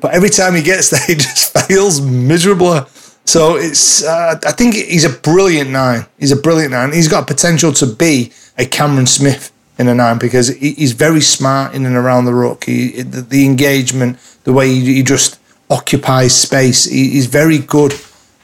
But 0.00 0.14
every 0.14 0.30
time 0.30 0.54
he 0.54 0.62
gets 0.62 0.90
there, 0.90 1.04
he 1.06 1.14
just 1.14 1.52
fails 1.68 2.00
miserably. 2.00 2.80
So 3.24 3.56
it's. 3.56 4.04
Uh, 4.04 4.38
I 4.46 4.52
think 4.52 4.74
he's 4.74 5.04
a 5.04 5.10
brilliant 5.10 5.70
nine. 5.70 6.06
He's 6.18 6.32
a 6.32 6.36
brilliant 6.36 6.72
nine. 6.72 6.92
He's 6.92 7.08
got 7.08 7.26
potential 7.26 7.72
to 7.74 7.86
be 7.86 8.32
a 8.56 8.64
Cameron 8.64 9.06
Smith 9.06 9.52
in 9.78 9.88
a 9.88 9.94
nine 9.94 10.18
because 10.18 10.48
he, 10.48 10.72
he's 10.72 10.92
very 10.92 11.20
smart 11.20 11.74
in 11.74 11.86
and 11.86 11.96
around 11.96 12.24
the 12.24 12.34
ruck. 12.34 12.64
He, 12.64 13.02
the, 13.02 13.20
the 13.20 13.44
engagement, 13.44 14.18
the 14.44 14.52
way 14.52 14.68
he, 14.68 14.94
he 14.94 15.02
just 15.02 15.38
occupies 15.70 16.34
space, 16.34 16.84
he, 16.84 17.10
he's 17.10 17.26
very 17.26 17.58
good, 17.58 17.92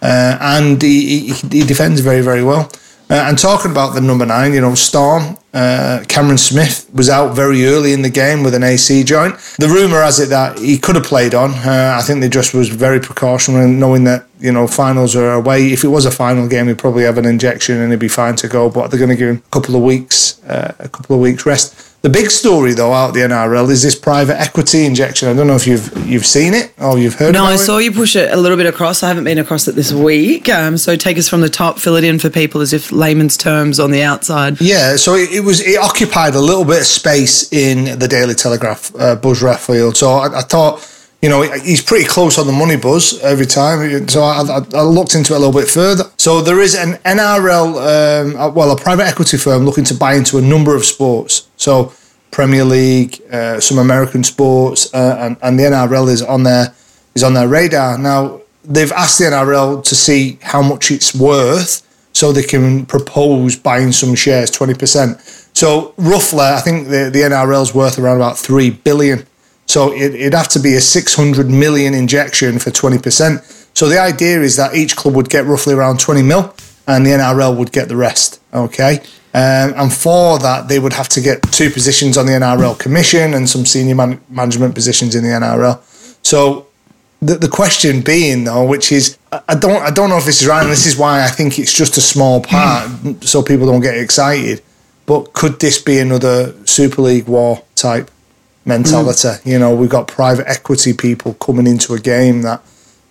uh, 0.03 0.39
and 0.41 0.81
he, 0.83 1.31
he, 1.31 1.33
he 1.49 1.65
defends 1.65 2.01
very 2.01 2.21
very 2.21 2.43
well. 2.43 2.71
Uh, 3.11 3.27
and 3.29 3.39
talking 3.39 3.71
about 3.71 3.95
the 3.95 4.01
number 4.01 4.25
nine, 4.25 4.55
you 4.55 4.61
know, 4.61 4.75
Storm, 4.75 5.37
uh, 5.53 6.03
Cameron 6.09 6.39
Smith 6.39 6.89
was 6.95 7.11
out 7.11 7.37
very 7.37 7.67
early 7.67 7.93
in 7.93 8.01
the 8.01 8.09
game 8.09 8.43
with 8.43 8.55
an 8.55 8.63
AC 8.63 9.05
joint. 9.05 9.37
The 9.59 9.69
rumour 9.69 10.01
has 10.01 10.19
it 10.21 10.31
that 10.31 10.59
he 10.59 10.79
could 10.79 10.95
have 10.95 11.05
played 11.05 11.35
on. 11.35 11.51
Uh, 11.53 11.97
I 11.99 12.03
think 12.03 12.21
they 12.21 12.31
just 12.31 12.55
was 12.55 12.71
very 12.71 13.01
precautionary, 13.01 13.71
knowing 13.71 14.05
that, 14.05 14.27
you 14.41 14.51
know, 14.51 14.67
finals 14.67 15.15
are 15.15 15.35
away. 15.35 15.71
If 15.71 15.85
it 15.85 15.89
was 15.89 16.07
a 16.07 16.11
final 16.11 16.49
game, 16.49 16.67
he'd 16.67 16.79
probably 16.79 17.05
have 17.05 17.19
an 17.19 17.27
injection 17.27 17.79
and 17.79 17.93
he'd 17.93 18.01
be 18.01 18.09
fine 18.09 18.37
to 18.37 18.49
go, 18.49 18.71
but 18.71 18.89
they're 18.89 18.99
going 18.99 19.11
to 19.11 19.17
give 19.17 19.29
him 19.29 19.43
a 19.47 19.51
couple 19.51 19.77
of 19.77 19.83
weeks, 19.83 20.43
uh, 20.45 20.75
a 20.79 20.89
couple 20.89 21.15
of 21.15 21.21
weeks 21.21 21.45
rest. 21.45 21.94
The 22.05 22.11
big 22.11 22.31
story, 22.31 22.75
though, 22.75 22.93
out 22.93 23.15
the 23.15 23.21
NRL 23.21 23.71
is 23.71 23.83
this 23.83 23.95
private 23.95 24.39
equity 24.39 24.85
injection. 24.85 25.27
I 25.27 25.33
don't 25.33 25.47
know 25.47 25.55
if 25.55 25.67
you've 25.67 26.07
you've 26.07 26.27
seen 26.27 26.53
it 26.53 26.71
or 26.79 26.99
you've 26.99 27.15
heard 27.15 27.33
No, 27.33 27.47
I 27.47 27.55
it. 27.55 27.59
saw 27.59 27.79
you 27.79 27.93
push 27.93 28.15
it 28.15 28.31
a 28.31 28.37
little 28.37 28.59
bit 28.59 28.67
across. 28.67 29.03
I 29.03 29.09
haven't 29.09 29.25
been 29.25 29.39
across 29.39 29.69
it 29.69 29.75
this 29.75 29.91
week. 29.91 30.51
Um, 30.51 30.77
so 30.77 30.97
take 30.97 31.17
us 31.17 31.31
from 31.31 31.41
the 31.41 31.49
top, 31.49 31.79
fill 31.79 31.97
it 31.97 32.05
in 32.05 32.19
for 32.19 32.29
people 32.29 32.61
as 32.61 32.75
if 32.75 32.93
layman's 32.93 33.39
terms 33.39 33.81
on 33.81 33.91
the 33.91 34.03
outside. 34.03 34.61
Yeah, 34.61 34.97
so 34.97 35.15
it, 35.15 35.33
it 35.33 35.41
was 35.41 35.63
it 35.67 35.79
occupied 35.79 36.35
a 36.35 36.41
little 36.43 36.67
bit 36.67 36.81
of 36.81 36.87
space 36.87 37.51
in 37.55 37.99
the 37.99 38.07
Daily 38.07 38.35
Telegraph, 38.35 38.95
uh, 38.99 39.17
Buzz 39.17 39.41
Rothfield. 39.41 39.97
So 39.97 40.11
I, 40.11 40.41
I 40.41 40.43
thought, 40.43 40.81
you 41.25 41.31
know, 41.31 41.41
he's 41.41 41.81
pretty 41.81 42.05
close 42.05 42.37
on 42.37 42.47
the 42.47 42.53
money, 42.53 42.77
Buzz, 42.77 43.19
every 43.23 43.47
time. 43.47 44.07
So 44.09 44.23
I, 44.23 44.43
I, 44.43 44.59
I 44.75 44.83
looked 44.83 45.15
into 45.15 45.33
it 45.33 45.37
a 45.37 45.39
little 45.39 45.59
bit 45.59 45.71
further. 45.71 46.05
So 46.19 46.43
there 46.43 46.61
is 46.61 46.75
an 46.75 46.99
NRL, 47.03 47.71
um, 47.81 48.37
uh, 48.37 48.51
well, 48.51 48.71
a 48.73 48.77
private 48.77 49.07
equity 49.07 49.39
firm 49.39 49.65
looking 49.65 49.85
to 49.85 49.95
buy 49.95 50.17
into 50.17 50.37
a 50.37 50.43
number 50.43 50.77
of 50.77 50.85
sports. 50.85 51.49
So 51.57 51.95
Premier 52.31 52.63
League, 52.63 53.23
uh, 53.33 53.59
some 53.59 53.79
American 53.79 54.23
sports, 54.23 54.93
uh, 54.93 55.17
and, 55.19 55.39
and 55.41 55.59
the 55.59 55.63
NRL 55.63 56.09
is 56.11 56.21
on 56.21 56.43
their 56.43 56.75
is 57.15 57.25
on 57.25 57.33
their 57.33 57.49
radar 57.49 57.97
now. 57.97 58.43
They've 58.63 58.93
asked 58.93 59.19
the 59.19 59.25
NRL 59.25 59.83
to 59.83 59.95
see 59.95 60.39
how 60.43 60.61
much 60.61 60.91
it's 60.91 61.15
worth 61.15 61.81
so 62.13 62.33
they 62.33 62.43
can 62.43 62.85
propose 62.85 63.57
buying 63.57 63.93
some 63.93 64.15
shares, 64.15 64.51
20%. 64.51 65.57
So 65.57 65.95
roughly, 65.97 66.41
I 66.41 66.61
think 66.61 66.89
the, 66.89 67.09
the 67.11 67.21
NRL's 67.21 67.75
worth 67.75 67.99
around 67.99 68.17
about 68.17 68.37
3 68.37 68.69
billion. 68.69 69.27
So 69.67 69.93
it, 69.93 70.15
it'd 70.15 70.35
have 70.35 70.49
to 70.49 70.59
be 70.59 70.75
a 70.75 70.81
600 70.81 71.49
million 71.49 71.95
injection 71.95 72.59
for 72.59 72.71
20%. 72.71 73.77
So 73.77 73.89
the 73.89 73.99
idea 73.99 74.41
is 74.41 74.57
that 74.57 74.75
each 74.75 74.97
club 74.97 75.15
would 75.17 75.29
get 75.29 75.47
roughly 75.47 75.75
around 75.75 76.01
20 76.01 76.23
mil 76.23 76.55
and 76.87 77.05
the 77.05 77.11
NRL 77.11 77.57
would 77.57 77.73
get 77.73 77.89
the 77.89 77.97
rest. 77.97 78.41
Okay. 78.53 79.01
Um, 79.35 79.75
and 79.77 79.93
for 79.93 80.39
that, 80.39 80.69
they 80.69 80.79
would 80.79 80.93
have 80.93 81.09
to 81.11 81.21
get 81.21 81.43
two 81.51 81.71
positions 81.71 82.17
on 82.17 82.27
the 82.27 82.33
NRL 82.33 82.79
commission 82.79 83.35
and 83.35 83.49
some 83.49 83.67
senior 83.67 83.97
man- 83.97 84.21
management 84.29 84.77
positions 84.77 85.17
in 85.17 85.25
the 85.25 85.31
NRL. 85.31 85.81
So 86.25 86.69
the, 87.21 87.35
the 87.35 87.49
question 87.49 88.01
being 88.01 88.45
though, 88.45 88.65
which 88.65 88.93
is 88.93 89.19
I 89.33 89.41
I 89.49 89.55
don't 89.57 89.83
I 89.83 89.91
don't 89.91 90.09
know 90.11 90.19
if 90.19 90.25
this 90.25 90.43
is 90.43 90.47
right, 90.47 90.63
and 90.63 90.71
this 90.71 90.87
is 90.87 90.97
why 90.97 91.25
I 91.25 91.29
think 91.29 91.59
it's 91.59 91.73
just 91.73 91.97
a 91.97 92.01
small 92.01 92.43
part, 92.43 92.89
so 93.23 93.43
people 93.43 93.67
don't 93.67 93.81
get 93.81 93.97
excited. 93.97 94.63
But 95.07 95.33
could 95.33 95.59
this 95.61 95.83
be 95.83 95.99
another 95.99 96.55
Super 96.67 97.03
League 97.03 97.27
war 97.27 97.63
type 97.75 98.11
mentality? 98.65 99.29
You 99.49 99.59
know, 99.59 99.75
we've 99.75 99.91
got 99.91 100.09
private 100.09 100.49
equity 100.49 100.93
people 100.93 101.35
coming 101.35 101.67
into 101.67 101.95
a 101.95 101.99
game 101.99 102.43
that 102.43 102.63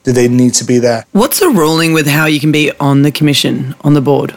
do 0.04 0.12
they 0.12 0.28
need 0.28 0.54
to 0.56 0.66
be 0.66 0.80
there? 0.80 1.06
What's 1.12 1.39
the 1.39 1.50
ruling 1.50 1.94
with 1.94 2.08
how 2.08 2.26
you 2.26 2.39
can 2.39 2.52
be 2.52 2.72
on 2.80 3.04
the 3.04 3.12
commission, 3.12 3.74
on 3.82 3.94
the 3.94 4.02
board? 4.02 4.36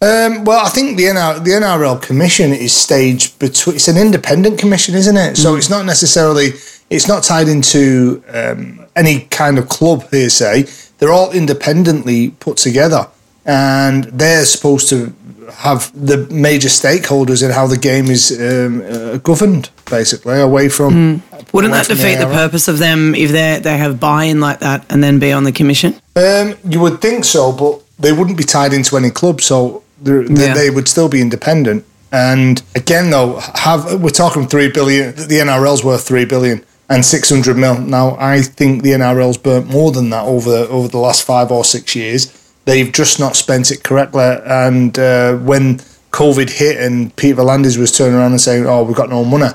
Um, 0.00 0.44
well, 0.44 0.64
I 0.64 0.68
think 0.68 0.98
the 0.98 1.04
NR, 1.04 1.42
the 1.42 1.52
NRL 1.52 2.02
commission 2.02 2.52
is 2.52 2.74
staged 2.74 3.38
between. 3.38 3.76
It's 3.76 3.88
an 3.88 3.96
independent 3.96 4.58
commission, 4.58 4.94
isn't 4.94 5.16
it? 5.16 5.36
So 5.36 5.56
it's 5.56 5.70
not 5.70 5.86
necessarily. 5.86 6.50
It's 6.90 7.08
not 7.08 7.22
tied 7.24 7.48
into 7.48 8.22
um, 8.28 8.86
any 8.94 9.20
kind 9.30 9.58
of 9.58 9.68
club 9.68 10.08
per 10.10 10.28
se. 10.28 10.66
They're 10.98 11.12
all 11.12 11.32
independently 11.32 12.30
put 12.30 12.58
together, 12.58 13.08
and 13.46 14.04
they're 14.04 14.44
supposed 14.44 14.88
to 14.90 15.12
have 15.52 15.90
the 15.94 16.26
major 16.30 16.68
stakeholders 16.68 17.42
in 17.42 17.50
how 17.52 17.66
the 17.66 17.78
game 17.78 18.06
is 18.06 18.30
um, 18.40 18.82
uh, 18.82 19.16
governed, 19.18 19.70
basically, 19.90 20.40
away 20.40 20.68
from. 20.68 21.22
Wouldn't 21.52 21.72
away 21.72 21.78
that 21.78 21.86
from 21.86 21.96
defeat 21.96 22.16
the 22.16 22.24
NRL. 22.26 22.32
purpose 22.34 22.68
of 22.68 22.78
them 22.78 23.14
if 23.14 23.30
they 23.30 23.58
they 23.62 23.78
have 23.78 23.98
buy-in 24.00 24.40
like 24.40 24.58
that 24.60 24.84
and 24.90 25.02
then 25.02 25.18
be 25.18 25.32
on 25.32 25.44
the 25.44 25.52
commission? 25.52 25.94
Um, 26.16 26.54
you 26.68 26.80
would 26.80 27.00
think 27.00 27.24
so, 27.24 27.52
but 27.52 27.80
they 27.98 28.12
wouldn't 28.12 28.36
be 28.36 28.44
tied 28.44 28.72
into 28.72 28.96
any 28.96 29.10
club, 29.10 29.40
so 29.40 29.82
Yeah. 30.04 30.54
they 30.54 30.70
would 30.70 30.88
still 30.88 31.08
be 31.08 31.20
independent. 31.20 31.84
And 32.12 32.62
again, 32.74 33.10
though, 33.10 33.40
have 33.54 34.00
we're 34.02 34.10
talking 34.10 34.46
three 34.48 34.68
billion. 34.70 35.14
The 35.14 35.38
NRL's 35.40 35.82
worth 35.84 36.06
three 36.06 36.24
billion 36.24 36.64
and 36.88 37.04
six 37.04 37.30
hundred 37.30 37.56
mil. 37.56 37.78
Now, 37.80 38.16
I 38.18 38.42
think 38.42 38.82
the 38.82 38.90
NRL's 38.92 39.38
burnt 39.38 39.68
more 39.70 39.92
than 39.92 40.10
that 40.10 40.24
over 40.24 40.50
over 40.70 40.88
the 40.88 40.98
last 40.98 41.22
five 41.22 41.50
or 41.50 41.64
six 41.64 41.94
years. 41.94 42.28
They've 42.66 42.92
just 42.92 43.18
not 43.18 43.34
spent 43.34 43.70
it 43.70 43.82
correctly. 43.82 44.36
And 44.44 44.98
uh, 44.98 45.36
when 45.38 45.78
COVID 46.10 46.50
hit 46.50 46.78
and 46.80 47.14
Peter 47.16 47.36
V'landys 47.36 47.78
was 47.78 47.90
turning 47.90 48.16
around 48.16 48.32
and 48.32 48.40
saying, 48.40 48.66
"Oh, 48.66 48.82
we've 48.82 48.96
got 48.96 49.08
no 49.08 49.24
money," 49.24 49.48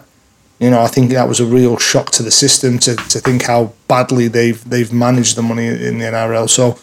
you 0.61 0.69
know, 0.69 0.81
I 0.81 0.87
think 0.87 1.09
that 1.09 1.27
was 1.27 1.39
a 1.39 1.45
real 1.45 1.77
shock 1.77 2.11
to 2.11 2.23
the 2.23 2.29
system 2.29 2.77
to, 2.79 2.95
to 2.95 3.19
think 3.19 3.41
how 3.41 3.73
badly 3.87 4.27
they've 4.27 4.63
they've 4.69 4.93
managed 4.93 5.35
the 5.35 5.41
money 5.41 5.65
in 5.65 5.97
the 5.97 6.05
NRL. 6.05 6.47
So, 6.47 6.73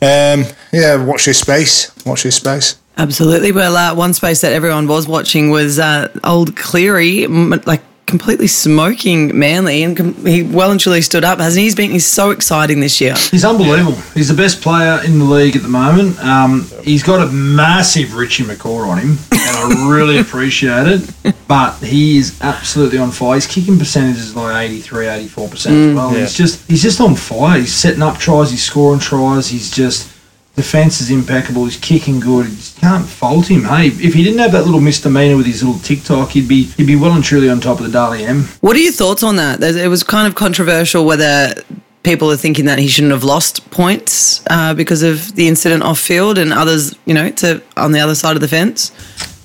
um, 0.00 0.46
yeah, 0.72 0.96
watch 1.04 1.26
this 1.26 1.40
space. 1.40 1.92
Watch 2.06 2.22
this 2.22 2.36
space. 2.36 2.78
Absolutely. 2.96 3.52
Well, 3.52 3.76
uh, 3.76 3.94
one 3.94 4.14
space 4.14 4.40
that 4.40 4.54
everyone 4.54 4.88
was 4.88 5.06
watching 5.06 5.50
was 5.50 5.78
uh, 5.78 6.08
old 6.24 6.56
Cleary, 6.56 7.26
like 7.26 7.82
completely 8.08 8.46
smoking 8.48 9.38
Manly, 9.38 9.84
and 9.84 9.96
com- 9.96 10.26
he 10.26 10.42
well 10.42 10.72
and 10.72 10.80
truly 10.80 11.02
stood 11.02 11.22
up, 11.22 11.38
hasn't 11.38 11.60
he? 11.60 11.64
He's 11.64 11.74
been 11.76 11.90
he's 11.92 12.06
so 12.06 12.30
exciting 12.30 12.80
this 12.80 13.00
year. 13.00 13.14
He's 13.30 13.44
unbelievable. 13.44 13.96
He's 14.14 14.28
the 14.28 14.34
best 14.34 14.60
player 14.62 15.00
in 15.04 15.18
the 15.20 15.24
league 15.24 15.54
at 15.54 15.62
the 15.62 15.68
moment. 15.68 16.18
Um, 16.18 16.68
he's 16.82 17.02
got 17.02 17.26
a 17.26 17.30
massive 17.30 18.16
Richie 18.16 18.44
McCaw 18.44 18.88
on 18.88 18.98
him, 18.98 19.10
and 19.30 19.40
I 19.40 19.88
really 19.88 20.18
appreciate 20.24 20.88
it. 20.88 21.34
But 21.46 21.76
he 21.78 22.18
is 22.18 22.40
absolutely 22.40 22.98
on 22.98 23.10
fire. 23.10 23.36
His 23.36 23.46
kicking 23.46 23.78
percentage 23.78 24.16
is 24.16 24.34
like 24.34 24.70
83, 24.70 25.06
84 25.06 25.48
percent 25.48 25.76
as 25.76 25.94
well. 25.94 26.10
He's 26.10 26.34
just 26.34 26.66
he's 26.68 26.82
just 26.82 27.00
on 27.00 27.14
fire. 27.14 27.60
He's 27.60 27.74
setting 27.74 28.02
up 28.02 28.18
tries. 28.18 28.50
He's 28.50 28.64
scoring 28.64 29.00
tries. 29.00 29.48
He's 29.48 29.70
just 29.70 30.10
defense 30.58 31.00
is 31.00 31.10
impeccable. 31.10 31.64
He's 31.64 31.78
kicking 31.78 32.20
good. 32.20 32.46
You 32.46 32.56
just 32.56 32.78
can't 32.78 33.06
fault 33.06 33.50
him. 33.50 33.64
Hey, 33.64 33.86
if 33.88 34.12
he 34.12 34.22
didn't 34.22 34.40
have 34.40 34.52
that 34.52 34.64
little 34.66 34.80
misdemeanor 34.80 35.36
with 35.36 35.46
his 35.46 35.62
little 35.62 35.80
TikTok, 35.80 36.30
he'd 36.30 36.46
be 36.48 36.64
he'd 36.76 36.86
be 36.86 36.96
well 36.96 37.12
and 37.14 37.24
truly 37.24 37.48
on 37.48 37.60
top 37.60 37.78
of 37.80 37.86
the 37.86 37.92
Dally 37.92 38.24
M. 38.24 38.42
What 38.60 38.76
are 38.76 38.80
your 38.80 38.92
thoughts 38.92 39.22
on 39.22 39.36
that? 39.36 39.62
It 39.62 39.88
was 39.88 40.02
kind 40.02 40.26
of 40.28 40.34
controversial 40.34 41.06
whether 41.06 41.54
people 42.02 42.30
are 42.30 42.36
thinking 42.36 42.66
that 42.66 42.78
he 42.78 42.88
shouldn't 42.88 43.12
have 43.12 43.24
lost 43.24 43.70
points 43.70 44.42
uh, 44.50 44.74
because 44.74 45.02
of 45.02 45.34
the 45.34 45.48
incident 45.48 45.82
off 45.82 45.98
field, 45.98 46.36
and 46.38 46.52
others, 46.52 46.94
you 47.06 47.14
know, 47.14 47.30
to 47.30 47.62
on 47.76 47.92
the 47.92 48.00
other 48.00 48.14
side 48.14 48.36
of 48.36 48.40
the 48.42 48.48
fence. 48.48 48.90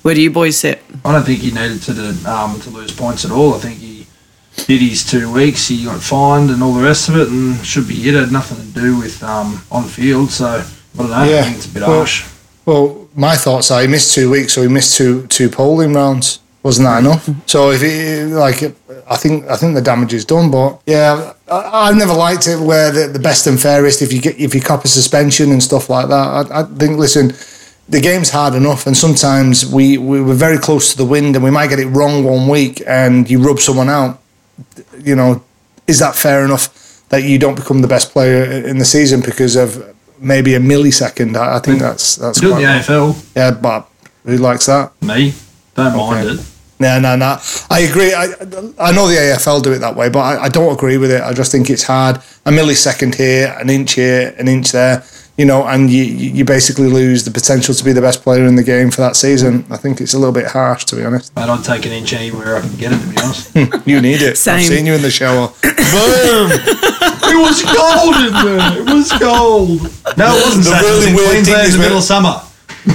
Where 0.02 0.14
do 0.14 0.20
you 0.20 0.30
boys 0.30 0.58
sit? 0.58 0.82
I 1.04 1.12
don't 1.12 1.24
think 1.24 1.40
he 1.40 1.50
needed 1.50 1.80
to 1.82 1.94
do- 1.94 2.28
um, 2.28 2.60
to 2.60 2.70
lose 2.70 2.92
points 2.92 3.24
at 3.24 3.30
all. 3.30 3.54
I 3.54 3.58
think 3.58 3.78
he 3.78 4.06
did 4.66 4.80
his 4.80 5.04
two 5.04 5.32
weeks. 5.32 5.66
He 5.68 5.84
got 5.84 6.00
fined 6.00 6.50
and 6.50 6.62
all 6.62 6.74
the 6.74 6.82
rest 6.82 7.08
of 7.08 7.16
it, 7.16 7.28
and 7.28 7.64
should 7.64 7.88
be 7.88 8.08
it. 8.08 8.14
Had 8.14 8.30
nothing 8.30 8.58
to 8.58 8.80
do 8.80 8.98
with 8.98 9.22
um, 9.22 9.62
on 9.70 9.84
field. 9.84 10.30
So 10.30 10.64
Don't. 10.96 11.12
I 11.12 11.28
Yeah. 11.28 11.42
think 11.44 11.56
it's 11.56 11.66
a 11.66 11.68
bit 11.68 11.82
Well- 11.82 11.96
harsh. 11.98 12.24
Well, 12.66 12.96
my 13.14 13.36
thoughts 13.36 13.70
are 13.70 13.82
he 13.82 13.86
missed 13.88 14.14
two 14.14 14.30
weeks, 14.30 14.52
so 14.54 14.62
he 14.62 14.68
missed 14.68 14.96
two 14.96 15.26
two 15.28 15.48
polling 15.50 15.92
rounds. 15.92 16.38
Wasn't 16.62 16.86
that 16.86 17.00
enough? 17.00 17.28
So 17.46 17.70
if 17.72 17.82
he 17.82 18.22
like, 18.24 18.62
I 19.10 19.16
think 19.16 19.44
I 19.50 19.56
think 19.56 19.74
the 19.74 19.82
damage 19.82 20.14
is 20.14 20.24
done. 20.24 20.50
But 20.50 20.80
yeah, 20.86 21.32
I, 21.50 21.88
I've 21.88 21.96
never 21.96 22.14
liked 22.14 22.46
it 22.46 22.58
where 22.58 22.90
the, 22.90 23.06
the 23.08 23.18
best 23.18 23.46
and 23.46 23.60
fairest. 23.60 24.00
If 24.00 24.12
you 24.14 24.20
get 24.20 24.38
if 24.40 24.54
you 24.54 24.62
cop 24.62 24.84
a 24.84 24.88
suspension 24.88 25.52
and 25.52 25.62
stuff 25.62 25.90
like 25.90 26.08
that, 26.08 26.26
I, 26.50 26.60
I 26.60 26.62
think 26.62 26.98
listen, 26.98 27.34
the 27.88 28.00
game's 28.00 28.30
hard 28.30 28.54
enough, 28.54 28.86
and 28.86 28.96
sometimes 28.96 29.66
we 29.66 29.98
we 29.98 30.22
were 30.22 30.34
very 30.46 30.58
close 30.58 30.90
to 30.92 30.96
the 30.96 31.04
wind, 31.04 31.36
and 31.36 31.44
we 31.44 31.50
might 31.50 31.68
get 31.68 31.78
it 31.80 31.88
wrong 31.88 32.24
one 32.24 32.48
week, 32.48 32.82
and 32.86 33.28
you 33.30 33.38
rub 33.40 33.60
someone 33.60 33.90
out. 33.90 34.18
You 35.04 35.16
know, 35.16 35.42
is 35.86 35.98
that 35.98 36.16
fair 36.16 36.44
enough 36.46 36.70
that 37.10 37.24
you 37.24 37.38
don't 37.38 37.56
become 37.56 37.82
the 37.82 37.88
best 37.88 38.12
player 38.12 38.42
in 38.66 38.78
the 38.78 38.84
season 38.86 39.20
because 39.20 39.54
of 39.56 39.84
maybe 40.24 40.54
a 40.54 40.60
millisecond? 40.60 41.36
I, 41.36 41.56
I 41.56 41.58
think 41.60 41.80
that's 41.80 42.16
that's 42.16 42.40
Do 42.40 42.48
the. 42.50 42.54
AFL. 42.56 43.14
Yeah, 43.36 43.50
but 43.52 43.88
who 44.24 44.36
likes 44.38 44.66
that? 44.66 44.92
Me, 45.02 45.32
don't 45.74 45.96
mind 45.96 46.28
Okay. 46.28 46.40
it. 46.40 46.46
No, 46.80 46.98
no, 46.98 47.14
no. 47.14 47.38
I 47.70 47.80
agree. 47.80 48.12
I, 48.12 48.24
I 48.78 48.90
know 48.92 49.06
the 49.06 49.14
AFL 49.16 49.62
do 49.62 49.72
it 49.72 49.78
that 49.78 49.94
way, 49.94 50.08
but 50.08 50.18
I, 50.20 50.44
I 50.44 50.48
don't 50.48 50.72
agree 50.74 50.96
with 50.98 51.10
it. 51.12 51.22
I 51.22 51.32
just 51.32 51.52
think 51.52 51.70
it's 51.70 51.84
hard. 51.84 52.16
A 52.46 52.50
millisecond 52.50 53.14
here, 53.14 53.56
an 53.60 53.70
inch 53.70 53.92
here, 53.94 54.34
an 54.38 54.48
inch 54.48 54.72
there, 54.72 55.04
you 55.38 55.44
know, 55.44 55.64
and 55.66 55.88
you, 55.88 56.02
you 56.02 56.44
basically 56.44 56.88
lose 56.88 57.24
the 57.24 57.30
potential 57.30 57.74
to 57.74 57.84
be 57.84 57.92
the 57.92 58.00
best 58.00 58.22
player 58.22 58.44
in 58.44 58.56
the 58.56 58.64
game 58.64 58.90
for 58.90 59.02
that 59.02 59.14
season. 59.14 59.64
I 59.70 59.76
think 59.76 60.00
it's 60.00 60.14
a 60.14 60.18
little 60.18 60.34
bit 60.34 60.48
harsh, 60.48 60.84
to 60.86 60.96
be 60.96 61.04
honest. 61.04 61.34
Mate, 61.36 61.48
I'd 61.48 61.64
take 61.64 61.86
an 61.86 61.92
inch 61.92 62.12
anywhere 62.12 62.56
I 62.56 62.60
can 62.60 62.76
get 62.76 62.92
it. 62.92 63.00
To 63.00 63.06
be 63.08 63.16
honest, 63.22 63.86
You 63.86 64.00
need 64.02 64.20
it. 64.20 64.36
Same. 64.36 64.56
I've 64.56 64.64
seen 64.64 64.84
you 64.84 64.94
in 64.94 65.02
the 65.02 65.12
shower. 65.12 65.52
boom! 65.62 66.50
it 67.34 67.42
was 67.42 67.62
cold 67.62 68.16
in 68.16 68.32
there. 68.32 68.78
It 68.80 68.94
was 68.94 69.10
cold. 69.12 69.80
No, 70.16 70.36
it 70.36 70.42
wasn't. 70.46 70.64
The 70.64 70.70
Saturday. 70.70 70.88
really 70.88 71.10
It 71.10 71.14
was 71.14 71.20
weird 71.20 71.44
thing 71.44 71.54
Queensland 71.54 71.60
in 71.60 71.66
is 71.66 71.72
the 71.74 71.78
when- 71.78 71.86
middle 71.86 71.98
of 71.98 72.04
summer. 72.04 72.40
the, 72.84 72.90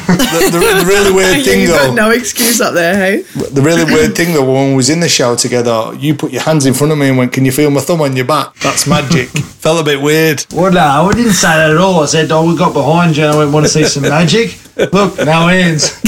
the, 0.53 0.59
the 0.81 0.85
really 0.87 1.11
weird 1.11 1.43
thing, 1.45 1.61
You've 1.61 1.69
got 1.71 1.87
though, 1.87 1.93
no 1.95 2.11
excuse 2.11 2.61
up 2.61 2.75
there, 2.75 2.95
hey? 2.95 3.21
the 3.51 3.61
really 3.61 3.85
weird 3.85 4.15
thing, 4.15 4.33
though, 4.35 4.45
when 4.53 4.69
we 4.69 4.75
was 4.75 4.89
in 4.91 4.99
the 4.99 5.09
shower 5.09 5.35
together, 5.35 5.93
you 5.97 6.13
put 6.13 6.31
your 6.31 6.43
hands 6.43 6.67
in 6.67 6.75
front 6.75 6.91
of 6.93 6.99
me 6.99 7.09
and 7.09 7.17
went, 7.17 7.33
"Can 7.33 7.43
you 7.43 7.51
feel 7.51 7.71
my 7.71 7.81
thumb 7.81 7.99
on 8.01 8.15
your 8.15 8.25
back?" 8.25 8.53
That's 8.57 8.85
magic. 8.85 9.29
Felt 9.59 9.81
a 9.81 9.83
bit 9.83 9.99
weird. 9.99 10.45
Well, 10.53 10.71
no, 10.71 10.79
I 10.79 11.11
didn't 11.13 11.33
say 11.33 11.47
that 11.47 11.71
at 11.71 11.77
all. 11.77 12.01
I 12.01 12.05
said, 12.05 12.31
oh, 12.31 12.47
we 12.47 12.55
got 12.57 12.71
behind 12.73 13.17
you 13.17 13.23
and 13.25 13.33
I 13.33 13.37
went, 13.39 13.51
want 13.51 13.65
to 13.65 13.71
see 13.71 13.83
some 13.83 14.03
magic. 14.03 14.57
Look, 14.93 15.17
no 15.17 15.47
hands. 15.47 15.99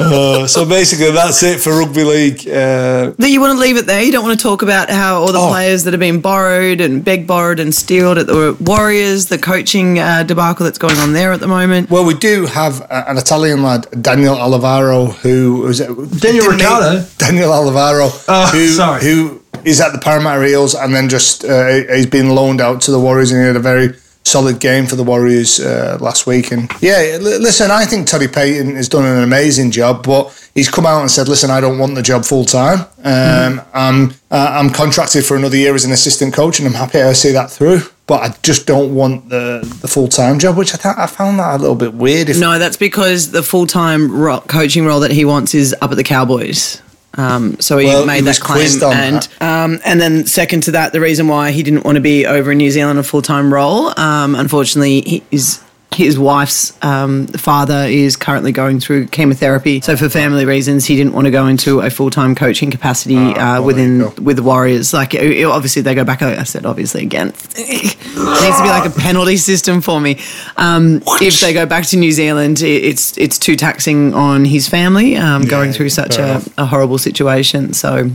Uh, 0.00 0.46
so 0.46 0.64
basically, 0.64 1.10
that's 1.10 1.42
it 1.42 1.60
for 1.60 1.78
rugby 1.78 2.04
league. 2.04 2.40
Uh, 2.48 3.12
That 3.18 3.28
you 3.30 3.40
want 3.40 3.52
to 3.52 3.58
leave 3.58 3.76
it 3.76 3.86
there. 3.86 4.02
You 4.02 4.10
don't 4.12 4.24
want 4.24 4.38
to 4.38 4.42
talk 4.42 4.62
about 4.62 4.88
how 4.90 5.20
all 5.20 5.32
the 5.32 5.38
Oh. 5.38 5.48
players 5.50 5.84
that 5.84 5.92
have 5.92 6.00
been 6.00 6.20
borrowed 6.20 6.80
and 6.80 7.04
beg 7.04 7.26
borrowed 7.26 7.60
and 7.60 7.74
stealed 7.74 8.18
at 8.18 8.26
the 8.26 8.56
Warriors, 8.60 9.26
the 9.26 9.38
coaching 9.38 9.98
uh, 9.98 10.22
debacle 10.22 10.64
that's 10.64 10.78
going 10.78 10.96
on 10.98 11.12
there 11.12 11.32
at 11.32 11.40
the 11.40 11.48
moment. 11.48 11.90
Well, 11.90 12.04
we 12.04 12.14
do 12.14 12.46
have 12.46 12.86
an 12.90 13.18
Italian 13.18 13.62
lad, 13.62 13.86
Daniel 14.00 14.36
Alvaro, 14.36 15.06
who 15.06 15.62
was 15.62 15.80
it? 15.80 15.86
Daniel 15.88 16.18
didn't 16.46 16.48
Ricciardo? 16.58 17.04
Daniel 17.18 17.52
Alvaro, 17.52 18.10
Oh, 18.28 18.46
who, 18.52 18.68
sorry. 18.68 19.02
who 19.04 19.40
is 19.64 19.80
at 19.80 19.92
the 19.92 19.98
Parramatta 19.98 20.44
Eels 20.46 20.74
and 20.74 20.94
then 20.94 21.08
just 21.08 21.44
uh, 21.44 21.66
he's 21.94 22.06
been 22.06 22.30
loaned 22.30 22.60
out 22.60 22.80
to 22.82 22.90
the 22.90 22.98
Warriors 22.98 23.30
and 23.30 23.40
he 23.40 23.46
had 23.46 23.56
a 23.56 23.60
very 23.60 23.94
solid 24.24 24.60
game 24.60 24.86
for 24.86 24.96
the 24.96 25.02
Warriors 25.04 25.60
uh, 25.60 25.98
last 26.00 26.26
week. 26.26 26.52
And 26.52 26.70
yeah, 26.80 27.18
li- 27.20 27.38
listen, 27.38 27.70
I 27.70 27.84
think 27.84 28.06
Toddy 28.06 28.26
Payten 28.28 28.74
has 28.76 28.88
done 28.88 29.04
an 29.04 29.22
amazing 29.22 29.70
job, 29.70 30.04
but 30.04 30.32
he's 30.54 30.68
come 30.68 30.86
out 30.86 31.00
and 31.00 31.10
said, 31.10 31.28
"Listen, 31.28 31.50
I 31.50 31.60
don't 31.60 31.78
want 31.78 31.94
the 31.94 32.02
job 32.02 32.24
full 32.24 32.44
time. 32.44 32.80
Um, 33.04 33.62
I'm 33.74 34.10
uh, 34.30 34.50
I'm 34.58 34.70
contracted 34.70 35.24
for 35.24 35.36
another 35.36 35.56
year 35.56 35.74
as 35.74 35.84
an 35.84 35.92
assistant 35.92 36.34
coach, 36.34 36.58
and 36.58 36.68
I'm 36.68 36.74
happy 36.74 36.98
to 36.98 37.14
see 37.14 37.32
that 37.32 37.50
through." 37.50 37.80
But 38.08 38.22
I 38.22 38.34
just 38.42 38.66
don't 38.66 38.94
want 38.96 39.28
the, 39.28 39.60
the 39.80 39.86
full 39.88 40.08
time 40.08 40.38
job, 40.40 40.56
which 40.58 40.74
I, 40.74 40.76
th- 40.76 40.96
I 40.98 41.06
found 41.06 41.38
that 41.38 41.54
a 41.54 41.58
little 41.58 41.76
bit 41.76 41.94
weird. 41.94 42.28
If 42.28 42.38
No, 42.38 42.58
that's 42.58 42.76
because 42.76 43.30
the 43.30 43.44
full 43.44 43.66
time 43.66 44.10
ro- 44.10 44.40
coaching 44.40 44.84
role 44.84 45.00
that 45.00 45.12
he 45.12 45.24
wants 45.24 45.54
is 45.54 45.74
up 45.80 45.92
at 45.92 45.96
the 45.96 46.04
Cowboys. 46.04 46.81
Um, 47.14 47.60
so 47.60 47.78
he 47.78 47.86
Well, 47.86 48.06
made 48.06 48.16
he 48.16 48.20
that 48.22 48.40
claim, 48.40 48.82
and 48.92 49.28
um, 49.40 49.80
and 49.84 50.00
then 50.00 50.26
second 50.26 50.62
to 50.64 50.70
that, 50.72 50.92
the 50.92 51.00
reason 51.00 51.28
why 51.28 51.50
he 51.50 51.62
didn't 51.62 51.84
want 51.84 51.96
to 51.96 52.00
be 52.00 52.24
over 52.26 52.52
in 52.52 52.58
New 52.58 52.70
Zealand 52.70 52.98
a 52.98 53.02
full 53.02 53.22
time 53.22 53.52
role, 53.52 53.98
um, 53.98 54.34
unfortunately, 54.34 55.02
he 55.02 55.22
is 55.30 55.60
his 55.94 56.18
wife's 56.18 56.72
um, 56.82 57.26
father 57.26 57.84
is 57.88 58.16
currently 58.16 58.52
going 58.52 58.80
through 58.80 59.06
chemotherapy. 59.08 59.80
So 59.80 59.96
for 59.96 60.08
family 60.08 60.44
reasons, 60.44 60.86
he 60.86 60.96
didn't 60.96 61.12
want 61.12 61.26
to 61.26 61.30
go 61.30 61.46
into 61.46 61.80
a 61.80 61.90
full 61.90 62.10
time 62.10 62.34
coaching 62.34 62.70
capacity 62.70 63.16
uh, 63.16 63.34
well, 63.34 63.64
within 63.64 64.14
with 64.24 64.36
the 64.36 64.42
Warriors. 64.42 64.92
Like 64.92 65.14
it- 65.14 65.44
obviously 65.44 65.82
they 65.82 65.94
go 65.94 66.04
back. 66.04 66.22
I 66.22 66.42
said 66.44 66.66
obviously 66.66 67.02
again. 67.02 67.28
it 67.56 67.82
needs 67.82 68.56
to 68.56 68.62
be 68.62 68.68
like 68.68 68.90
a 68.90 68.98
penalty 68.98 69.36
system 69.36 69.80
for 69.80 70.00
me. 70.00 70.20
Um, 70.56 71.02
if 71.20 71.40
they 71.40 71.52
go 71.52 71.66
back 71.66 71.86
to 71.86 71.96
New 71.96 72.12
Zealand, 72.12 72.62
it, 72.62 72.84
it's 72.84 73.16
it's 73.18 73.38
too 73.38 73.56
taxing 73.56 74.14
on 74.14 74.44
his 74.44 74.68
family 74.68 75.16
um, 75.16 75.44
going 75.44 75.72
through 75.72 75.90
such 75.90 76.18
a, 76.18 76.42
a 76.58 76.66
horrible 76.66 76.98
situation. 76.98 77.72
So 77.74 78.10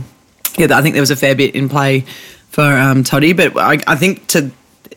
yeah, 0.56 0.76
I 0.76 0.82
think 0.82 0.94
there 0.94 1.02
was 1.02 1.10
a 1.10 1.16
fair 1.16 1.34
bit 1.34 1.54
in 1.54 1.68
play 1.68 2.00
for 2.48 2.64
um, 2.64 3.04
Toddy, 3.04 3.32
but 3.32 3.56
I, 3.56 3.78
I 3.86 3.96
think 3.96 4.26
to 4.28 4.50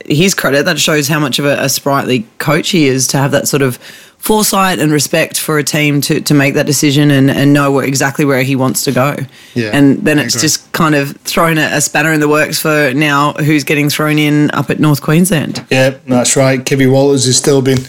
his 0.05 0.33
credit, 0.33 0.65
that 0.65 0.79
shows 0.79 1.07
how 1.07 1.19
much 1.19 1.39
of 1.39 1.45
a, 1.45 1.61
a 1.61 1.69
sprightly 1.69 2.27
coach 2.37 2.69
he 2.69 2.87
is 2.87 3.07
to 3.09 3.17
have 3.17 3.31
that 3.31 3.47
sort 3.47 3.61
of 3.61 3.77
foresight 4.17 4.77
and 4.77 4.91
respect 4.91 5.39
for 5.39 5.57
a 5.57 5.63
team 5.63 5.99
to, 5.99 6.21
to 6.21 6.33
make 6.35 6.53
that 6.53 6.67
decision 6.67 7.09
and, 7.09 7.31
and 7.31 7.53
know 7.53 7.71
where, 7.71 7.85
exactly 7.85 8.23
where 8.23 8.43
he 8.43 8.55
wants 8.55 8.83
to 8.83 8.91
go. 8.91 9.15
Yeah, 9.55 9.71
and 9.73 9.97
then 9.99 10.19
it's 10.19 10.39
just 10.39 10.71
kind 10.73 10.93
of 10.93 11.17
thrown 11.17 11.57
a, 11.57 11.69
a 11.73 11.81
spanner 11.81 12.13
in 12.13 12.19
the 12.19 12.29
works 12.29 12.59
for 12.61 12.93
now 12.93 13.33
who's 13.33 13.63
getting 13.63 13.89
thrown 13.89 14.19
in 14.19 14.51
up 14.51 14.69
at 14.69 14.79
North 14.79 15.01
Queensland. 15.01 15.65
Yeah, 15.71 15.97
that's 16.05 16.35
right. 16.35 16.59
Kevy 16.59 16.91
Walters 16.91 17.25
has 17.25 17.37
still 17.37 17.61
been 17.61 17.79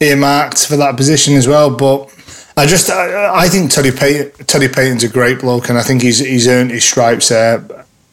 earmarked 0.00 0.66
for 0.66 0.76
that 0.76 0.96
position 0.96 1.34
as 1.34 1.48
well. 1.48 1.74
But 1.74 2.14
I 2.56 2.66
just, 2.66 2.90
I, 2.90 3.44
I 3.44 3.48
think 3.48 3.70
Teddy 3.70 3.90
Payten, 3.90 4.46
Teddy 4.46 4.68
Payten's 4.68 5.04
a 5.04 5.08
great 5.08 5.40
bloke, 5.40 5.70
and 5.70 5.78
I 5.78 5.82
think 5.82 6.02
he's 6.02 6.18
he's 6.18 6.46
earned 6.46 6.72
his 6.72 6.84
stripes 6.84 7.28
there. 7.28 7.64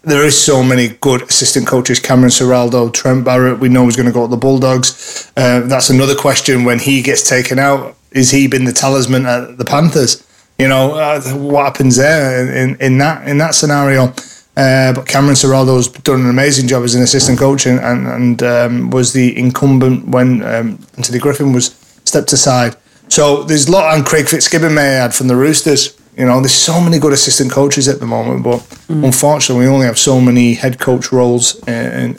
There 0.08 0.26
is 0.26 0.42
so 0.42 0.64
many 0.64 0.88
good 1.02 1.24
assistant 1.24 1.68
coaches. 1.68 2.00
Cameron 2.00 2.32
Ciraldo, 2.32 2.94
Trent 2.94 3.26
Barrett. 3.26 3.60
We 3.60 3.68
know 3.68 3.84
he's 3.84 3.98
going 3.98 4.06
to 4.06 4.14
go 4.14 4.26
to 4.26 4.32
the 4.32 4.38
Bulldogs. 4.38 5.30
Uh, 5.36 5.60
that's 5.68 5.90
another 5.90 6.16
question. 6.16 6.64
When 6.64 6.80
he 6.80 7.02
gets 7.02 7.28
taken 7.28 7.60
out, 7.60 7.98
is 8.12 8.32
he 8.32 8.48
been 8.48 8.64
the 8.64 8.72
talisman 8.72 9.26
at 9.26 9.58
the 9.58 9.66
Panthers? 9.66 10.26
You 10.58 10.70
know 10.70 10.96
uh, 10.96 11.22
what 11.34 11.66
happens 11.66 11.98
there 11.98 12.50
in, 12.56 12.78
in 12.78 12.98
that 13.00 13.28
in 13.28 13.38
that 13.40 13.54
scenario. 13.54 14.14
Uh, 14.56 14.94
but 14.94 15.08
Cameron 15.08 15.36
Ciraldo's 15.36 15.90
done 15.90 16.22
an 16.22 16.30
amazing 16.30 16.70
job 16.70 16.84
as 16.84 16.96
an 16.96 17.04
assistant 17.04 17.38
coach 17.38 17.66
and, 17.66 17.78
and, 17.82 18.08
and 18.08 18.44
um, 18.44 18.90
was 18.92 19.12
the 19.12 19.38
incumbent 19.38 20.08
when 20.08 20.42
um, 20.42 20.80
Anthony 20.96 21.20
Griffin 21.20 21.52
was 21.52 21.76
stepped 22.06 22.32
aside. 22.32 22.78
So 23.10 23.44
there's 23.44 23.68
a 23.68 23.72
lot, 23.74 23.94
and 23.94 24.06
Craig 24.06 24.30
Fitzgibbon 24.30 24.74
may 24.74 24.88
add 24.88 25.14
from 25.14 25.28
the 25.28 25.36
Roosters. 25.36 25.98
You 26.18 26.26
know, 26.26 26.40
there's 26.42 26.54
so 26.54 26.82
many 26.82 26.98
good 26.98 27.14
assistant 27.14 27.52
coaches 27.52 27.88
at 27.88 28.00
the 28.00 28.08
moment, 28.08 28.44
but 28.44 28.66
unfortunately, 28.90 29.66
we 29.66 29.72
only 29.72 29.86
have 29.86 30.00
so 30.00 30.20
many 30.20 30.56
head 30.56 30.80
coach 30.80 31.12
roles 31.12 31.56
in, 31.68 32.18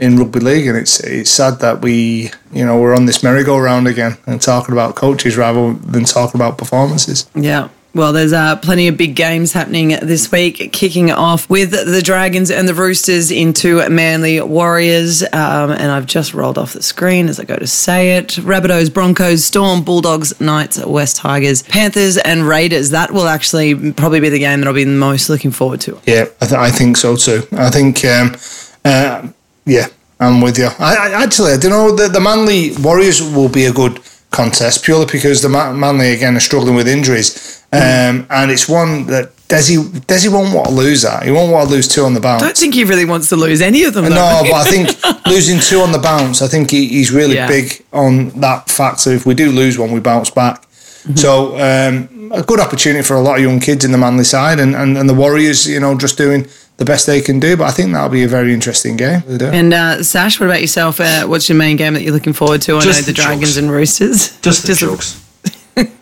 in 0.00 0.16
rugby 0.16 0.40
league, 0.40 0.66
and 0.66 0.76
it's 0.76 0.98
it's 1.00 1.30
sad 1.30 1.60
that 1.60 1.80
we, 1.80 2.30
you 2.52 2.66
know, 2.66 2.80
we're 2.80 2.96
on 2.96 3.06
this 3.06 3.22
merry-go-round 3.22 3.86
again 3.86 4.16
and 4.26 4.42
talking 4.42 4.72
about 4.72 4.96
coaches 4.96 5.36
rather 5.36 5.74
than 5.74 6.04
talking 6.04 6.40
about 6.40 6.58
performances. 6.58 7.30
Yeah. 7.36 7.68
Well, 7.96 8.12
there's 8.12 8.34
uh, 8.34 8.56
plenty 8.56 8.88
of 8.88 8.98
big 8.98 9.16
games 9.16 9.54
happening 9.54 9.88
this 9.88 10.30
week, 10.30 10.70
kicking 10.70 11.10
off 11.10 11.48
with 11.48 11.70
the 11.70 12.02
Dragons 12.02 12.50
and 12.50 12.68
the 12.68 12.74
Roosters 12.74 13.30
into 13.30 13.88
Manly 13.88 14.38
Warriors. 14.42 15.22
Um, 15.22 15.70
and 15.70 15.90
I've 15.90 16.04
just 16.04 16.34
rolled 16.34 16.58
off 16.58 16.74
the 16.74 16.82
screen 16.82 17.26
as 17.26 17.40
I 17.40 17.44
go 17.44 17.56
to 17.56 17.66
say 17.66 18.18
it. 18.18 18.28
Rabbitohs, 18.32 18.92
Broncos, 18.92 19.46
Storm, 19.46 19.82
Bulldogs, 19.82 20.38
Knights, 20.42 20.84
West 20.84 21.16
Tigers, 21.16 21.62
Panthers, 21.62 22.18
and 22.18 22.46
Raiders. 22.46 22.90
That 22.90 23.12
will 23.12 23.28
actually 23.28 23.92
probably 23.92 24.20
be 24.20 24.28
the 24.28 24.40
game 24.40 24.60
that 24.60 24.68
I'll 24.68 24.74
be 24.74 24.84
most 24.84 25.30
looking 25.30 25.50
forward 25.50 25.80
to. 25.80 25.98
Yeah, 26.04 26.26
I, 26.42 26.46
th- 26.46 26.60
I 26.60 26.70
think 26.70 26.98
so 26.98 27.16
too. 27.16 27.44
I 27.52 27.70
think, 27.70 28.04
um, 28.04 28.36
uh, 28.84 29.26
yeah, 29.64 29.86
I'm 30.20 30.42
with 30.42 30.58
you. 30.58 30.68
I, 30.78 30.96
I 30.96 31.22
actually, 31.24 31.52
I 31.52 31.56
don't 31.56 31.70
know. 31.70 31.96
The, 31.96 32.08
the 32.08 32.20
Manly 32.20 32.72
Warriors 32.78 33.22
will 33.22 33.48
be 33.48 33.64
a 33.64 33.72
good 33.72 34.00
contest 34.30 34.84
purely 34.84 35.06
because 35.06 35.42
the 35.42 35.48
Manly 35.48 36.12
again 36.12 36.36
are 36.36 36.40
struggling 36.40 36.74
with 36.74 36.88
injuries, 36.88 37.64
um, 37.72 38.26
and 38.30 38.50
it's 38.50 38.68
one 38.68 39.06
that 39.06 39.36
Desi 39.48 39.76
Desi 40.06 40.32
won't 40.32 40.52
want 40.54 40.68
to 40.68 40.74
lose 40.74 41.02
that. 41.02 41.22
He 41.22 41.30
won't 41.30 41.52
want 41.52 41.68
to 41.68 41.74
lose 41.74 41.86
two 41.86 42.02
on 42.04 42.14
the 42.14 42.20
bounce. 42.20 42.42
I 42.42 42.46
don't 42.46 42.56
think 42.56 42.74
he 42.74 42.84
really 42.84 43.04
wants 43.04 43.28
to 43.28 43.36
lose 43.36 43.60
any 43.62 43.84
of 43.84 43.94
them. 43.94 44.04
Though. 44.04 44.10
No, 44.10 44.42
but 44.50 44.54
I 44.54 44.64
think 44.64 45.26
losing 45.26 45.60
two 45.60 45.80
on 45.80 45.92
the 45.92 45.98
bounce, 45.98 46.42
I 46.42 46.48
think 46.48 46.70
he, 46.70 46.88
he's 46.88 47.12
really 47.12 47.36
Yeah. 47.36 47.46
big 47.46 47.84
on 47.92 48.30
that 48.40 48.68
fact. 48.68 49.00
So 49.00 49.10
if 49.10 49.24
we 49.24 49.34
do 49.34 49.50
lose 49.52 49.78
one, 49.78 49.92
we 49.92 50.00
bounce 50.00 50.30
back. 50.30 50.62
Mm-hmm. 50.62 51.14
So 51.14 51.54
um, 51.60 52.32
a 52.32 52.42
good 52.42 52.58
opportunity 52.58 53.02
for 53.04 53.14
a 53.14 53.20
lot 53.20 53.36
of 53.36 53.42
young 53.42 53.60
kids 53.60 53.84
in 53.84 53.92
the 53.92 53.98
Manly 53.98 54.24
side, 54.24 54.58
and, 54.58 54.74
and, 54.74 54.98
and 54.98 55.08
the 55.08 55.14
Warriors, 55.14 55.68
you 55.68 55.78
know, 55.78 55.96
just 55.96 56.18
doing 56.18 56.48
the 56.78 56.84
best 56.84 57.06
they 57.06 57.20
can 57.20 57.40
do. 57.40 57.56
But 57.56 57.64
I 57.64 57.70
think 57.70 57.92
that'll 57.92 58.08
be 58.10 58.24
a 58.24 58.28
very 58.28 58.52
interesting 58.52 58.96
game. 58.96 59.22
And 59.40 59.72
uh, 59.72 60.02
Sash, 60.02 60.38
what 60.40 60.46
about 60.46 60.60
yourself? 60.60 61.00
Uh, 61.00 61.26
what's 61.26 61.48
your 61.48 61.56
main 61.58 61.76
game 61.76 61.94
that 61.94 62.02
you're 62.02 62.12
looking 62.12 62.32
forward 62.32 62.62
to? 62.62 62.76
I 62.76 62.80
Just 62.80 63.00
know 63.00 63.06
the, 63.06 63.12
the 63.12 63.22
Dragons 63.22 63.54
Chooks. 63.54 63.58
and 63.58 63.70
Roosters. 63.70 64.40
Just 64.40 64.62
the 64.66 64.74
Just 64.74 64.82
chooks. 64.82 65.22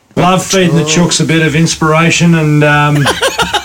Love 0.17 0.45
feeding 0.45 0.77
the 0.77 0.83
chooks 0.85 1.21
a 1.21 1.25
bit 1.25 1.45
of 1.45 1.57
inspiration 1.57 2.35
and 2.37 2.63
um, 2.65 2.97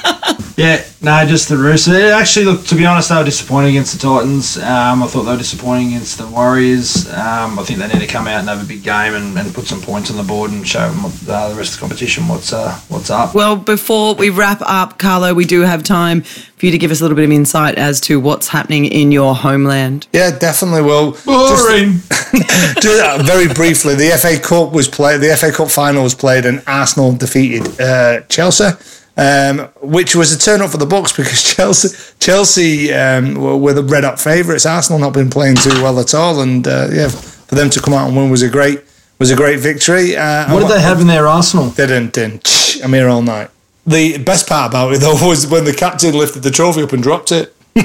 yeah, 0.60 0.84
no, 1.01 1.26
just 1.26 1.47
the 1.47 1.55
Roosters. 1.55 1.93
It 1.93 2.12
actually, 2.12 2.43
look, 2.43 2.66
to 2.66 2.76
be 2.76 2.86
honest, 2.86 3.07
they 3.07 3.16
were 3.16 3.24
disappointing 3.24 3.70
against 3.70 3.93
the 3.93 3.99
Titans. 3.99 4.57
Um, 4.57 5.01
I 5.01 5.07
thought 5.07 5.24
they 5.24 5.32
were 5.32 5.38
disappointing 5.38 5.88
against 5.88 6.18
the 6.18 6.28
Warriors. 6.28 7.07
Um, 7.07 7.57
I 7.57 7.64
think 7.64 7.80
they 7.80 7.88
need 7.88 8.01
to 8.01 8.07
come 8.07 8.28
out 8.28 8.41
and 8.41 8.49
have 8.49 8.62
a 8.62 8.68
big 8.68 8.84
game 8.84 9.14
and, 9.14 9.38
and 9.39 9.53
put 9.53 9.68
some 9.68 9.80
points 9.82 10.12
on 10.12 10.18
the 10.18 10.24
board 10.24 10.51
and 10.51 10.68
show 10.68 10.91
them 10.91 11.05
uh, 11.05 11.47
the 11.47 11.55
rest 11.55 11.76
of 11.76 11.80
the 11.80 11.80
competition 11.80 12.28
what's 12.28 12.51
uh, 12.51 12.78
what's 12.89 13.10
up. 13.10 13.34
Well, 13.34 13.55
before 13.55 14.16
we 14.16 14.30
wrap 14.30 14.62
up, 14.62 14.99
Carlo, 14.99 15.34
we 15.34 15.45
do 15.45 15.62
have 15.62 15.82
time 15.82 16.24
for 16.24 16.66
you 16.66 16.74
to 16.74 16.78
give 16.78 16.91
us 16.91 16.99
a 16.99 17.05
little 17.05 17.16
bit 17.16 17.24
of 17.24 17.32
insight 17.32 17.76
as 17.76 18.01
to 18.01 18.20
what's 18.20 18.49
happening 18.49 18.84
in 18.84 19.14
your 19.14 19.36
homeland. 19.36 20.07
Yeah, 20.12 20.38
definitely. 20.38 20.82
Well, 20.82 21.12
Boring. 21.24 22.01
just, 22.10 22.82
just, 22.82 23.01
uh, 23.01 23.24
very 23.24 23.47
briefly, 23.47 23.95
the 23.95 24.10
FA 24.22 24.38
Cup 24.38 24.74
was 24.74 24.89
played. 24.89 25.22
The 25.22 25.38
FA 25.38 25.53
Cup 25.53 25.72
final 25.72 26.03
was 26.03 26.16
played, 26.16 26.45
and 26.45 26.62
Arsenal 26.68 27.14
defeated 27.14 27.80
uh, 27.80 28.24
Chelsea. 28.28 28.72
Um, 29.20 29.67
which 29.82 30.15
was 30.15 30.32
a 30.32 30.39
turn 30.39 30.61
up 30.61 30.72
for 30.72 30.78
the 30.78 30.86
Bucks 30.86 31.11
because 31.11 31.43
Chelsea, 31.55 32.13
Chelsea 32.20 32.93
um, 32.93 33.34
were, 33.36 33.57
were 33.57 33.74
the 33.74 33.84
red 33.84 34.05
up 34.05 34.17
favourites. 34.17 34.65
Arsenal 34.65 34.97
not 34.97 35.11
been 35.13 35.30
playing 35.30 35.57
too 35.57 35.72
well 35.84 35.99
at 35.99 36.13
all, 36.13 36.39
and 36.39 36.65
uh, 36.65 36.88
yeah, 36.89 37.09
for 37.09 37.55
them 37.55 37.70
to 37.72 37.82
come 37.82 37.93
out 37.93 38.07
and 38.07 38.15
win 38.15 38.30
was 38.30 38.43
a 38.43 38.49
great 38.49 38.82
was 39.17 39.30
a 39.30 39.36
great 39.36 39.59
victory. 39.59 40.15
Uh, 40.15 40.45
what 40.53 40.61
and 40.61 40.70
did 40.70 40.78
they 40.78 40.82
have 40.82 41.01
in 41.01 41.07
their 41.07 41.28
arsenal? 41.28 41.65
They 41.65 41.88
didn't. 41.88 42.13
didn't. 42.13 42.78
I'm 42.82 42.93
here 42.93 43.09
all 43.09 43.22
night. 43.22 43.49
The 43.86 44.20
best 44.20 44.47
part 44.47 44.72
about 44.72 44.93
it 44.93 44.99
though 45.01 45.17
was 45.28 45.45
when 45.47 45.65
the 45.65 45.74
captain 45.74 46.13
lifted 46.17 46.43
the 46.43 46.51
trophy 46.51 46.84
up 46.84 46.93
and 46.93 47.03
dropped 47.03 47.34
it. 47.34 47.53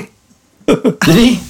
Did 0.67 0.99
he? 1.17 1.41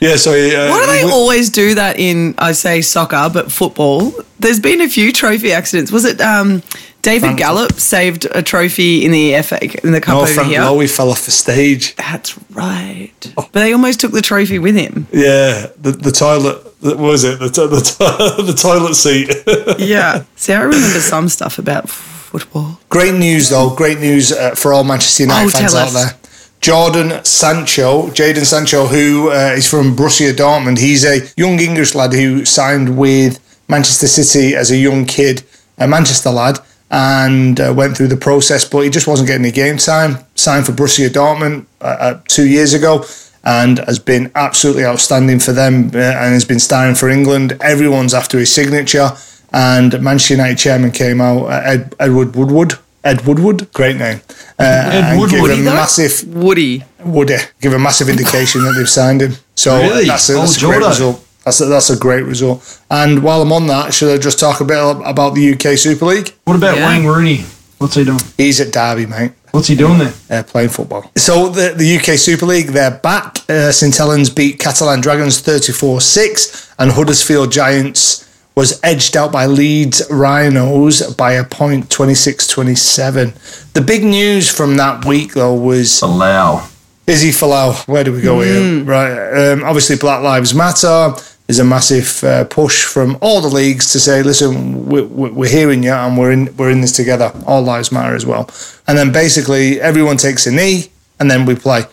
Yeah, 0.00 0.16
so 0.16 0.32
uh, 0.32 0.68
Why 0.70 0.80
do 0.80 0.86
they 0.86 0.98
he 0.98 1.04
went- 1.04 1.14
always 1.14 1.48
do 1.50 1.74
that 1.76 1.98
in, 1.98 2.34
I 2.36 2.52
say 2.52 2.80
soccer, 2.80 3.30
but 3.32 3.52
football? 3.52 4.12
There's 4.40 4.58
been 4.58 4.80
a 4.80 4.88
few 4.88 5.12
trophy 5.12 5.52
accidents. 5.52 5.92
Was 5.92 6.04
it 6.04 6.20
um, 6.20 6.62
David 7.02 7.20
Frank- 7.20 7.38
Gallup 7.38 7.72
saved 7.80 8.26
a 8.32 8.42
trophy 8.42 9.04
in 9.04 9.10
the 9.10 9.42
FA 9.42 9.58
in 9.84 9.92
the 9.92 10.00
cup 10.00 10.14
No, 10.14 10.20
over 10.22 10.32
Frank 10.32 10.48
here? 10.50 10.60
Lowy 10.60 10.88
fell 10.88 11.10
off 11.10 11.24
the 11.24 11.30
stage. 11.32 11.94
That's 11.96 12.38
right. 12.50 13.10
But 13.34 13.52
they 13.52 13.72
almost 13.72 14.00
took 14.00 14.12
the 14.12 14.22
trophy 14.22 14.58
with 14.60 14.76
him. 14.76 15.06
Yeah, 15.12 15.66
the, 15.80 15.90
the 15.92 16.12
toilet. 16.12 16.64
What 16.80 16.98
was 16.98 17.24
it? 17.24 17.38
The, 17.40 17.48
to- 17.50 17.66
the, 17.68 17.80
to- 17.80 18.42
the 18.42 18.52
toilet 18.54 18.94
seat. 18.94 19.30
Yeah. 19.78 20.24
See, 20.36 20.52
I 20.52 20.60
remember 20.62 21.00
some 21.00 21.28
stuff 21.28 21.58
about 21.58 21.88
football. 21.90 22.78
great 22.88 23.14
news, 23.14 23.50
though. 23.50 23.74
Great 23.74 23.98
news 23.98 24.32
uh, 24.32 24.54
for 24.54 24.72
all 24.72 24.84
Manchester 24.84 25.24
United 25.24 25.46
Oh, 25.46 25.50
fans 25.58 25.74
out 25.74 25.90
there. 25.90 26.14
Jordan 26.60 27.24
Sancho, 27.24 28.06
Jaden 28.10 28.44
Sancho, 28.44 28.86
who 28.86 29.30
uh, 29.30 29.54
is 29.56 29.68
from 29.68 29.96
Borussia 29.96 30.32
Dortmund. 30.32 30.78
He's 30.78 31.04
a 31.04 31.18
young 31.36 31.58
English 31.58 31.94
lad 31.96 32.12
who 32.12 32.44
signed 32.44 32.96
with 32.96 33.40
Manchester 33.68 34.06
City 34.06 34.54
as 34.54 34.70
a 34.70 34.76
young 34.76 35.04
kid, 35.04 35.42
a 35.78 35.88
Manchester 35.88 36.30
lad, 36.30 36.58
and 36.92 37.58
uh, 37.58 37.72
went 37.76 37.96
through 37.96 38.08
the 38.08 38.16
process, 38.16 38.64
but 38.64 38.80
he 38.80 38.90
just 38.90 39.06
wasn't 39.08 39.26
getting 39.26 39.44
any 39.46 39.52
game 39.52 39.78
time. 39.78 40.18
Signed 40.36 40.66
for 40.66 40.72
Borussia 40.72 41.08
Dortmund 41.08 41.66
uh, 41.80 41.84
uh, 41.84 42.20
two 42.28 42.46
years 42.46 42.74
ago. 42.74 43.04
And 43.44 43.78
has 43.80 43.98
been 43.98 44.30
absolutely 44.36 44.84
outstanding 44.84 45.40
for 45.40 45.50
them, 45.52 45.90
uh, 45.94 45.98
and 45.98 46.32
has 46.32 46.44
been 46.44 46.60
starring 46.60 46.94
for 46.94 47.08
England. 47.08 47.58
Everyone's 47.60 48.14
after 48.14 48.38
his 48.38 48.52
signature, 48.54 49.10
and 49.52 50.00
Manchester 50.00 50.34
United 50.34 50.58
chairman 50.58 50.92
came 50.92 51.20
out, 51.20 51.46
uh, 51.46 51.60
Ed, 51.64 51.92
Edward 51.98 52.36
Woodward, 52.36 52.74
Ed 53.02 53.22
Woodward, 53.26 53.72
great 53.72 53.96
name. 53.96 54.20
Uh, 54.60 54.62
and 54.62 55.18
Woodward. 55.18 55.30
give 55.32 55.40
Woody, 55.42 55.60
a 55.60 55.64
massive 55.64 56.22
Woody. 56.36 56.84
Woody 57.04 57.38
give 57.60 57.72
a 57.72 57.80
massive 57.80 58.08
indication 58.08 58.62
that 58.62 58.74
they've 58.78 58.88
signed 58.88 59.22
him. 59.22 59.32
So 59.56 59.76
Really? 59.80 60.04
that's 60.06 60.28
a, 60.28 60.34
that's 60.34 60.62
a 60.62 60.66
Oh, 60.66 60.70
great 60.70 60.86
result. 60.86 61.26
That's 61.44 61.60
a, 61.60 61.66
that's 61.66 61.90
a 61.90 61.98
great 61.98 62.22
result. 62.24 62.80
And 62.90 63.22
while 63.22 63.42
I'm 63.42 63.52
on 63.52 63.66
that, 63.66 63.92
should 63.92 64.12
I 64.14 64.18
just 64.20 64.38
talk 64.38 64.60
a 64.60 64.64
bit 64.64 64.78
about 64.78 65.34
the 65.34 65.52
UK 65.54 65.76
Super 65.78 66.06
League? 66.06 66.32
What 66.44 66.56
about 66.56 66.76
Yeah. 66.76 66.88
Wayne 66.88 67.04
Rooney? 67.06 67.44
What's 67.78 67.94
he 67.96 68.04
doing? 68.04 68.20
He's 68.36 68.60
at 68.60 68.72
Derby, 68.72 69.06
mate. 69.06 69.32
What's 69.50 69.66
he 69.66 69.74
doing 69.74 69.98
there? 69.98 70.12
uh, 70.30 70.42
playing 70.44 70.68
football. 70.70 71.10
So 71.16 71.48
the, 71.48 71.74
the 71.76 71.96
UK 71.96 72.16
Super 72.18 72.46
League, 72.46 72.68
they're 72.68 72.92
back. 72.98 73.38
Uh, 73.50 73.70
St 73.72 73.94
Helens 73.96 74.30
beat 74.30 74.58
Catalan 74.60 75.00
Dragons 75.00 75.42
34-6 75.42 76.74
and 76.78 76.92
Huddersfield 76.92 77.50
Giants 77.52 78.28
was 78.54 78.78
edged 78.84 79.16
out 79.16 79.32
by 79.32 79.46
Leeds 79.46 80.00
Rhinos 80.10 81.14
by 81.16 81.32
a 81.32 81.44
point 81.44 81.88
26-27. 81.88 83.72
The 83.72 83.80
big 83.80 84.04
news 84.04 84.48
from 84.48 84.76
that 84.76 85.04
week 85.04 85.34
though 85.34 85.54
was 85.54 86.02
Allow. 86.02 86.68
Izzy 87.06 87.30
Folau. 87.30 87.86
Where 87.88 88.04
do 88.04 88.12
we 88.12 88.20
go 88.20 88.40
here? 88.42 88.84
Right. 88.84 89.50
Um, 89.52 89.64
obviously, 89.64 89.96
Black 89.96 90.22
Lives 90.22 90.54
Matter. 90.54 91.14
There's 91.46 91.58
a 91.58 91.64
massive 91.64 92.22
uh, 92.24 92.44
push 92.44 92.84
from 92.84 93.18
all 93.20 93.40
the 93.40 93.48
leagues 93.48 93.92
to 93.92 94.00
say, 94.00 94.22
listen, 94.22 94.86
we're, 94.86 95.04
we're 95.04 95.50
hearing 95.50 95.82
you 95.82 95.92
and 95.92 96.16
we're 96.16 96.32
in 96.32 96.56
we're 96.56 96.70
in 96.70 96.80
this 96.80 96.92
together. 96.92 97.32
All 97.46 97.62
lives 97.62 97.90
matter 97.92 98.14
as 98.14 98.24
well. 98.24 98.48
And 98.86 98.96
then 98.96 99.12
basically 99.12 99.80
everyone 99.80 100.16
takes 100.16 100.46
a 100.46 100.52
knee 100.52 100.86
and 101.18 101.30
then 101.30 101.44
we 101.44 101.54
play. 101.54 101.84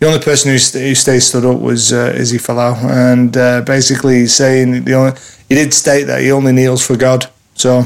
The 0.00 0.06
only 0.06 0.20
person 0.20 0.50
who, 0.50 0.58
st- 0.58 0.84
who 0.84 0.94
stayed 0.94 1.20
stood 1.20 1.44
up 1.44 1.60
was 1.60 1.92
uh, 1.92 2.12
Izzy 2.16 2.38
Folau, 2.38 2.74
and 2.84 3.34
uh, 3.36 3.60
basically 3.62 4.26
saying 4.26 4.84
the 4.84 4.94
only 4.94 5.12
he 5.48 5.54
did 5.54 5.72
state 5.72 6.04
that 6.04 6.20
he 6.20 6.32
only 6.32 6.52
kneels 6.52 6.84
for 6.84 6.96
God. 6.96 7.26
So, 7.54 7.84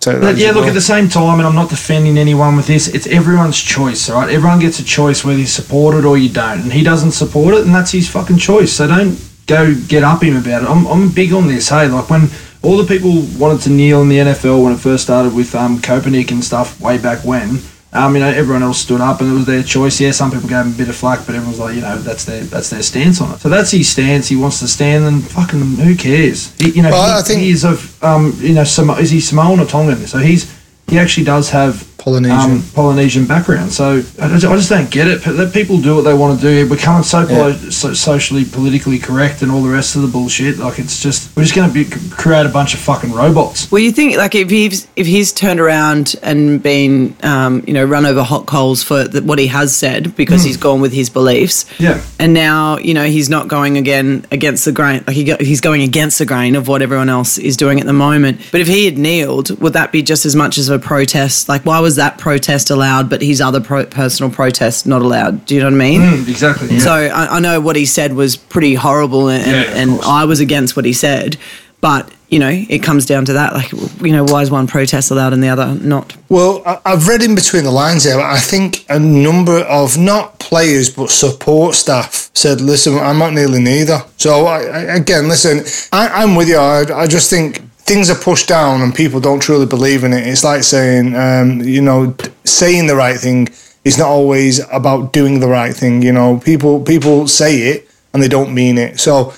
so 0.00 0.20
But 0.20 0.36
yeah, 0.36 0.50
look 0.50 0.66
at 0.66 0.74
the 0.74 0.80
same 0.80 1.08
time, 1.08 1.38
and 1.38 1.46
I'm 1.46 1.54
not 1.54 1.70
defending 1.70 2.18
anyone 2.18 2.56
with 2.56 2.66
this. 2.66 2.88
It's 2.88 3.06
everyone's 3.06 3.58
choice, 3.60 4.10
all 4.10 4.20
right? 4.20 4.30
Everyone 4.30 4.58
gets 4.58 4.80
a 4.80 4.84
choice 4.84 5.24
whether 5.24 5.38
you 5.38 5.46
support 5.46 5.94
it 5.94 6.04
or 6.04 6.18
you 6.18 6.28
don't, 6.28 6.60
and 6.60 6.72
he 6.72 6.82
doesn't 6.82 7.12
support 7.12 7.54
it, 7.54 7.64
and 7.64 7.74
that's 7.74 7.92
his 7.92 8.08
fucking 8.10 8.38
choice. 8.38 8.72
So 8.72 8.88
don't 8.88 9.16
go 9.46 9.74
get 9.88 10.02
up 10.02 10.22
him 10.22 10.36
about 10.36 10.62
it. 10.62 10.68
I'm, 10.68 10.86
I'm 10.86 11.10
big 11.10 11.32
on 11.32 11.46
this. 11.48 11.68
Hey, 11.68 11.88
like 11.88 12.08
when 12.10 12.28
all 12.62 12.76
the 12.76 12.86
people 12.86 13.22
wanted 13.38 13.60
to 13.62 13.70
kneel 13.70 14.02
in 14.02 14.08
the 14.08 14.18
NFL 14.18 14.62
when 14.62 14.72
it 14.72 14.78
first 14.78 15.04
started 15.04 15.34
with 15.34 15.54
um, 15.54 15.78
Kaepernick 15.78 16.30
and 16.30 16.42
stuff 16.44 16.80
way 16.80 16.98
back 16.98 17.24
when. 17.24 17.58
Um, 17.94 18.14
you 18.14 18.20
know, 18.20 18.28
everyone 18.28 18.62
else 18.62 18.78
stood 18.78 19.02
up 19.02 19.20
and 19.20 19.30
it 19.30 19.34
was 19.34 19.44
their 19.44 19.62
choice. 19.62 20.00
Yeah, 20.00 20.12
some 20.12 20.30
people 20.30 20.48
gave 20.48 20.64
him 20.64 20.72
a 20.72 20.76
bit 20.76 20.88
of 20.88 20.96
flack, 20.96 21.26
but 21.26 21.34
everyone's 21.34 21.58
like, 21.58 21.74
you 21.74 21.82
know, 21.82 21.98
that's 21.98 22.24
their 22.24 22.42
that's 22.44 22.70
their 22.70 22.82
stance 22.82 23.20
on 23.20 23.34
it. 23.34 23.40
So 23.40 23.50
that's 23.50 23.70
his 23.70 23.86
stance. 23.90 24.28
He 24.28 24.36
wants 24.36 24.60
to 24.60 24.68
stand, 24.68 25.04
and 25.04 25.22
fucking 25.22 25.60
who 25.76 25.94
cares? 25.94 26.54
He, 26.58 26.70
you 26.70 26.82
know, 26.82 26.88
Well, 26.90 27.04
he, 27.16 27.20
I 27.20 27.22
think- 27.22 27.40
he 27.42 27.50
is 27.50 27.64
of 27.64 28.02
um, 28.02 28.32
you 28.38 28.54
know, 28.54 28.62
Samo- 28.62 28.98
is 28.98 29.10
he 29.10 29.20
Samoan 29.20 29.60
or 29.60 29.66
Tongan? 29.66 30.06
So 30.06 30.18
he's 30.18 30.50
he 30.88 30.98
actually 30.98 31.24
does 31.24 31.50
have 31.50 31.86
Polynesian. 32.02 32.50
um, 32.50 32.62
Polynesian 32.74 33.26
background. 33.26 33.72
So 33.72 33.98
I 34.20 34.28
just, 34.28 34.44
I 34.44 34.56
just 34.56 34.68
don't 34.68 34.90
get 34.90 35.06
it. 35.08 35.26
Let 35.26 35.52
people 35.54 35.80
do 35.80 35.94
what 35.94 36.02
they 36.02 36.14
want 36.14 36.40
to 36.40 36.44
do. 36.46 36.68
We're 36.68 36.76
becoming 36.76 37.02
so, 37.04 37.26
poli- 37.26 37.70
so 37.70 37.94
socially, 37.94 38.44
politically 38.44 38.98
correct 38.98 39.42
and 39.42 39.50
all 39.52 39.62
the 39.62 39.70
rest 39.70 39.94
of 39.96 40.02
the 40.02 40.08
bullshit. 40.08 40.58
Like 40.58 40.78
it's 40.78 41.00
just 41.02 41.34
we're 41.36 41.44
just 41.44 41.54
going 41.54 41.68
to 41.68 41.74
be 41.74 41.84
create 42.10 42.44
a 42.46 42.48
bunch 42.48 42.74
of 42.74 42.80
fucking 42.80 43.12
robots. 43.12 43.70
Well, 43.70 43.80
you 43.80 43.92
think 43.92 44.16
like 44.16 44.34
if 44.34 44.50
he's 44.50 44.88
if 44.96 45.06
he's 45.06 45.32
turned 45.32 45.60
around 45.60 46.16
and 46.22 46.62
been 46.62 47.14
um, 47.22 47.62
you 47.66 47.72
know 47.72 47.84
run 47.84 48.04
over 48.06 48.22
hot 48.22 48.46
coals 48.46 48.82
for 48.82 49.04
the, 49.04 49.22
what 49.22 49.38
he 49.38 49.46
has 49.46 49.74
said 49.74 50.16
because 50.16 50.42
he's 50.42 50.56
gone 50.56 50.80
with 50.80 50.92
his 50.92 51.08
beliefs, 51.10 51.66
Yeah. 51.78 52.02
and 52.18 52.34
now 52.34 52.78
you 52.78 52.94
know 52.94 53.04
he's 53.06 53.28
not 53.28 53.48
going 53.48 53.76
again 53.76 54.26
against 54.32 54.64
the 54.64 54.72
grain. 54.72 55.04
Like 55.06 55.14
he 55.16 55.24
go, 55.24 55.36
he's 55.38 55.60
going 55.60 55.82
against 55.82 56.18
the 56.18 56.26
grain 56.26 56.56
of 56.56 56.66
what 56.68 56.82
everyone 56.82 57.08
else 57.08 57.38
is 57.38 57.56
doing 57.56 57.78
at 57.80 57.86
the 57.86 57.92
moment. 57.92 58.40
But 58.50 58.60
if 58.60 58.66
he 58.66 58.86
had 58.86 58.98
kneeled, 58.98 59.58
would 59.60 59.74
that 59.74 59.92
be 59.92 60.02
just 60.02 60.26
as 60.26 60.34
much 60.34 60.58
as 60.58 60.68
a 60.68 60.78
protest? 60.78 61.48
Like 61.48 61.62
why 61.64 61.80
was 61.80 61.91
that 61.96 62.18
protest 62.18 62.70
allowed, 62.70 63.08
but 63.10 63.22
his 63.22 63.40
other 63.40 63.60
pro- 63.60 63.86
personal 63.86 64.30
protest 64.32 64.86
not 64.86 65.02
allowed? 65.02 65.44
Do 65.46 65.54
you 65.54 65.60
know 65.60 65.66
what 65.66 65.74
I 65.74 65.76
mean? 65.76 66.00
Mm, 66.00 66.28
exactly. 66.28 66.68
Yeah. 66.68 66.78
So 66.80 66.92
I, 66.92 67.36
I 67.36 67.40
know 67.40 67.60
what 67.60 67.76
he 67.76 67.86
said 67.86 68.14
was 68.14 68.36
pretty 68.36 68.74
horrible, 68.74 69.28
and, 69.28 69.46
Yeah, 69.46 69.62
and. 69.76 70.00
I 70.02 70.24
was 70.24 70.40
against 70.40 70.76
what 70.76 70.84
he 70.84 70.92
said. 70.92 71.36
But 71.80 72.12
you 72.28 72.38
know, 72.38 72.48
it 72.50 72.82
comes 72.82 73.06
down 73.06 73.24
to 73.26 73.32
that. 73.34 73.52
Like, 73.54 73.72
you 74.00 74.12
know, 74.12 74.24
why 74.24 74.40
is 74.42 74.50
one 74.50 74.66
protest 74.68 75.10
allowed 75.10 75.32
and 75.32 75.42
the 75.42 75.48
other 75.48 75.74
not? 75.74 76.16
Well, 76.28 76.62
I- 76.64 76.78
I've 76.86 77.08
read 77.08 77.22
in 77.22 77.34
between 77.34 77.64
the 77.64 77.72
lines 77.72 78.04
here. 78.04 78.20
I 78.20 78.38
think 78.38 78.86
a 78.88 78.98
number 79.00 79.58
of 79.58 79.98
not 79.98 80.38
players 80.38 80.88
but 80.90 81.10
support 81.10 81.74
staff 81.74 82.30
said, 82.34 82.60
"Listen, 82.60 82.98
I'm 82.98 83.18
not 83.18 83.32
kneeling 83.32 83.66
either." 83.66 84.02
So 84.16 84.46
I, 84.46 84.60
I, 84.62 84.78
again, 84.96 85.28
listen, 85.28 85.64
I, 85.92 86.22
I'm 86.22 86.36
with 86.36 86.48
you. 86.48 86.56
I, 86.56 86.84
I 87.02 87.06
just 87.08 87.28
think 87.28 87.60
things 87.84 88.10
are 88.10 88.14
pushed 88.14 88.48
down 88.48 88.80
and 88.80 88.94
people 88.94 89.20
don't 89.20 89.40
truly 89.40 89.66
believe 89.66 90.04
in 90.04 90.12
it. 90.12 90.26
It's 90.26 90.44
like 90.44 90.62
saying, 90.62 91.14
um, 91.14 91.60
you 91.60 91.82
know, 91.82 92.14
saying 92.44 92.86
the 92.86 92.96
right 92.96 93.18
thing 93.18 93.48
is 93.84 93.98
not 93.98 94.08
always 94.08 94.60
about 94.70 95.12
doing 95.12 95.40
the 95.40 95.48
right 95.48 95.74
thing. 95.74 96.02
You 96.02 96.12
know, 96.12 96.38
people 96.38 96.80
people 96.82 97.26
say 97.28 97.62
it 97.72 97.90
and 98.12 98.22
they 98.22 98.28
don't 98.28 98.54
mean 98.54 98.78
it. 98.78 99.00
So. 99.00 99.32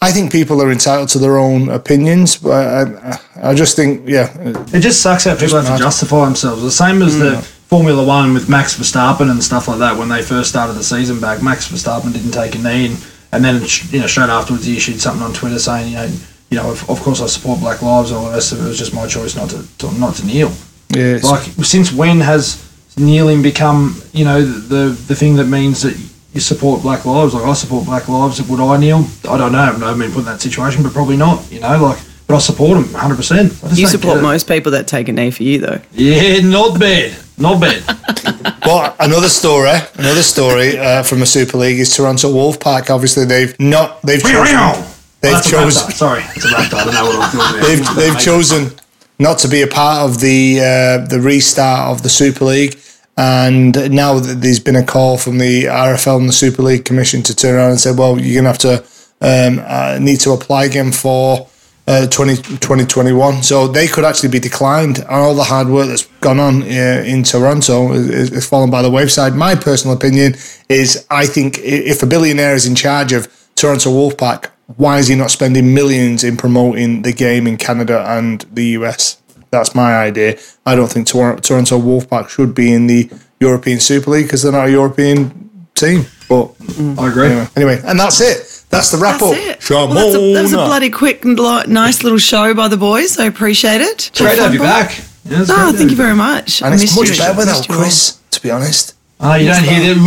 I 0.00 0.12
think 0.12 0.30
people 0.30 0.62
are 0.62 0.70
entitled 0.70 1.08
to 1.08 1.18
their 1.18 1.38
own 1.38 1.70
opinions, 1.70 2.36
but 2.36 2.52
I, 2.52 3.18
I 3.50 3.54
just 3.56 3.74
think, 3.74 4.08
yeah, 4.08 4.32
It 4.72 4.78
just 4.78 5.02
sucks 5.02 5.24
how 5.24 5.34
people 5.34 5.60
have 5.60 5.76
to 5.76 5.82
justify 5.82 6.24
themselves. 6.24 6.62
The 6.62 6.70
same 6.70 7.02
as 7.02 7.18
the 7.18 7.42
Formula 7.68 8.02
One 8.06 8.32
with 8.32 8.48
Max 8.48 8.78
Verstappen 8.78 9.28
and 9.28 9.42
stuff 9.42 9.66
like 9.66 9.80
that. 9.80 9.98
When 9.98 10.08
they 10.08 10.22
first 10.22 10.50
started 10.50 10.74
the 10.74 10.84
season 10.84 11.20
back, 11.20 11.42
Max 11.42 11.68
Verstappen 11.68 12.12
didn't 12.12 12.30
take 12.30 12.54
a 12.54 12.58
knee, 12.58 12.86
and, 12.86 13.06
and 13.32 13.44
then 13.44 13.60
you 13.90 14.00
know 14.00 14.06
straight 14.06 14.30
afterwards 14.30 14.64
he 14.64 14.76
issued 14.76 15.00
something 15.00 15.22
on 15.22 15.32
Twitter 15.32 15.58
saying, 15.58 15.88
you 15.88 15.96
know, 15.96 16.08
you 16.50 16.56
know, 16.58 16.70
of, 16.70 16.88
of 16.90 17.00
course 17.00 17.20
I 17.20 17.26
support 17.26 17.60
Black 17.60 17.82
Lives. 17.82 18.10
All 18.12 18.24
the 18.26 18.32
rest 18.32 18.52
of 18.52 18.60
it 18.60 18.64
It 18.64 18.68
was 18.68 18.78
just 18.78 18.94
my 18.94 19.06
choice 19.06 19.36
not 19.36 19.50
to, 19.50 19.64
to 19.78 19.92
not 19.98 20.14
to 20.16 20.26
kneel. 20.26 20.50
yeah. 20.90 21.18
Like 21.22 21.42
since 21.64 21.92
when 21.92 22.20
has 22.20 22.64
kneeling 22.96 23.42
become 23.42 24.00
you 24.12 24.24
know 24.24 24.42
the 24.42 24.90
the 25.06 25.14
thing 25.14 25.36
that 25.36 25.44
means 25.46 25.82
that 25.82 25.96
you 26.34 26.40
support 26.40 26.82
Black 26.82 27.04
Lives? 27.04 27.34
Like 27.34 27.44
I 27.44 27.52
support 27.54 27.84
Black 27.86 28.08
Lives. 28.08 28.40
Would 28.42 28.60
I 28.60 28.76
kneel? 28.78 29.04
I 29.28 29.36
don't 29.38 29.52
know. 29.52 29.58
I've 29.60 29.78
never 29.80 29.98
been 29.98 30.10
put 30.12 30.20
in 30.20 30.24
that 30.26 30.40
situation, 30.40 30.82
but 30.82 30.92
probably 30.92 31.16
not. 31.16 31.50
You 31.52 31.60
know, 31.60 31.82
like. 31.82 31.98
But 32.26 32.34
I 32.36 32.38
support 32.40 32.74
them 32.74 32.92
100. 32.92 33.16
percent 33.16 33.52
You 33.72 33.86
support 33.86 34.20
most 34.20 34.46
people 34.46 34.72
that 34.72 34.86
take 34.86 35.08
a 35.08 35.12
knee 35.12 35.30
for 35.30 35.44
you, 35.44 35.60
though. 35.60 35.80
Yeah, 35.92 36.40
not 36.42 36.78
bad. 36.78 37.16
Not 37.38 37.58
bad. 37.58 37.82
But 38.68 38.96
another 39.00 39.30
story, 39.30 39.70
another 39.94 40.22
story 40.22 40.78
uh, 40.78 41.02
from 41.02 41.20
the 41.20 41.26
Super 41.26 41.56
League 41.56 41.78
is 41.78 41.96
Toronto 41.96 42.28
Wolfpack. 42.30 42.90
Obviously, 42.90 43.24
they've 43.24 43.58
not 43.58 44.02
they've 44.02 44.20
chosen, 44.22 44.84
they've 45.20 45.42
chosen. 45.42 45.90
Sorry, 45.92 46.22
it's 46.34 46.44
a. 46.44 46.56
I 46.56 46.68
don't 46.68 46.94
know 46.94 47.04
what 47.04 47.34
I'm 47.34 47.60
doing 47.60 47.62
they've 47.62 47.96
they've 47.96 48.18
chosen 48.18 48.78
not 49.18 49.38
to 49.38 49.48
be 49.48 49.62
a 49.62 49.66
part 49.66 50.08
of 50.08 50.20
the 50.20 50.60
uh, 50.60 51.06
the 51.06 51.20
restart 51.20 51.90
of 51.90 52.02
the 52.02 52.08
Super 52.08 52.44
League. 52.44 52.78
And 53.16 53.92
now 53.92 54.20
that 54.20 54.42
there's 54.42 54.60
been 54.60 54.76
a 54.76 54.84
call 54.84 55.18
from 55.18 55.38
the 55.38 55.64
RFL 55.64 56.20
and 56.20 56.28
the 56.28 56.32
Super 56.32 56.62
League 56.62 56.84
Commission 56.84 57.20
to 57.24 57.34
turn 57.34 57.56
around 57.56 57.70
and 57.70 57.80
say, 57.80 57.90
well, 57.90 58.16
you're 58.16 58.40
going 58.40 58.44
to 58.44 58.48
have 58.48 58.58
to 58.58 58.84
um, 59.20 59.64
uh, 59.66 59.98
need 60.00 60.20
to 60.20 60.30
apply 60.30 60.66
again 60.66 60.92
for 60.92 61.48
uh, 61.88 62.06
20, 62.06 62.36
2021. 62.36 63.42
So 63.42 63.66
they 63.66 63.88
could 63.88 64.04
actually 64.04 64.28
be 64.28 64.38
declined. 64.38 64.98
And 64.98 65.08
all 65.08 65.34
the 65.34 65.42
hard 65.42 65.68
work 65.68 65.88
that's 65.88 66.06
gone 66.20 66.38
on 66.38 66.62
uh, 66.62 67.02
in 67.04 67.24
Toronto 67.24 67.92
is, 67.92 68.30
is 68.30 68.48
fallen 68.48 68.70
by 68.70 68.82
the 68.82 68.90
wayside. 68.90 69.34
My 69.34 69.56
personal 69.56 69.96
opinion 69.96 70.34
is 70.68 71.04
I 71.10 71.26
think 71.26 71.58
if 71.58 72.04
a 72.04 72.06
billionaire 72.06 72.54
is 72.54 72.66
in 72.66 72.76
charge 72.76 73.12
of 73.12 73.26
Toronto 73.56 73.90
Wolfpack, 73.90 74.50
why 74.76 74.98
is 74.98 75.08
he 75.08 75.14
not 75.14 75.30
spending 75.30 75.74
millions 75.74 76.24
in 76.24 76.36
promoting 76.36 77.02
the 77.02 77.12
game 77.12 77.46
in 77.46 77.56
Canada 77.56 78.04
and 78.08 78.42
the 78.52 78.64
US? 78.78 79.20
That's 79.50 79.74
my 79.74 79.96
idea. 79.96 80.38
I 80.66 80.74
don't 80.76 80.88
think 80.92 81.06
Tor- 81.06 81.36
Toronto 81.40 81.78
Wolfpack 81.80 82.28
should 82.28 82.54
be 82.54 82.72
in 82.72 82.86
the 82.86 83.10
European 83.40 83.80
Super 83.80 84.10
League 84.10 84.26
because 84.26 84.42
they're 84.42 84.52
not 84.52 84.66
a 84.68 84.70
European 84.70 85.50
team. 85.74 86.04
But 86.28 86.50
I 86.98 87.08
agree. 87.08 87.28
anyway, 87.28 87.46
anyway, 87.56 87.80
and 87.86 87.98
that's 87.98 88.20
it. 88.20 88.64
That's 88.68 88.90
the 88.90 88.98
wrap 88.98 89.18
That's 89.20 89.32
up. 89.32 89.38
it. 89.38 89.70
Well, 89.70 89.86
that's 89.88 90.14
a, 90.14 90.34
that 90.34 90.42
was 90.42 90.52
a 90.52 90.56
bloody 90.56 90.90
quick 90.90 91.24
and 91.24 91.38
li- 91.40 91.64
nice 91.68 92.02
little 92.02 92.18
show 92.18 92.52
by 92.52 92.68
the 92.68 92.76
boys. 92.76 93.18
I 93.18 93.24
appreciate 93.24 93.80
it. 93.80 94.10
Great 94.14 94.36
to 94.36 94.42
have 94.42 94.52
you 94.52 94.60
back. 94.60 94.98
Yeah, 95.24 95.44
Oh, 95.48 95.70
great 95.70 95.78
thank 95.78 95.90
you 95.90 95.96
very 95.96 96.14
much. 96.14 96.60
And 96.60 96.72
I 96.72 96.74
it's 96.74 96.82
missed 96.82 96.96
much 96.98 97.08
you. 97.10 97.16
better 97.16 97.38
without 97.38 97.56
Missed 97.60 97.70
all. 97.70 97.76
Kris, 97.78 98.20
to 98.32 98.42
be 98.42 98.50
honest. 98.50 98.94
Oh, 99.20 99.34
you 99.34 99.46
don't 99.48 99.64
hear 99.64 99.94
the. 99.94 100.00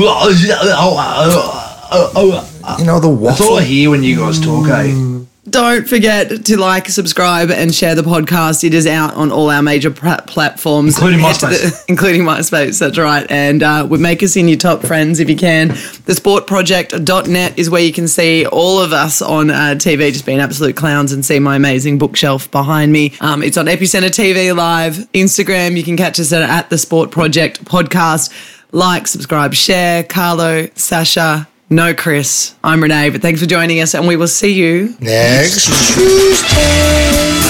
You 2.80 2.86
know, 2.86 2.99
the 2.99 3.09
waffle. 3.09 3.28
That's 3.28 3.41
all 3.41 3.57
I 3.59 3.64
hear 3.64 3.89
when 3.89 4.03
you 4.03 4.18
guys 4.18 4.39
talk, 4.39 4.68
eh? 4.70 5.20
Don't 5.49 5.89
forget 5.89 6.45
to 6.45 6.57
like, 6.57 6.88
subscribe, 6.88 7.49
and 7.49 7.74
share 7.74 7.95
the 7.95 8.03
podcast. 8.03 8.64
It 8.64 8.76
is 8.76 8.86
out 8.86 9.16
on 9.16 9.32
all 9.32 9.49
our 9.49 9.64
major 9.64 9.89
pla- 9.89 10.22
platforms, 10.22 10.95
Including 10.95 11.20
Head 11.22 11.34
to 11.38 11.45
MySpace. 11.47 11.86
including 11.89 12.22
MySpace. 12.22 12.80
That's 12.80 12.97
right. 12.97 13.30
And 13.30 13.64
uh, 13.64 13.88
would 13.89 13.99
make 13.99 14.22
us 14.22 14.36
in 14.38 14.47
your 14.47 14.59
top 14.59 14.82
friends 14.84 15.20
if 15.20 15.30
you 15.30 15.36
can. 15.36 15.70
Thesportproject.net 15.70 17.57
is 17.57 17.70
where 17.72 17.82
you 17.82 17.91
can 17.91 18.07
see 18.07 18.45
all 18.45 18.80
of 18.80 18.93
us 18.93 19.22
on 19.22 19.49
uh, 19.49 19.76
TV, 19.78 20.12
just 20.14 20.26
being 20.28 20.39
absolute 20.39 20.76
clowns, 20.76 21.12
and 21.12 21.26
see 21.26 21.39
my 21.39 21.55
amazing 21.55 21.97
bookshelf 21.97 22.49
behind 22.51 22.91
me. 22.93 23.14
Um, 23.20 23.41
it's 23.41 23.57
on 23.57 23.66
Epicenter 23.66 24.09
TV 24.09 24.55
Live, 24.55 24.93
Instagram. 25.14 25.76
You 25.76 25.84
can 25.84 25.97
catch 25.97 26.20
us 26.20 26.32
at, 26.32 26.43
at 26.43 26.70
the 26.70 26.78
Sport 26.78 27.09
Project 27.12 27.66
Podcast. 27.66 28.32
Like, 28.72 29.07
subscribe, 29.07 29.53
share. 29.55 30.03
Carlo, 30.03 30.68
Sasha. 30.76 31.47
No, 31.72 31.93
Kris. 31.93 32.53
I'm 32.65 32.84
Renee, 32.84 33.11
but 33.11 33.22
thanks 33.22 33.39
for 33.39 33.45
joining 33.47 33.80
us, 33.80 33.95
and 33.95 34.05
we 34.05 34.17
will 34.17 34.28
see 34.28 34.51
you 34.51 34.93
Next 34.99 35.67
Tuesday. 35.95 37.40